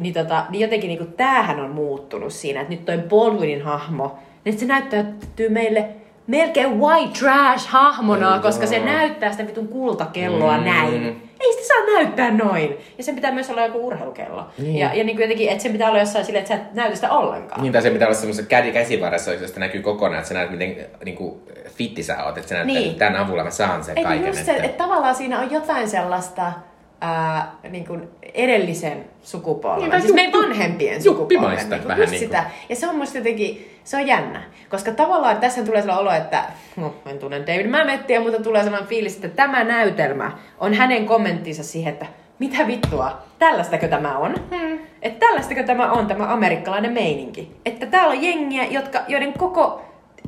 Niin, 0.00 0.14
tota, 0.14 0.44
niin 0.50 0.60
jotenkin 0.60 0.88
niin 0.88 0.98
kuin, 0.98 1.12
tämähän 1.12 1.60
on 1.60 1.70
muuttunut 1.70 2.32
siinä, 2.32 2.60
että 2.60 2.74
nyt 2.74 2.84
toi 2.84 2.98
Baldwinin 2.98 3.62
hahmo, 3.62 4.18
niin 4.44 4.58
se 4.58 4.66
näyttäytyy 4.66 5.48
meille 5.48 5.88
melkein 6.30 6.80
white 6.80 7.18
trash 7.18 7.68
hahmona, 7.68 8.34
Ei, 8.34 8.40
koska 8.40 8.66
se 8.66 8.78
näyttää 8.78 9.32
sitä 9.32 9.46
vitun 9.46 9.68
kultakelloa 9.68 10.58
mm. 10.58 10.64
näin. 10.64 11.22
Ei 11.40 11.52
sitä 11.52 11.68
saa 11.68 11.94
näyttää 11.94 12.30
noin. 12.30 12.76
Ja 12.98 13.04
sen 13.04 13.14
pitää 13.14 13.32
myös 13.32 13.50
olla 13.50 13.66
joku 13.66 13.86
urheilukello. 13.86 14.46
Niin. 14.58 14.76
Ja, 14.76 14.94
ja 14.94 15.04
niin 15.04 15.16
kuin 15.16 15.22
jotenkin, 15.22 15.48
että 15.48 15.62
sen 15.62 15.72
pitää 15.72 15.88
olla 15.88 15.98
jossain 15.98 16.24
silleen, 16.24 16.42
että 16.42 16.56
sä 16.56 16.62
et 16.62 16.74
näytä 16.74 16.94
sitä 16.94 17.12
ollenkaan. 17.12 17.62
Niin, 17.62 17.72
tai 17.72 17.82
se 17.82 17.90
pitää 17.90 18.08
olla 18.08 18.18
semmoisessa 18.18 18.48
kädi 18.48 18.72
käsivarressa, 18.72 19.34
josta 19.34 19.60
näkyy 19.60 19.82
kokonaan, 19.82 20.18
että 20.18 20.28
sä 20.28 20.34
näet, 20.34 20.50
miten 20.50 20.76
niin 21.04 21.16
kuin, 21.16 21.40
fitti 21.68 22.02
sä 22.02 22.24
oot. 22.24 22.38
Että 22.38 22.48
sä 22.48 22.54
näet, 22.54 22.66
niin. 22.66 22.90
että 22.90 22.98
tämän 22.98 23.20
avulla 23.20 23.44
mä 23.44 23.50
saan 23.50 23.84
sen 23.84 23.98
Eikö 23.98 24.08
kaiken. 24.08 24.26
Just 24.26 24.44
se, 24.44 24.52
että... 24.52 24.64
että 24.64 24.84
tavallaan 24.84 25.14
siinä 25.14 25.40
on 25.40 25.50
jotain 25.50 25.88
sellaista, 25.88 26.52
ää, 27.00 27.52
niin 27.70 27.86
kuin 27.86 28.08
edellisen 28.34 29.04
sukupolven, 29.22 29.90
niin, 29.90 30.02
siis 30.02 30.14
meidän 30.14 30.42
vanhempien 30.42 31.02
sukupolven. 31.02 31.56
Niin 31.56 31.68
kuin, 31.68 31.88
vähän 31.88 31.98
niin 31.98 32.08
kuin. 32.08 32.18
sitä. 32.18 32.44
Ja 32.68 32.76
se 32.76 32.88
on 32.88 32.96
musta 32.96 33.18
jotenkin, 33.18 33.69
se 33.84 33.96
on 33.96 34.06
jännä. 34.06 34.42
Koska 34.68 34.92
tavallaan 34.92 35.36
tässä 35.36 35.64
tulee 35.64 35.80
sellainen 35.80 36.02
olo, 36.02 36.12
että, 36.12 36.44
no 36.76 36.94
en 37.06 37.18
tunne 37.18 37.40
David 37.40 37.66
Mamettia, 37.66 38.20
mutta 38.20 38.42
tulee 38.42 38.62
sellainen 38.62 38.88
fiilis, 38.88 39.14
että 39.14 39.28
tämä 39.28 39.64
näytelmä 39.64 40.32
on 40.58 40.74
hänen 40.74 41.06
kommenttinsa 41.06 41.64
siihen, 41.64 41.92
että 41.92 42.06
mitä 42.38 42.66
vittua, 42.66 43.18
tällaistakö 43.38 43.88
tämä 43.88 44.18
on? 44.18 44.34
Hmm. 44.50 44.78
Että 45.02 45.26
tällaistakö 45.26 45.62
tämä 45.62 45.92
on, 45.92 46.06
tämä 46.06 46.32
amerikkalainen 46.32 46.92
meininki. 46.92 47.56
Että 47.64 47.86
täällä 47.86 48.10
on 48.10 48.22
jengiä, 48.22 48.64
jotka, 48.64 49.00
joiden 49.08 49.32
koko 49.32 49.82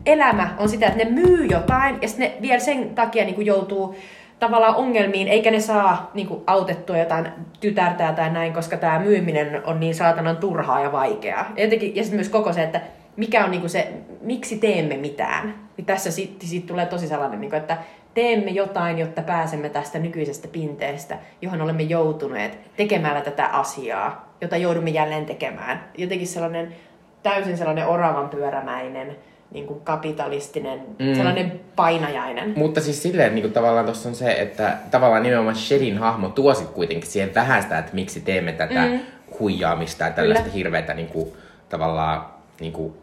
elämä 0.07 0.55
on 0.59 0.68
sitä, 0.68 0.86
että 0.86 1.05
ne 1.05 1.11
myy 1.11 1.46
jotain 1.46 1.98
ja 2.03 2.09
ne 2.18 2.34
vielä 2.42 2.59
sen 2.59 2.94
takia 2.94 3.24
niin 3.24 3.34
kuin 3.34 3.46
joutuu 3.46 3.96
tavallaan 4.38 4.74
ongelmiin, 4.74 5.28
eikä 5.28 5.50
ne 5.50 5.61
saa 5.61 6.11
niin 6.14 6.26
kuin, 6.26 6.42
autettua 6.46 6.98
jotain 6.98 7.28
tytärtää 7.61 8.12
tai 8.12 8.30
näin, 8.30 8.53
koska 8.53 8.76
tämä 8.76 8.98
myyminen 8.98 9.62
on 9.66 9.80
niin 9.80 9.94
saatanan 9.94 10.36
turhaa 10.36 10.80
ja 10.80 10.92
vaikeaa. 10.92 11.46
Ja, 11.57 11.64
jotenkin, 11.64 11.96
ja 11.96 12.03
sitten 12.03 12.18
myös 12.18 12.28
koko 12.28 12.53
se, 12.53 12.62
että 12.62 12.80
mikä 13.16 13.44
on 13.44 13.50
niin 13.50 13.60
kuin 13.60 13.70
se, 13.70 13.92
miksi 14.20 14.58
teemme 14.58 14.96
mitään. 14.96 15.54
Niin 15.76 15.86
tässä 15.86 16.10
siitä, 16.10 16.46
siitä 16.46 16.66
tulee 16.66 16.86
tosi 16.86 17.08
sellainen, 17.08 17.40
niin 17.40 17.50
kuin, 17.50 17.60
että 17.60 17.78
teemme 18.14 18.50
jotain, 18.50 18.98
jotta 18.98 19.22
pääsemme 19.22 19.68
tästä 19.68 19.98
nykyisestä 19.98 20.48
pinteestä, 20.48 21.18
johon 21.42 21.62
olemme 21.62 21.82
joutuneet 21.82 22.58
tekemällä 22.76 23.20
tätä 23.20 23.46
asiaa, 23.46 24.34
jota 24.40 24.56
joudumme 24.56 24.90
jälleen 24.90 25.26
tekemään. 25.26 25.84
Jotenkin 25.98 26.28
sellainen 26.28 26.74
täysin 27.22 27.56
sellainen 27.56 27.86
oravan 27.86 28.28
pyörämäinen 28.28 29.16
niin 29.50 29.66
kuin 29.66 29.80
kapitalistinen, 29.80 30.80
mm. 30.98 31.14
sellainen 31.14 31.60
painajainen. 31.76 32.54
Mutta 32.56 32.80
siis 32.80 33.02
silleen 33.02 33.34
niin 33.34 33.42
kuin 33.42 33.52
tavallaan 33.52 33.84
tuossa 33.84 34.08
on 34.08 34.14
se, 34.14 34.32
että 34.32 34.76
tavallaan 34.90 35.22
nimenomaan 35.22 35.56
Sherin 35.56 35.98
hahmo 35.98 36.28
tuosi 36.28 36.64
kuitenkin 36.64 37.10
siihen 37.10 37.34
vähän 37.34 37.62
sitä, 37.62 37.78
että 37.78 37.94
miksi 37.94 38.20
teemme 38.20 38.52
tätä 38.52 38.86
mm. 38.86 39.00
huijaamista 39.40 40.04
ja 40.04 40.10
tällaista 40.10 40.42
Kyllä. 40.44 40.56
hirveätä 40.56 40.94
niin 40.94 41.08
kuin, 41.08 41.28
tavallaan 41.68 42.26
niin 42.60 42.72
kuin, 42.72 42.94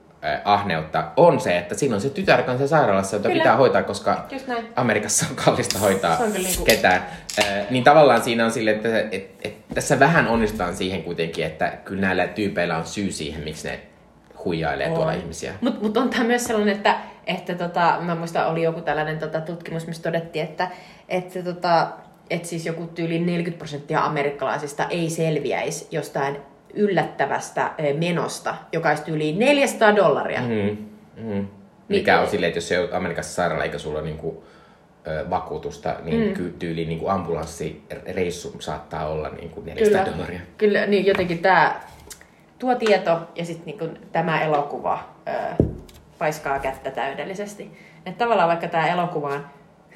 ahneutta 0.45 1.11
on 1.17 1.39
se, 1.39 1.57
että 1.57 1.75
siinä 1.75 1.95
on 1.95 2.01
se 2.01 2.09
tytär 2.09 2.43
kanssa 2.43 2.67
sairaalassa, 2.67 3.15
jota 3.15 3.29
Kyllä. 3.29 3.41
pitää 3.41 3.55
hoitaa, 3.55 3.83
koska 3.83 4.25
Amerikassa 4.75 5.25
on 5.29 5.35
kallista 5.35 5.79
hoitaa 5.79 6.17
on 6.17 6.33
niinku... 6.33 6.65
ketään. 6.65 7.05
Äh, 7.39 7.45
niin 7.69 7.83
tavallaan 7.83 8.23
siinä 8.23 8.45
on 8.45 8.51
sille, 8.51 8.71
että 8.71 8.99
et, 8.99 9.13
et, 9.13 9.31
et, 9.43 9.67
tässä 9.73 9.99
vähän 9.99 10.27
onnistutaan 10.27 10.75
siihen 10.75 11.03
kuitenkin, 11.03 11.45
että 11.45 11.73
kyllä 11.85 12.01
näillä 12.01 12.27
tyypeillä 12.27 12.77
on 12.77 12.85
syy 12.85 13.11
siihen, 13.11 13.43
miksi 13.43 13.67
ne 13.67 13.79
huijailee 14.45 14.87
on. 14.87 14.93
tuolla 14.93 15.13
ihmisiä. 15.13 15.53
Mutta 15.61 15.81
mut 15.81 15.97
on 15.97 16.09
tämä 16.09 16.23
myös 16.23 16.43
sellainen, 16.43 16.75
että, 16.75 16.97
että 17.27 17.55
tota, 17.55 17.97
mä 18.01 18.15
muistan, 18.15 18.47
oli 18.47 18.63
joku 18.63 18.81
tällainen 18.81 19.19
tota, 19.19 19.41
tutkimus, 19.41 19.87
missä 19.87 20.03
todettiin, 20.03 20.45
että, 20.45 20.67
että 21.09 21.43
tota, 21.43 21.87
että 22.29 22.47
siis 22.47 22.65
joku 22.65 22.87
tyyli 22.87 23.19
40 23.19 23.57
prosenttia 23.57 24.05
amerikkalaisista 24.05 24.85
ei 24.89 25.09
selviäisi 25.09 25.87
jostain 25.91 26.37
yllättävästä 26.73 27.71
menosta, 27.97 28.55
joka 28.73 28.89
olisi 28.89 29.11
yli 29.11 29.31
400 29.31 29.95
dollaria. 29.95 30.41
Mm, 30.41 30.77
mm. 31.17 31.47
Mikä 31.89 32.13
niin, 32.13 32.21
on 32.21 32.27
silleen, 32.27 32.47
että 32.47 32.57
jos 32.57 32.67
se 32.67 32.79
on 32.79 32.89
Amerikassa 32.91 33.33
sairaala 33.33 33.63
eikä 33.63 33.77
sulla 33.77 34.01
niinku, 34.01 34.43
ö, 35.07 35.29
vakuutusta, 35.29 35.95
niin 36.03 36.37
mm. 36.37 36.53
tyyli 36.59 36.85
niinku 36.85 37.07
ambulanssireissu 37.07 38.55
saattaa 38.59 39.07
olla 39.07 39.29
niinku 39.29 39.61
400 39.61 40.03
kyllä, 40.03 40.17
dollaria. 40.17 40.39
Kyllä, 40.57 40.85
niin 40.85 41.05
jotenkin 41.05 41.39
tämä 41.39 41.81
tuo 42.59 42.75
tieto 42.75 43.19
ja 43.35 43.45
sitten 43.45 43.65
niinku 43.65 43.87
tämä 44.11 44.41
elokuva 44.41 45.09
ö, 45.27 45.63
paiskaa 46.17 46.59
kättä 46.59 46.91
täydellisesti. 46.91 47.71
Että 48.05 48.17
tavallaan 48.17 48.49
vaikka 48.49 48.67
tämä 48.67 48.87
elokuva 48.87 49.27
on 49.27 49.45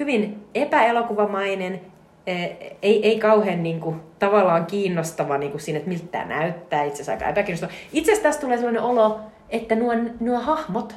hyvin 0.00 0.46
epäelokuvamainen, 0.54 1.80
ei, 2.26 3.06
ei 3.06 3.18
kauhean 3.18 3.62
niin 3.62 3.80
kuin, 3.80 4.00
tavallaan 4.18 4.66
kiinnostava 4.66 5.38
niin 5.38 5.50
kuin 5.50 5.60
siinä, 5.60 5.76
että 5.76 5.88
miltä 5.88 6.06
tämä 6.06 6.24
näyttää, 6.24 6.84
itse 6.84 6.94
asiassa 6.94 7.12
aika 7.12 7.28
epäkiinnostava. 7.28 7.72
Itse 7.92 8.12
asiassa 8.12 8.28
tästä 8.28 8.40
tulee 8.40 8.56
sellainen 8.56 8.82
olo, 8.82 9.20
että 9.50 9.74
nuo, 9.74 9.92
nuo 10.20 10.40
hahmot 10.40 10.94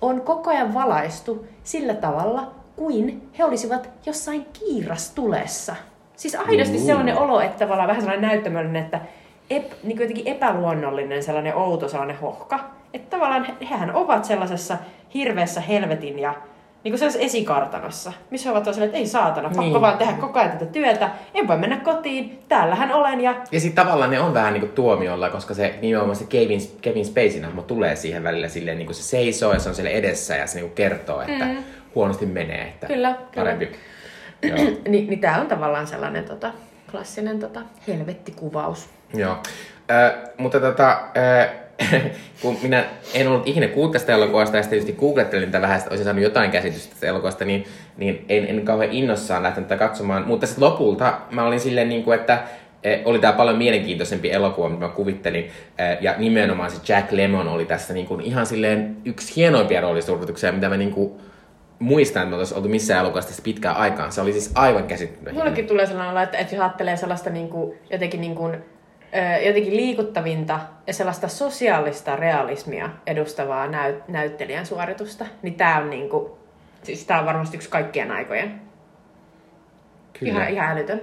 on 0.00 0.20
koko 0.20 0.50
ajan 0.50 0.74
valaistu 0.74 1.46
sillä 1.62 1.94
tavalla, 1.94 2.50
kuin 2.76 3.28
he 3.38 3.44
olisivat 3.44 3.90
jossain 4.06 4.46
kiirastulessa. 4.52 5.76
Siis 6.16 6.34
aidosti 6.34 6.78
sellainen 6.78 7.18
olo, 7.18 7.40
että 7.40 7.58
tavallaan 7.58 7.88
vähän 7.88 8.02
sellainen 8.02 8.28
näyttämöllinen, 8.28 8.82
että 8.84 9.00
ep, 9.50 9.72
niin 9.82 9.98
jotenkin 10.00 10.28
epäluonnollinen 10.28 11.22
sellainen 11.22 11.56
outo 11.56 11.88
sellainen 11.88 12.18
hohka. 12.18 12.60
Että 12.94 13.16
tavallaan 13.16 13.46
hehän 13.70 13.94
ovat 13.94 14.24
sellaisessa 14.24 14.76
hirveässä 15.14 15.60
helvetin 15.60 16.18
ja 16.18 16.34
niin 16.84 16.92
kuin 16.92 16.98
sellaisessa 16.98 17.26
esikartanossa, 17.26 18.12
missä 18.30 18.48
he 18.48 18.52
ovat 18.52 18.64
tosiaan, 18.64 18.86
että 18.86 18.98
ei 18.98 19.06
saatana, 19.06 19.48
pakko 19.48 19.62
niin. 19.62 19.80
vaan 19.80 19.98
tehdä 19.98 20.12
koko 20.12 20.38
ajan 20.38 20.50
tätä 20.50 20.66
työtä, 20.66 21.10
en 21.34 21.48
voi 21.48 21.58
mennä 21.58 21.76
kotiin, 21.76 22.38
täällähän 22.48 22.92
olen. 22.92 23.20
Ja, 23.20 23.34
ja 23.52 23.60
sitten 23.60 23.84
tavallaan 23.84 24.10
ne 24.10 24.20
on 24.20 24.34
vähän 24.34 24.52
niin 24.52 24.60
kuin 24.60 24.72
tuomiolla, 24.72 25.30
koska 25.30 25.54
se 25.54 25.74
nimenomaan 25.82 26.16
se 26.16 26.24
Kevin, 26.24 26.60
Kevin 26.80 27.06
Spacey 27.06 27.40
hahmo 27.42 27.62
tulee 27.62 27.96
siihen 27.96 28.24
välillä 28.24 28.48
silleen, 28.48 28.78
niin 28.78 28.86
kuin 28.86 28.96
se 28.96 29.02
seisoo 29.02 29.52
ja 29.52 29.58
se 29.58 29.68
on 29.68 29.74
siellä 29.74 29.90
edessä 29.90 30.36
ja 30.36 30.46
se 30.46 30.54
niin 30.54 30.68
kuin 30.68 30.74
kertoo, 30.74 31.20
että 31.20 31.44
mm. 31.44 31.56
huonosti 31.94 32.26
menee, 32.26 32.62
että 32.62 32.86
kyllä, 32.86 33.14
parempi. 33.34 33.68
Kyllä. 34.40 34.54
Ni, 34.88 35.02
niin 35.02 35.20
tämä 35.20 35.40
on 35.40 35.46
tavallaan 35.46 35.86
sellainen 35.86 36.24
tota, 36.24 36.52
klassinen 36.90 37.38
tota, 37.38 37.60
helvettikuvaus. 37.88 38.88
Joo, 39.14 39.32
äh, 39.90 40.12
mutta 40.38 40.60
tota, 40.60 40.90
äh, 40.90 41.61
kun 42.42 42.58
minä 42.62 42.84
en 43.14 43.28
ollut 43.28 43.48
ikinä 43.48 43.68
kuullut 43.68 43.92
tästä 43.92 44.12
elokuvasta 44.12 44.56
ja 44.56 44.62
tietysti 44.62 44.92
googlettelin 44.92 45.50
tätä 45.50 45.62
vähän, 45.62 45.78
että 45.78 45.90
olisin 45.90 46.04
saanut 46.04 46.22
jotain 46.22 46.50
käsitystä 46.50 46.90
tästä 46.90 47.06
elokuvasta, 47.06 47.44
niin, 47.44 47.64
niin 47.96 48.24
en, 48.28 48.46
en 48.46 48.64
kauhean 48.64 48.92
innossaan 48.92 49.42
lähtenyt 49.42 49.68
tätä 49.68 49.78
katsomaan. 49.78 50.26
Mutta 50.26 50.46
sitten 50.46 50.64
lopulta 50.64 51.18
mä 51.30 51.44
olin 51.44 51.60
silleen, 51.60 51.88
niin 51.88 52.04
kuin, 52.04 52.20
että 52.20 52.42
e, 52.84 52.98
oli 53.04 53.18
tämä 53.18 53.32
paljon 53.32 53.58
mielenkiintoisempi 53.58 54.30
elokuva, 54.30 54.68
mitä 54.68 54.84
mä 54.84 54.88
kuvittelin. 54.88 55.50
E, 55.78 55.96
ja 56.00 56.14
nimenomaan 56.18 56.70
se 56.70 56.92
Jack 56.92 57.12
Lemon 57.12 57.48
oli 57.48 57.64
tässä 57.64 57.94
niin 57.94 58.06
kuin 58.06 58.20
ihan 58.20 58.46
silleen 58.46 58.96
yksi 59.04 59.36
hienoimpia 59.36 59.80
roolisuorituksia, 59.80 60.52
mitä 60.52 60.68
mä 60.68 60.76
niin 60.76 60.92
kuin 60.92 61.12
muistan, 61.78 62.22
että 62.22 62.36
me 62.36 62.56
oltu 62.56 62.68
missään 62.68 63.00
elokuvassa 63.00 63.42
pitkään 63.42 63.76
aikaan. 63.76 64.12
Se 64.12 64.20
oli 64.20 64.32
siis 64.32 64.50
aivan 64.54 64.84
käsittämätön. 64.84 65.34
Mullekin 65.34 65.66
tulee 65.66 65.86
sellainen, 65.86 66.22
että, 66.22 66.38
että 66.38 66.54
jos 66.54 66.62
ajattelee 66.62 66.96
sellaista 66.96 67.30
niin 67.30 67.48
kuin, 67.48 67.78
jotenkin 67.90 68.20
niin 68.20 68.34
kuin 68.34 68.56
jotenkin 69.46 69.76
liikuttavinta 69.76 70.60
ja 70.86 70.92
sellaista 70.92 71.28
sosiaalista 71.28 72.16
realismia 72.16 72.90
edustavaa 73.06 73.66
näyt- 73.66 74.02
näyttelijän 74.08 74.66
suoritusta, 74.66 75.26
niin 75.42 75.54
tämä 75.54 75.78
on 75.78 75.90
niinku 75.90 76.42
Siis 76.82 77.04
tää 77.04 77.20
on 77.20 77.26
varmasti 77.26 77.56
yksi 77.56 77.68
kaikkien 77.68 78.10
aikojen. 78.10 78.60
Kyllä. 80.18 80.32
Ihan, 80.32 80.48
ihan 80.48 80.70
älytön. 80.70 81.00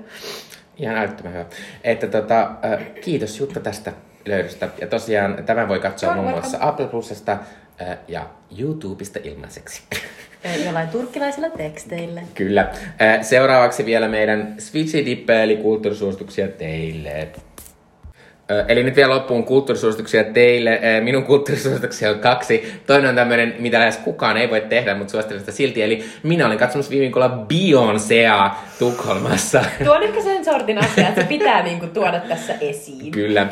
Ihan 0.77 0.95
älyttömän 0.95 1.33
hyvä. 1.33 1.45
Että 1.83 2.07
tota, 2.07 2.41
äh, 2.41 2.79
kiitos 3.01 3.39
Jutta 3.39 3.59
tästä 3.59 3.93
löydöstä. 4.25 4.69
Ja 4.81 4.87
tosiaan 4.87 5.43
tämän 5.45 5.67
voi 5.67 5.79
katsoa 5.79 6.15
muun 6.15 6.29
muassa 6.29 6.57
Apple 6.61 6.87
Plusasta 6.87 7.31
äh, 7.31 7.97
ja 8.07 8.29
YouTubesta 8.59 9.19
ilmaiseksi. 9.23 9.83
Jollain 10.65 10.89
turkkilaisilla 10.89 11.49
teksteillä. 11.49 12.21
Kyllä. 12.33 12.61
Äh, 13.01 13.21
seuraavaksi 13.21 13.85
vielä 13.85 14.07
meidän 14.07 14.55
Switchy 14.57 15.05
Dippe, 15.05 15.43
eli 15.43 15.57
kulttuurisuosituksia 15.57 16.47
teille. 16.47 17.27
Eli 18.67 18.83
nyt 18.83 18.95
vielä 18.95 19.15
loppuun 19.15 19.43
kulttuurisuosituksia 19.43 20.23
teille. 20.23 20.81
Minun 21.03 21.23
kulttuurisuosituksia 21.23 22.09
on 22.09 22.19
kaksi. 22.19 22.73
Toinen 22.87 23.09
on 23.09 23.15
tämmöinen, 23.15 23.55
mitä 23.59 23.79
lähes 23.79 23.97
kukaan 23.97 24.37
ei 24.37 24.49
voi 24.49 24.61
tehdä, 24.61 24.95
mutta 24.95 25.11
suosittelen 25.11 25.39
sitä 25.39 25.51
silti. 25.51 25.83
Eli 25.83 26.03
minä 26.23 26.45
olin 26.45 26.57
katsomassa 26.57 26.89
viime 26.89 27.01
viikolla 27.01 27.45
Beyoncéa 27.53 28.51
Tukholmassa. 28.79 29.63
Tuo 29.85 29.95
on 29.95 30.03
ehkä 30.03 30.21
sen 30.21 30.45
sortin 30.45 30.77
asia, 30.77 31.09
että 31.09 31.21
se 31.21 31.27
pitää 31.27 31.63
niinku 31.63 31.87
tuoda 31.87 32.19
tässä 32.19 32.53
esiin. 32.61 33.11
Kyllä. 33.11 33.47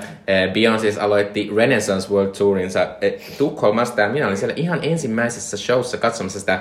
Beyoncé 0.54 0.80
siis 0.80 0.98
aloitti 0.98 1.52
Renaissance 1.56 2.14
World 2.14 2.36
Tourinsa 2.38 2.88
Tukholmasta 3.38 4.02
ja 4.02 4.10
minä 4.10 4.28
olin 4.28 4.38
siellä 4.38 4.56
ihan 4.58 4.80
ensimmäisessä 4.82 5.58
showssa 5.58 5.98
katsomassa 5.98 6.40
sitä. 6.40 6.60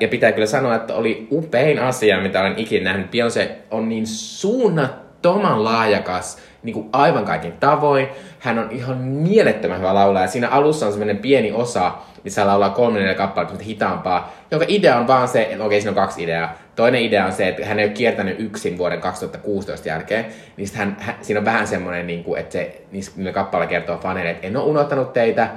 Ja 0.00 0.08
pitää 0.08 0.32
kyllä 0.32 0.46
sanoa, 0.46 0.74
että 0.74 0.94
oli 0.94 1.28
upein 1.30 1.78
asia, 1.78 2.20
mitä 2.20 2.40
olen 2.40 2.58
ikinä 2.58 2.84
nähnyt. 2.84 3.06
Beyoncé 3.06 3.48
on 3.70 3.88
niin 3.88 4.06
suunnattoman 4.06 5.64
laajakas 5.64 6.47
niin 6.62 6.74
kuin 6.74 6.88
aivan 6.92 7.24
kaikin 7.24 7.52
tavoin. 7.52 8.08
Hän 8.38 8.58
on 8.58 8.70
ihan 8.70 8.96
mielettömän 8.98 9.78
hyvä 9.78 9.94
laulaja. 9.94 10.26
Siinä 10.26 10.48
alussa 10.48 10.86
on 10.86 10.92
semmoinen 10.92 11.18
pieni 11.18 11.52
osa, 11.52 11.92
missä 12.24 12.40
hän 12.40 12.48
laulaa 12.48 12.70
kolme 12.70 12.98
neljä 12.98 13.14
kappaletta 13.14 13.52
mutta 13.54 13.64
hitaampaa, 13.66 14.34
jonka 14.50 14.66
idea 14.68 14.96
on 14.96 15.06
vaan 15.06 15.28
se, 15.28 15.42
että 15.50 15.64
okei, 15.64 15.80
siinä 15.80 15.90
on 15.90 15.94
kaksi 15.94 16.22
ideaa. 16.22 16.54
Toinen 16.76 17.02
idea 17.02 17.24
on 17.26 17.32
se, 17.32 17.48
että 17.48 17.66
hän 17.66 17.78
ei 17.78 17.84
ole 17.84 17.92
kiertänyt 17.92 18.40
yksin 18.40 18.78
vuoden 18.78 19.00
2016 19.00 19.88
jälkeen, 19.88 20.26
niin 20.56 20.68
hän, 20.74 20.96
hän, 21.00 21.14
siinä 21.22 21.38
on 21.38 21.44
vähän 21.44 21.66
semmoinen, 21.66 22.06
niin 22.06 22.24
kuin, 22.24 22.40
että 22.40 22.52
se, 22.52 22.82
niillä 23.16 23.32
kappale 23.32 23.66
kertoo 23.66 23.98
faneille, 23.98 24.30
että 24.30 24.46
en 24.46 24.56
ole 24.56 24.64
unohtanut 24.64 25.12
teitä 25.12 25.48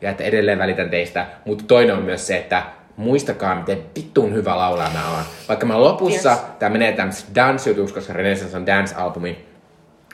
ja 0.00 0.10
että 0.10 0.24
edelleen 0.24 0.58
välitän 0.58 0.90
teistä. 0.90 1.26
Mutta 1.44 1.64
toinen 1.68 1.96
on 1.96 2.02
myös 2.02 2.26
se, 2.26 2.36
että 2.36 2.62
muistakaa, 2.96 3.54
miten 3.54 3.82
vittuun 3.96 4.34
hyvä 4.34 4.56
laulaja 4.56 4.90
mä 4.90 5.10
oon. 5.10 5.24
Vaikka 5.48 5.66
mä 5.66 5.80
lopussa, 5.80 6.30
Yes. 6.30 6.40
tämä 6.58 6.70
menee 6.70 6.92
tämmöiseksi 6.92 7.34
dance-jutuksi, 7.34 7.94
koska 7.94 8.12
Renaissance 8.12 8.56
on 8.56 8.66
dance-albumi, 8.66 9.45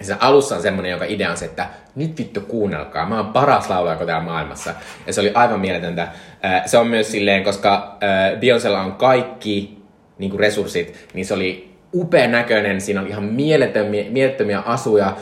se 0.01 0.17
alussa 0.21 0.57
on 0.57 0.63
semmonen, 0.63 0.91
jonka 0.91 1.07
idea 1.07 1.31
on 1.31 1.37
se, 1.37 1.45
että 1.45 1.67
nyt 1.95 2.19
vittu 2.19 2.41
kuunnelkaa, 2.41 3.09
mä 3.09 3.17
oon 3.17 3.33
paras 3.33 3.71
laulaja 3.71 3.97
täällä 3.97 4.25
maailmassa. 4.25 4.75
Ja 5.07 5.13
se 5.13 5.21
oli 5.21 5.31
aivan 5.35 5.61
mieletöntä. 5.61 6.03
Äh, 6.45 6.63
Se 6.67 6.79
on 6.79 6.87
myös 6.87 7.11
silleen, 7.13 7.45
koska 7.45 7.99
äh, 8.03 8.41
Beyoncélla 8.41 8.85
on 8.85 8.93
kaikki 8.93 9.83
niin 10.19 10.39
resurssit, 10.41 11.09
niin 11.15 11.27
se 11.27 11.35
oli 11.35 11.73
upea 11.95 12.29
näköinen, 12.29 12.81
siinä 12.81 13.01
oli 13.01 13.09
ihan 13.09 13.25
mielettömiä, 13.25 14.05
mielettömiä 14.11 14.61
asuja, 14.61 15.17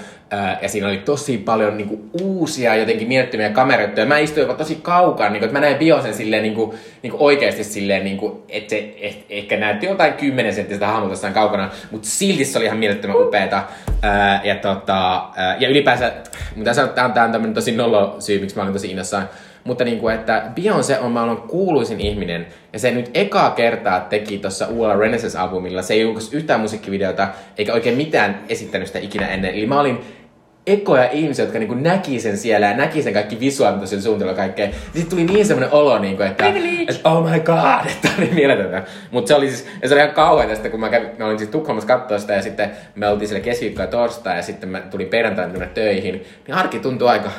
ja 0.63 0.69
siinä 0.69 0.89
oli 0.89 0.99
tosi 0.99 1.39
paljon 1.39 1.77
niin 1.77 1.89
kuin, 1.89 2.11
uusia 2.23 2.77
jotenkin 2.77 3.09
mielettömiä 3.09 3.51
kameroita, 3.51 4.01
ja 4.01 4.07
mä 4.07 4.19
istuin 4.19 4.43
jopa 4.43 4.55
tosi 4.55 4.79
kaukana, 4.83 5.31
niin 5.31 5.41
kuin, 5.41 5.47
että 5.47 5.61
mä 5.61 5.67
näin 5.67 5.77
Biosen 5.77 6.15
silleen 6.15 6.43
niin 6.43 6.55
kuin, 6.55 6.77
niin 7.03 7.11
kuin 7.11 7.23
oikeasti 7.23 7.65
silleen, 7.65 8.05
niin 8.05 8.17
kuin, 8.17 8.43
että 8.49 8.71
se 8.71 8.95
eh, 9.01 9.25
ehkä 9.29 9.57
näytti 9.57 9.87
jotain 9.87 10.13
10 10.13 10.55
senttistä 10.55 10.87
hahmolta 10.87 11.13
jossain 11.13 11.35
kaukana, 11.35 11.71
mutta 11.91 12.09
silti 12.09 12.45
se 12.45 12.59
oli 12.59 12.65
ihan 12.65 12.79
mielettömän 12.79 13.17
upeeta, 13.21 13.63
ää, 14.03 14.41
ja, 14.45 14.55
tota, 14.55 15.29
ää, 15.37 15.57
ja 15.59 15.69
ylipäänsä, 15.69 16.13
mutta 16.57 16.75
sanoa, 16.75 16.93
tää 16.93 17.05
on, 17.05 17.13
tää 17.13 17.25
on 17.25 17.33
tämmönen 17.33 17.55
tosi 17.55 17.73
nollo 17.73 18.17
syy, 18.19 18.41
miksi 18.41 18.57
mä 18.57 18.63
olin 18.63 18.73
tosi 18.73 18.91
innossaan, 18.91 19.29
mutta 19.65 19.85
niin 19.85 19.99
kuin, 19.99 20.15
että 20.15 20.51
Beyoncé 20.61 20.99
on 21.01 21.13
maailman 21.13 21.43
kuuluisin 21.43 22.01
ihminen, 22.01 22.47
ja 22.73 22.79
se 22.79 22.91
nyt 22.91 23.11
ekaa 23.15 23.51
kertaa 23.51 24.01
teki 24.01 24.39
tuossa 24.39 24.67
uudella 24.67 24.97
Renaissance-albumilla. 24.97 25.83
Se 25.83 25.95
ei 25.95 26.01
julkaisi 26.01 26.37
yhtään 26.37 26.61
musiikkivideota, 26.61 27.29
eikä 27.59 27.73
oikein 27.73 27.97
mitään 27.97 28.41
esittänyt 28.49 28.87
sitä 28.87 28.99
ikinä 28.99 29.29
ennen. 29.29 29.55
Eli 29.55 29.67
mä 29.67 29.81
olin 29.81 29.99
ekoja 30.67 31.11
ihmisiä, 31.11 31.45
jotka 31.45 31.59
niinku 31.59 31.75
näki 31.75 32.21
sen 32.21 32.39
siellä 32.39 32.67
ja 32.67 32.77
näki 32.77 33.03
sen 33.03 33.13
kaikki 33.13 33.41
visuaalit, 33.41 33.89
sen 33.89 34.03
suunnitella 34.03 34.35
kaikkea. 34.35 34.69
Sitten 34.85 35.07
tuli 35.07 35.25
niin 35.25 35.47
semmoinen 35.47 35.73
olo, 35.75 35.99
niinku, 35.99 36.23
että, 36.23 36.45
että 36.89 37.11
oh 37.11 37.31
my 37.31 37.41
god, 37.41 37.87
että 37.93 38.09
oli 38.19 38.31
mieletöntä. 38.35 38.83
Mutta 39.11 39.29
se 39.29 39.35
oli 39.35 39.49
siis, 39.49 39.67
ja 39.83 39.89
se 39.89 39.95
oli 39.95 40.03
ihan 40.03 40.15
kauhean 40.15 40.49
tästä, 40.49 40.69
kun 40.69 40.81
mä, 40.81 40.89
kävin, 40.89 41.11
mä 41.19 41.27
olin 41.27 41.39
siis 41.39 41.51
Tukholmassa 41.51 41.89
katsoa 41.89 42.19
sitä 42.19 42.33
ja 42.33 42.43
sitten 42.43 42.71
me 42.95 43.09
oltiin 43.09 43.29
siellä 43.29 43.45
keskiviikko 43.45 43.83
ja 43.83 43.89
torstai 43.89 44.37
ja 44.37 44.43
sitten 44.43 44.69
mä 44.69 44.81
tulin 44.81 45.09
perjantaina 45.09 45.67
töihin. 45.67 46.25
Niin 46.47 46.55
arki 46.55 46.79
tuntui 46.79 47.09
aika, 47.09 47.31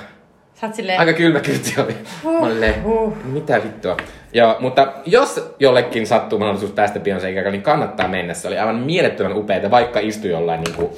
Sä 0.61 0.67
oot 0.67 0.76
silleen, 0.76 0.99
Aika 0.99 1.13
kylmä 1.13 1.39
kyltti 1.39 1.74
oli. 1.82 1.95
Mä 2.24 2.39
olin 2.39 2.53
silleen, 2.53 2.84
Huh. 2.84 3.17
mitä 3.26 3.63
vittua. 3.63 3.97
Joo, 4.34 4.55
mutta 4.59 4.93
jos 5.05 5.53
jollekin 5.59 6.07
sattuu 6.07 6.39
mahdollisuus 6.39 6.72
päästä 6.72 6.99
Beyoncé 6.99 7.28
ikällä, 7.28 7.51
niin 7.51 7.61
kannattaa 7.61 8.07
mennä. 8.07 8.34
Se 8.34 8.47
oli 8.47 8.57
aivan 8.57 8.76
mielettömän 8.76 9.38
upeita, 9.38 9.72
vaikka 9.72 9.99
istui 9.99 10.32
jollain 10.32 10.61
niin 10.61 10.76
kuin, 10.76 10.89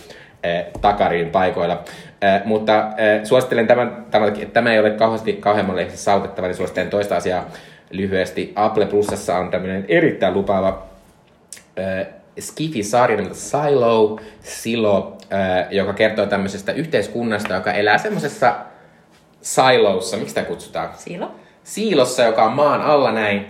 eh, 0.44 0.66
takarin 0.82 1.30
paikoilla. 1.30 1.84
Eh, 2.22 2.42
mutta 2.46 2.90
eh, 2.98 3.26
suosittelen 3.26 3.68
tämän, 3.68 4.06
tämän 4.12 4.30
että 4.30 4.46
tämä 4.46 4.74
ei 4.74 4.80
ole 4.80 4.92
kauheasti 4.92 5.34
kauhean 5.34 5.68
saavutettava, 5.94 6.48
niin 6.48 6.56
suosittelen 6.56 6.90
toista 6.90 7.16
asiaa 7.16 7.46
lyhyesti. 7.92 8.54
Apple 8.56 8.86
Plusassa 8.86 9.38
on 9.38 9.52
tämmöinen 9.52 9.86
erittäin 9.88 10.34
lupaava 10.34 10.88
Skifi-sarja 12.40 13.18
nimeltä 13.18 13.36
Silo, 13.36 14.20
Silo, 14.42 15.18
joka 15.70 15.94
kertoo 15.94 16.26
tämmöisestä 16.26 16.72
yhteiskunnasta, 16.72 17.54
joka 17.54 17.72
elää 17.72 17.98
semmoisessa 17.98 18.56
silossa, 19.42 20.18
miksi 20.18 20.30
sitä 20.30 20.44
kutsutaan? 20.44 20.90
Silo. 20.98 21.32
Siilossa, 21.64 22.24
joka 22.24 22.44
on 22.44 22.54
maan 22.54 22.82
alla 22.82 23.12
näin. 23.12 23.46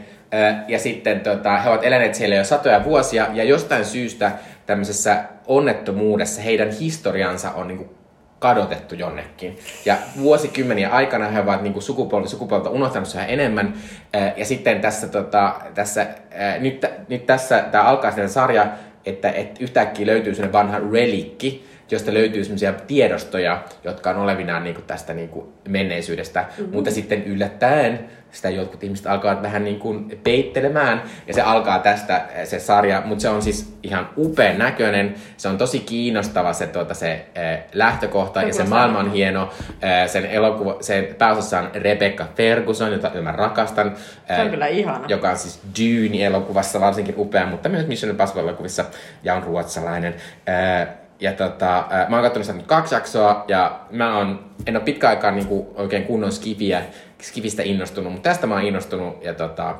Ja 0.68 0.80
sitten 0.80 1.20
tota, 1.20 1.58
he 1.58 1.70
ovat 1.70 1.84
eläneet 1.84 2.16
siellä 2.16 2.36
jo 2.36 2.44
satoja 2.44 2.84
vuosia, 2.84 3.28
ja 3.34 3.44
jostain 3.44 3.86
syystä 3.86 4.32
tämmöisessä 4.66 5.24
onnettomuudessa 5.48 6.42
heidän 6.42 6.72
historiansa 6.72 7.52
on 7.52 7.68
niinku 7.68 7.94
kadotettu 8.40 8.96
jonnekin. 8.96 9.58
Ja 9.86 9.98
vuosikymmeniä 10.22 10.90
aikana 10.90 11.28
he 11.28 11.40
ovat 11.40 11.62
niinku 11.62 11.82
sukupolvi 11.82 12.28
sukupolvelta 12.28 12.70
unohtanut 12.70 13.08
sen 13.08 13.26
enemmän. 13.28 13.74
Äh, 14.16 14.34
Ja 14.38 14.46
sitten 14.46 14.82
tässä, 14.82 15.08
tota, 15.08 15.56
tässä 15.74 16.02
äh, 16.02 16.60
nyt, 16.60 16.86
nyt 17.10 17.26
tässä 17.26 17.64
tämä 17.72 17.84
alkaa 17.84 18.12
sellainen 18.12 18.34
sarja, 18.34 18.68
että, 19.06 19.32
että 19.32 19.64
yhtäkkiä 19.64 20.06
löytyy 20.06 20.36
sellainen 20.36 20.54
vanha 20.54 20.80
relikki, 20.92 21.66
josta 21.94 22.14
löytyy 22.14 22.44
sellaisia 22.44 22.74
tiedostoja, 22.74 23.64
jotka 23.84 24.10
on 24.10 24.18
olevinaan 24.18 24.64
niin 24.64 24.76
kuin 24.76 24.86
tästä 24.86 25.14
niin 25.14 25.30
kuin 25.30 25.46
menneisyydestä. 25.68 26.42
Mm-hmm. 26.58 26.74
Mutta 26.74 26.92
sitten 26.92 27.24
yllättäen 27.24 28.00
sitä 28.32 28.50
jotkut 28.50 28.84
ihmiset 28.84 29.08
alkavat 29.08 29.42
vähän 29.42 29.64
niin 29.64 29.80
kuin 29.80 30.20
peittelemään. 30.24 31.04
Ja 31.28 31.34
se 31.34 31.42
alkaa 31.42 31.80
tästä 31.80 32.26
eh, 32.36 32.48
se 32.48 32.60
sarja, 32.60 33.02
mutta 33.06 33.22
se 33.22 33.30
on 33.30 33.42
siis 33.42 33.78
ihan 33.84 34.10
upean 34.18 34.58
näköinen. 34.58 35.16
Se 35.38 35.48
on 35.48 35.58
tosi 35.58 35.80
kiinnostava 35.80 36.54
se, 36.54 36.68
tuota, 36.68 36.94
se 36.94 37.26
äh, 37.38 37.60
lähtökohta 37.74 38.42
ja 38.42 38.54
se 38.54 38.64
maailma 38.64 39.00
on 39.00 39.12
hieno. 39.12 39.50
Äh, 39.84 40.10
sen, 40.10 40.26
elokuva, 40.26 40.78
sen 40.82 41.08
pääosassa 41.18 41.60
on 41.60 41.70
Rebecca 41.74 42.26
Ferguson, 42.36 42.92
jota 42.92 43.12
mä 43.22 43.32
rakastan. 43.32 43.96
Se 44.28 44.34
on 44.34 44.40
Äh, 44.46 44.50
kyllä 44.52 44.68
ihana. 44.68 45.06
joka 45.08 45.30
on 45.30 45.38
siis 45.38 45.62
Dune-elokuvassa 45.80 46.80
varsinkin 46.82 47.16
upea, 47.18 47.46
mutta 47.46 47.70
myös 47.70 47.88
Mission 47.88 48.10
Impossible-elokuvissa 48.12 48.86
ja 49.24 49.34
on 49.36 49.44
ruotsalainen. 49.44 50.16
Ää, 50.48 51.03
ja 51.24 51.34
tota, 51.34 51.86
mä 52.10 52.16
oon 52.16 52.24
katsonut 52.24 52.46
sitä 52.46 52.58
nyt 52.58 52.68
kaksi 52.68 52.96
jaksoa 52.96 53.46
ja 53.48 53.80
mä 53.92 54.18
oon, 54.18 54.46
en 54.68 54.76
ole 54.76 54.84
pitkä 54.84 55.10
aikaa 55.10 55.32
niinku 55.32 55.74
oikein 55.76 56.04
kunnon 56.04 56.32
skifiä, 56.32 56.82
skifistä 57.22 57.64
innostunut, 57.64 58.14
mutta 58.14 58.30
tästä 58.30 58.48
mä 58.48 58.54
oon 58.54 58.64
innostunut 58.64 59.24
ja 59.24 59.34
tota, 59.34 59.76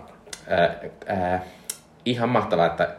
ää, 0.48 0.76
ää, 1.08 1.44
ihan 2.06 2.30
mahtavaa, 2.30 2.66
että 2.66 2.90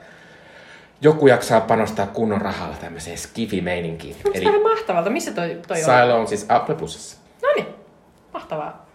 joku 1.00 1.26
jaksaa 1.26 1.60
panostaa 1.60 2.06
kunnon 2.06 2.40
rahalla 2.40 2.76
tämmöiseen 2.80 3.18
skifi-meininkiin. 3.18 4.16
Onko 4.16 4.38
Eli 4.38 4.44
vähän 4.44 4.62
mahtavalta? 4.62 5.10
Missä 5.10 5.32
toi, 5.32 5.60
toi 5.68 5.76
on? 5.76 5.84
Silo 5.84 6.20
on 6.20 6.26
siis 6.26 6.46
Apple 6.48 6.74
Plusassa. 6.74 7.16
No 7.42 7.48
niin, 7.56 7.66
mahtavaa. 8.32 8.86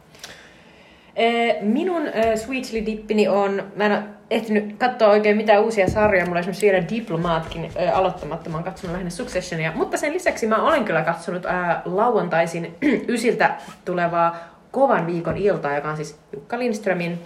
Minun 1.62 2.08
äh, 2.08 2.36
Sweetly 2.36 2.86
Dippini 2.86 3.28
on, 3.28 3.72
mä 3.76 3.86
en 3.86 3.92
ole 3.92 4.04
ehtinyt 4.32 4.76
katsoa 4.78 5.10
oikein 5.10 5.38
mitään 5.38 5.64
uusia 5.64 5.90
sarjoja, 5.90 6.26
mulla 6.26 6.38
on 6.38 6.40
esimerkiksi 6.40 6.66
vielä 6.66 6.90
Diplomaatkin 6.90 7.72
äh, 7.82 7.98
aloittamatta, 7.98 8.50
mä 8.50 8.58
oon 8.58 8.64
katsonut 8.64 8.92
lähinnä 8.92 9.10
Successionia, 9.10 9.72
mutta 9.76 9.98
sen 9.98 10.14
lisäksi 10.14 10.48
mä 10.48 10.64
olen 10.64 10.86
kyllä 10.86 11.02
katsonut 11.02 11.46
äh, 11.46 11.82
lauantaisin 11.86 12.76
ysiltä 13.08 13.56
tulevaa 13.86 14.38
Kovan 14.72 15.08
viikon 15.08 15.38
iltaa, 15.38 15.76
joka 15.76 15.90
on 15.90 15.96
siis 15.96 16.20
Jukka 16.34 16.60
Lindströmin 16.60 17.20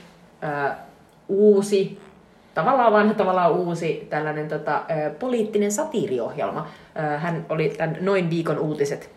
äh, 0.43 0.77
uusi, 1.27 1.99
tavallaan 2.53 2.93
vanha, 2.93 3.13
tavallaan 3.13 3.51
uusi 3.51 4.07
tällainen 4.09 4.47
tota, 4.47 4.81
poliittinen 5.19 5.71
satiiriohjelma. 5.71 6.67
Hän 7.17 7.45
oli 7.49 7.69
tämän 7.69 7.97
Noin 8.01 8.29
viikon 8.29 8.59
uutiset 8.59 9.09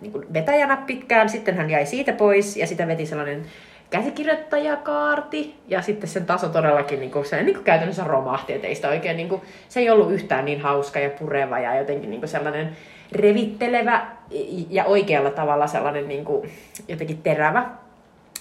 niin 0.00 0.12
kuin 0.12 0.26
vetäjänä 0.32 0.76
pitkään, 0.76 1.28
sitten 1.28 1.56
hän 1.56 1.70
jäi 1.70 1.86
siitä 1.86 2.12
pois 2.12 2.56
ja 2.56 2.66
sitä 2.66 2.86
veti 2.86 3.06
sellainen 3.06 3.42
käsikirjoittajakaarti 3.90 5.54
ja 5.68 5.82
sitten 5.82 6.08
sen 6.08 6.26
taso 6.26 6.48
todellakin 6.48 7.00
niin 7.00 7.10
kuin, 7.10 7.24
se 7.24 7.42
niin 7.42 7.54
kuin 7.54 7.64
käytännössä 7.64 8.04
romahti, 8.04 8.52
että 8.52 8.66
ei 8.66 8.74
sitä 8.74 8.88
oikein, 8.88 9.16
niin 9.16 9.28
kuin, 9.28 9.42
se 9.68 9.80
ei 9.80 9.90
ollut 9.90 10.12
yhtään 10.12 10.44
niin 10.44 10.60
hauska 10.60 10.98
ja 10.98 11.10
pureva 11.10 11.58
ja 11.58 11.78
jotenkin 11.78 12.10
niin 12.10 12.20
kuin 12.20 12.28
sellainen 12.28 12.76
revittelevä 13.12 14.06
ja 14.70 14.84
oikealla 14.84 15.30
tavalla 15.30 15.66
sellainen 15.66 16.08
niin 16.08 16.24
kuin, 16.24 16.50
jotenkin 16.88 17.22
terävä. 17.22 17.66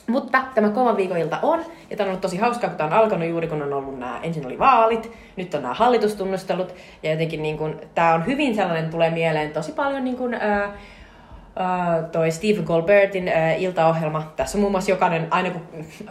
Mutta 0.07 0.43
tämä 0.55 0.69
kova 0.69 0.97
viikoilta 0.97 1.39
on, 1.41 1.59
ja 1.89 1.97
tämä 1.97 2.05
on 2.05 2.09
ollut 2.09 2.21
tosi 2.21 2.37
hauskaa, 2.37 2.69
kun 2.69 2.77
tämä 2.77 2.87
on 2.87 2.93
alkanut 2.93 3.29
juuri 3.29 3.47
kun 3.47 3.61
on 3.61 3.73
ollut 3.73 3.99
nämä, 3.99 4.19
ensin 4.23 4.45
oli 4.45 4.59
vaalit, 4.59 5.11
nyt 5.35 5.53
on 5.53 5.61
nämä 5.61 5.73
hallitustunnustelut, 5.73 6.75
ja 7.03 7.11
jotenkin 7.11 7.41
niin 7.41 7.57
kuin, 7.57 7.75
tämä 7.95 8.13
on 8.13 8.25
hyvin 8.25 8.55
sellainen, 8.55 8.89
tulee 8.89 9.09
mieleen 9.09 9.51
tosi 9.51 9.71
paljon 9.71 10.03
niin 10.03 10.17
kuin, 10.17 10.33
ää, 10.33 10.73
Uh, 11.57 12.09
toi 12.11 12.31
Stephen 12.31 12.65
Colbertin 12.65 13.23
uh, 13.23 13.61
iltaohjelma. 13.61 14.33
Tässä 14.35 14.57
on 14.57 14.59
muun 14.59 14.71
muassa 14.71 14.91
jokainen, 14.91 15.27
aina 15.31 15.49
kun 15.49 15.61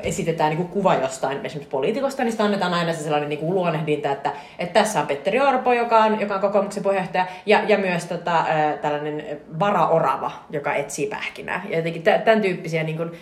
esitetään 0.03 0.51
niin 0.51 0.57
kuin 0.57 0.68
kuva 0.68 0.94
jostain 0.94 1.47
esimerkiksi 1.47 1.70
poliitikosta, 1.70 2.24
niin 2.24 2.32
sitä 2.32 2.44
annetaan 2.44 2.74
aina 2.74 2.92
se 2.92 3.03
sellainen 3.03 3.28
niin 3.28 3.38
kuin 3.38 3.55
luonnehdinta, 3.55 4.12
että, 4.12 4.32
että 4.59 4.80
tässä 4.80 5.01
on 5.01 5.07
Petteri 5.07 5.40
Orpo, 5.40 5.72
joka 5.72 5.99
on, 5.99 6.20
joka 6.20 6.34
on 6.34 6.40
kokoomuksen 6.40 6.82
puheenjohtaja, 6.82 7.26
ja, 7.47 7.61
ja 7.68 7.78
myös 7.78 8.05
tota, 8.05 8.40
uh, 8.40 8.78
tällainen 8.80 9.24
varaorava, 9.59 10.30
joka 10.51 10.74
etsii 10.74 11.07
pähkinää. 11.07 11.64
Ja 11.68 11.76
jotenkin 11.76 12.03
tämän 12.03 12.40
tyyppisiä 12.42 12.82
niin 12.82 12.97
kuin, 12.97 13.12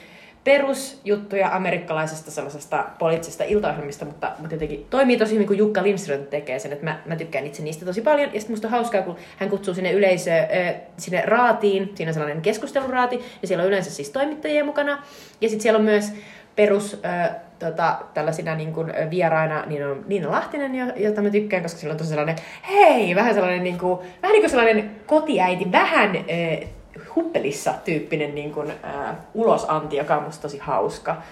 perusjuttuja 0.44 1.48
amerikkalaisesta 1.48 2.30
sellaisesta 2.30 2.84
poliittisesta 2.98 3.44
iltaohjelmista, 3.44 4.04
mutta, 4.04 4.32
mutta 4.38 4.54
jotenkin 4.54 4.86
toimii 4.90 5.16
tosi 5.16 5.34
hyvin, 5.34 5.46
kun 5.46 5.58
Jukka 5.58 5.82
Lindström 5.82 6.24
tekee 6.26 6.58
sen, 6.58 6.72
että 6.72 6.84
mä, 6.84 6.98
mä 7.06 7.16
tykkään 7.16 7.46
itse 7.46 7.62
niistä 7.62 7.84
tosi 7.84 8.00
paljon. 8.00 8.34
Ja 8.34 8.40
sitten 8.40 8.52
musta 8.52 8.68
on 8.68 8.72
hauskaa, 8.72 9.02
kun 9.02 9.16
hän 9.36 9.50
kutsuu 9.50 9.74
sinne 9.74 9.92
yleisö, 9.92 10.30
äh, 10.38 10.74
sinne 10.96 11.22
raatiin, 11.26 11.92
siinä 11.94 12.10
on 12.10 12.14
sellainen 12.14 12.42
keskusteluraati, 12.42 13.20
ja 13.42 13.48
siellä 13.48 13.62
on 13.62 13.68
yleensä 13.68 13.90
siis 13.90 14.10
toimittajia 14.10 14.64
mukana. 14.64 15.02
Ja 15.40 15.48
sitten 15.48 15.62
siellä 15.62 15.78
on 15.78 15.84
myös 15.84 16.12
perus 16.56 17.00
äh, 17.04 17.30
tota, 17.58 17.98
tällaisina 18.14 18.54
niin 18.54 18.72
kuin, 18.72 18.92
vieraina 19.10 19.64
niin 19.66 19.86
on 19.86 20.04
Niina 20.06 20.30
Lahtinen, 20.30 20.74
jota 20.96 21.22
mä 21.22 21.30
tykkään, 21.30 21.62
koska 21.62 21.78
sillä 21.78 21.92
on 21.92 21.98
tosi 21.98 22.10
sellainen, 22.10 22.36
hei, 22.68 23.14
vähän 23.14 23.34
sellainen, 23.34 23.64
niin 23.64 23.78
kuin, 23.78 23.98
vähän 24.22 24.32
niin 24.32 24.42
kuin 24.42 24.50
sellainen 24.50 24.90
kotiäiti, 25.06 25.72
vähän 25.72 26.16
äh, 26.16 26.68
huppelissa 27.16 27.74
tyyppinen 27.84 28.34
niin 28.34 28.52
kuin, 28.52 28.70
äh, 28.70 29.16
ulosanti, 29.34 29.96
joka 29.96 30.16
on 30.16 30.22
musta 30.22 30.42
tosi 30.42 30.58
hauska. 30.58 31.22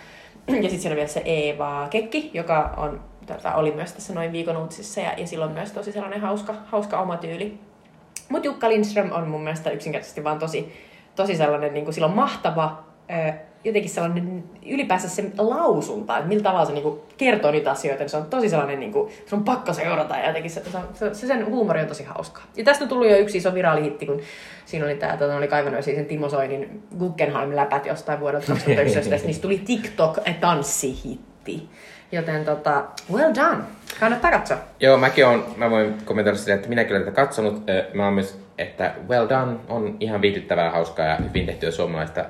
Ja 0.48 0.54
sitten 0.54 0.80
siellä 0.80 0.92
on 0.92 0.96
vielä 0.96 1.08
se 1.08 1.22
Eeva 1.24 1.86
Kekki, 1.90 2.30
joka 2.34 2.74
on, 2.76 3.00
tota, 3.26 3.54
oli 3.54 3.70
myös 3.70 3.92
tässä 3.92 4.14
noin 4.14 4.32
viikon 4.32 4.56
uutisissa 4.56 5.00
ja, 5.00 5.12
ja 5.16 5.26
sillä 5.26 5.44
on 5.44 5.52
myös 5.52 5.72
tosi 5.72 5.92
sellainen 5.92 6.20
hauska, 6.20 6.54
hauska 6.66 7.00
oma 7.00 7.16
tyyli. 7.16 7.58
Mutta 8.28 8.46
Jukka 8.46 8.68
Lindström 8.68 9.12
on 9.12 9.28
mun 9.28 9.42
mielestä 9.42 9.70
yksinkertaisesti 9.70 10.24
vaan 10.24 10.38
tosi, 10.38 10.72
tosi 11.16 11.36
sellainen, 11.36 11.74
niin 11.74 11.84
kuin, 11.84 11.94
sillä 11.94 12.06
on 12.06 12.16
mahtava 12.16 12.84
äh, 13.10 13.34
jotenkin 13.64 13.90
sellainen 13.90 14.44
ylipäänsä 14.66 15.08
se 15.08 15.24
lausunta, 15.38 16.16
että 16.16 16.28
millä 16.28 16.42
tavalla 16.42 16.64
se 16.64 16.72
niinku 16.72 17.04
kertoo 17.16 17.50
niitä 17.50 17.70
asioita, 17.70 18.02
niin 18.02 18.10
se 18.10 18.16
on 18.16 18.26
tosi 18.26 18.48
sellainen, 18.48 18.80
niinku, 18.80 19.10
se 19.26 19.34
on 19.34 19.44
pakko 19.44 19.72
seurata 19.72 20.16
ja 20.16 20.26
jotenkin 20.26 20.50
se, 20.50 20.62
se, 20.94 21.14
se, 21.14 21.26
sen 21.26 21.46
huumori 21.46 21.80
on 21.80 21.86
tosi 21.86 22.04
hauskaa. 22.04 22.44
Ja 22.56 22.64
tästä 22.64 22.84
on 22.84 22.88
tullut 22.88 23.10
jo 23.10 23.16
yksi 23.16 23.38
iso 23.38 23.54
viraalihitti, 23.54 24.06
kun 24.06 24.20
siinä 24.66 24.86
oli 24.86 24.94
tämä, 24.94 25.16
tota, 25.16 25.36
oli 25.36 25.48
kaivannut 25.48 25.84
sen 25.84 26.06
Timo 26.06 26.28
Soinin 26.28 26.82
Guggenheim-läpät 26.98 27.86
jostain 27.86 28.20
vuodelta 28.20 28.46
2019, 28.46 29.26
niistä 29.26 29.42
tuli 29.42 29.62
TikTok-tanssihitti. 29.66 31.68
Joten 32.12 32.44
tota, 32.44 32.84
well 33.12 33.34
done. 33.34 33.62
Kannattaa 34.00 34.30
katsoa. 34.30 34.56
Joo, 34.80 34.98
mäkin 34.98 35.26
on, 35.26 35.46
mä 35.56 35.70
voin 35.70 35.94
kommentoida 36.04 36.38
sitä, 36.38 36.54
että 36.54 36.68
minäkin 36.68 36.96
olen 36.96 37.04
tätä 37.04 37.14
katsonut. 37.14 37.62
Mä 37.94 38.04
oon 38.04 38.14
myös, 38.14 38.38
että 38.58 38.94
well 39.08 39.28
done 39.28 39.56
on 39.68 39.96
ihan 40.00 40.20
viihdyttävää, 40.20 40.70
hauskaa 40.70 41.06
ja 41.06 41.16
hyvin 41.16 41.46
tehtyä 41.46 41.70
suomalaista 41.70 42.24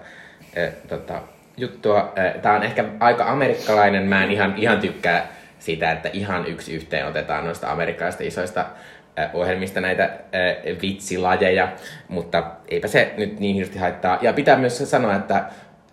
äh, 0.59 0.73
tota, 0.89 1.21
juttua. 1.57 2.13
Tämä 2.43 2.55
on 2.55 2.63
ehkä 2.63 2.85
aika 3.01 3.31
amerikkalainen. 3.31 4.03
Mä 4.03 4.25
en 4.25 4.31
ihan, 4.31 4.55
ihan 4.57 4.81
tykkää 4.81 5.27
siitä, 5.59 5.93
että 5.93 6.11
ihan 6.13 6.47
yksi 6.47 6.75
yhteen 6.75 7.07
otetaan 7.07 7.45
noista 7.45 7.73
amerikkalaisista 7.73 8.25
isoista 8.25 8.67
ohjelmista 9.33 9.81
näitä 9.81 10.05
äh, 10.05 10.81
vitsilajeja, 10.83 11.69
mutta 12.09 12.45
eipä 12.69 12.89
se 12.89 13.15
nyt 13.17 13.41
niin 13.41 13.55
hirveästi 13.55 13.79
haittaa. 13.79 14.19
Ja 14.23 14.33
pitää 14.33 14.57
myös 14.57 14.91
sanoa, 14.91 15.17
että 15.17 15.45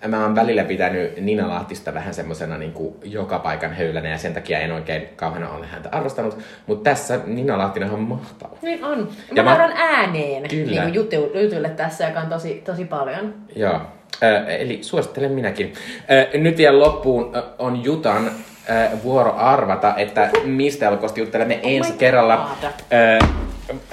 mä 0.07 0.23
oon 0.23 0.35
välillä 0.35 0.63
pitänyt 0.63 1.17
Nina 1.17 1.49
Lahtista 1.49 1.93
vähän 1.93 2.13
semmosena 2.13 2.57
niin 2.57 2.73
joka 3.03 3.39
paikan 3.39 3.73
höylänä 3.73 4.09
ja 4.09 4.17
sen 4.17 4.33
takia 4.33 4.59
en 4.59 4.71
oikein 4.71 5.09
kauheana 5.15 5.49
ole 5.49 5.65
häntä 5.65 5.89
arvostanut. 5.91 6.37
Mutta 6.67 6.89
tässä 6.89 7.19
Nina 7.25 7.57
Lahtinen 7.57 7.91
on 7.91 7.99
mahtava. 7.99 8.57
Niin 8.61 8.83
on. 8.83 8.99
Mä, 8.99 9.35
ja 9.35 9.43
mä 9.43 9.71
ääneen 9.75 10.47
Kyllä. 10.47 10.85
Niin 10.85 10.93
jutuille 10.93 11.69
tässä, 11.69 12.07
joka 12.07 12.19
on 12.19 12.29
tosi, 12.29 12.61
tosi 12.65 12.85
paljon. 12.85 13.33
Joo. 13.55 13.81
Eli 14.47 14.79
suosittelen 14.81 15.31
minäkin. 15.31 15.73
Äh, 16.11 16.41
nyt 16.41 16.57
vielä 16.57 16.79
loppuun 16.79 17.35
äh, 17.35 17.43
on 17.59 17.83
Jutan 17.83 18.31
äh, 18.69 19.03
vuoro 19.03 19.33
arvata, 19.37 19.93
että 19.97 20.29
mistä 20.43 20.87
elokuvasta 20.87 21.19
juttelemme 21.19 21.59
oh 21.63 21.69
ensi 21.71 21.93
kerralla. 21.93 22.49
Äh, 22.93 23.29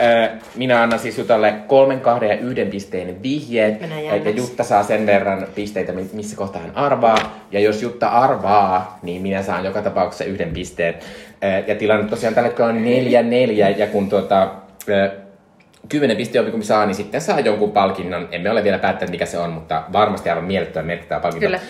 äh, 0.00 0.30
minä 0.54 0.82
annan 0.82 0.98
siis 0.98 1.18
Jutalle 1.18 1.54
kolmen, 1.66 2.00
kahden 2.00 2.28
ja 2.28 2.36
yhden 2.36 2.68
pisteen 2.68 3.22
vihjeet. 3.22 3.80
Ja 4.24 4.30
Jutta 4.30 4.64
saa 4.64 4.82
sen 4.82 5.06
verran 5.06 5.46
pisteitä, 5.54 5.92
missä 6.12 6.36
kohtaa 6.36 6.62
hän 6.62 6.76
arvaa. 6.76 7.46
Ja 7.52 7.60
jos 7.60 7.82
Jutta 7.82 8.08
arvaa, 8.08 8.98
niin 9.02 9.22
minä 9.22 9.42
saan 9.42 9.64
joka 9.64 9.82
tapauksessa 9.82 10.24
yhden 10.24 10.50
pisteen. 10.50 10.94
Äh, 11.44 11.68
ja 11.68 11.74
tilanne 11.74 12.10
tosiaan 12.10 12.34
tällä 12.34 12.68
on 12.68 12.84
neljä 12.84 13.22
neljä. 13.22 13.68
Ja 13.68 13.86
kun 13.86 14.08
tuota, 14.08 14.50
äh, 15.86 15.88
kymmenen 15.88 16.16
pisteen 16.16 16.50
kun 16.50 16.62
saa, 16.62 16.86
niin 16.86 16.94
sitten 16.94 17.20
saa 17.20 17.40
jonkun 17.40 17.72
palkinnon. 17.72 18.28
Emme 18.32 18.50
ole 18.50 18.64
vielä 18.64 18.78
päättäneet, 18.78 19.10
mikä 19.10 19.26
se 19.26 19.38
on, 19.38 19.50
mutta 19.50 19.82
varmasti 19.92 20.30
aivan 20.30 20.44
mielettömän 20.44 20.86
merkittävä 20.86 21.20
palkinto. 21.20 21.46
Kyllä. 21.46 21.60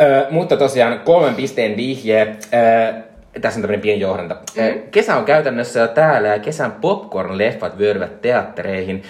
Ö, 0.00 0.26
mutta 0.30 0.56
tosiaan 0.56 1.00
kolmen 1.00 1.34
pisteen 1.34 1.76
vihje. 1.76 2.36
Ö, 2.54 3.11
tässä 3.40 3.58
on 3.58 3.62
tämmöinen 3.62 3.80
pieni 3.80 4.00
johdanta. 4.00 4.34
Mm. 4.34 4.82
Kesä 4.90 5.16
on 5.16 5.24
käytännössä 5.24 5.80
jo 5.80 5.88
täällä 5.88 6.28
ja 6.28 6.38
kesän 6.38 6.72
popcorn-leffat 6.72 7.78
vyöryvät 7.78 8.20
teattereihin. 8.22 9.02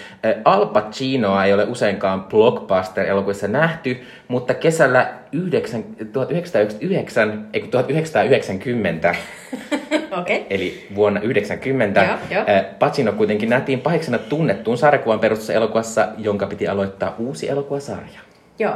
Al 0.45 0.67
Pacinoa 0.67 1.45
ei 1.45 1.53
ole 1.53 1.65
useinkaan 1.65 2.25
blockbuster-elokuvissa 2.25 3.49
nähty, 3.49 4.03
mutta 4.29 4.55
kesällä 4.55 5.13
9, 5.33 5.85
1999, 6.13 7.49
ei 7.53 7.61
1990, 7.61 9.15
okay. 10.21 10.41
eli 10.51 10.87
vuonna 10.95 11.21
1990, 11.21 12.05
Pacino 12.79 13.13
kuitenkin 13.13 13.51
nähtiin 13.51 13.81
pahiksena 13.81 14.19
tunnettuun 14.19 14.79
sarjakuvan 14.79 15.21
perustassa 15.21 15.53
elokuvassa, 15.53 16.09
jonka 16.19 16.47
piti 16.47 16.69
aloittaa 16.69 17.15
uusi 17.19 17.49
elokuvasarja. 17.49 18.21
Joo, 18.59 18.75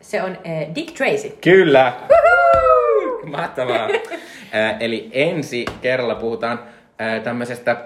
se 0.00 0.22
on 0.22 0.38
Dick 0.74 0.96
Tracy. 0.96 1.38
Kyllä! 1.40 1.92
Mahtavaa. 3.30 3.88
eli 4.80 5.10
ensi 5.12 5.64
kerralla 5.82 6.14
puhutaan 6.14 6.60
tämmöisestä 7.24 7.76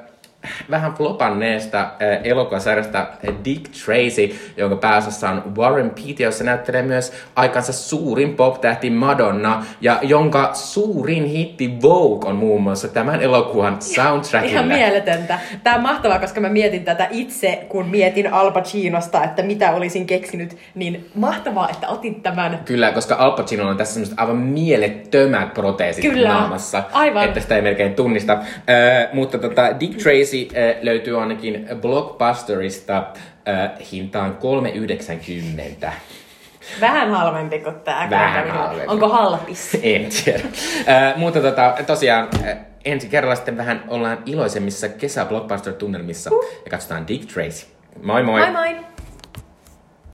vähän 0.70 0.94
flopanneesta 0.94 1.80
äh, 1.80 1.88
elokuvasarjasta 2.24 3.06
Dick 3.44 3.62
Tracy, 3.84 4.36
jonka 4.56 4.76
pääosassa 4.76 5.30
on 5.30 5.56
Warren 5.56 5.90
Beatty, 5.90 6.22
jossa 6.22 6.44
näyttelee 6.44 6.82
myös 6.82 7.12
aikansa 7.36 7.72
suurin 7.72 8.34
pop-tähti 8.34 8.90
Madonna, 8.90 9.66
ja 9.80 9.98
jonka 10.02 10.50
suurin 10.54 11.24
hitti 11.24 11.82
Vogue 11.82 12.30
on 12.30 12.36
muun 12.36 12.62
muassa 12.62 12.88
tämän 12.88 13.22
elokuvan 13.22 13.82
soundtrackilla. 13.82 14.60
Ihan 14.60 14.66
mieletöntä. 14.66 15.38
Tämä 15.62 15.76
on 15.76 15.82
mahtavaa, 15.82 16.18
koska 16.18 16.40
mä 16.40 16.48
mietin 16.48 16.84
tätä 16.84 17.08
itse, 17.10 17.66
kun 17.68 17.88
mietin 17.88 18.32
Al 18.32 18.50
Pacinosta, 18.50 19.24
että 19.24 19.42
mitä 19.42 19.70
olisin 19.70 20.06
keksinyt, 20.06 20.56
niin 20.74 21.10
mahtavaa, 21.14 21.68
että 21.68 21.88
otit 21.88 22.22
tämän. 22.22 22.60
Kyllä, 22.64 22.92
koska 22.92 23.14
Al 23.14 23.30
Pacino 23.30 23.68
on 23.68 23.76
tässä 23.76 23.94
semmoiset 23.94 24.18
aivan 24.18 24.36
mielettömät 24.36 25.54
proteesit 25.54 26.04
Kyllä. 26.04 26.28
naamassa, 26.28 26.84
Aivan. 26.92 27.24
että 27.24 27.40
sitä 27.40 27.56
ei 27.56 27.62
melkein 27.62 27.94
tunnista. 27.94 28.32
Äh, 28.32 29.12
mutta 29.12 29.38
tota, 29.38 29.80
Dick 29.80 30.02
Tracy 30.02 30.31
Poliisi 30.32 30.58
äh, 30.58 30.82
löytyy 30.82 31.20
ainakin 31.20 31.68
Blockbusterista 31.80 33.06
äh, 33.48 33.70
hintaan 33.92 34.38
3,90. 35.84 35.90
Vähän 36.80 37.10
halvempi 37.10 37.58
kuin 37.58 37.80
tämä. 37.80 38.06
Vähän 38.10 38.50
halvempi. 38.50 38.92
Onko 38.92 39.08
halpis? 39.08 39.74
En 39.82 40.08
tiedä. 40.24 40.44
Äh, 40.88 41.16
mutta 41.16 41.40
tota, 41.40 41.74
tosiaan 41.86 42.28
äh, 42.44 42.56
ensi 42.84 43.08
kerralla 43.08 43.34
sitten 43.34 43.56
vähän 43.56 43.84
ollaan 43.88 44.18
iloisemmissa 44.26 44.88
kesä 44.88 45.24
Blockbuster-tunnelmissa 45.24 46.30
uh. 46.34 46.44
ja 46.64 46.70
katsotaan 46.70 47.08
Dick 47.08 47.32
Tracy. 47.32 47.66
Moi 48.02 48.22
moi! 48.22 48.40
Moi 48.40 48.52
moi! 48.52 48.91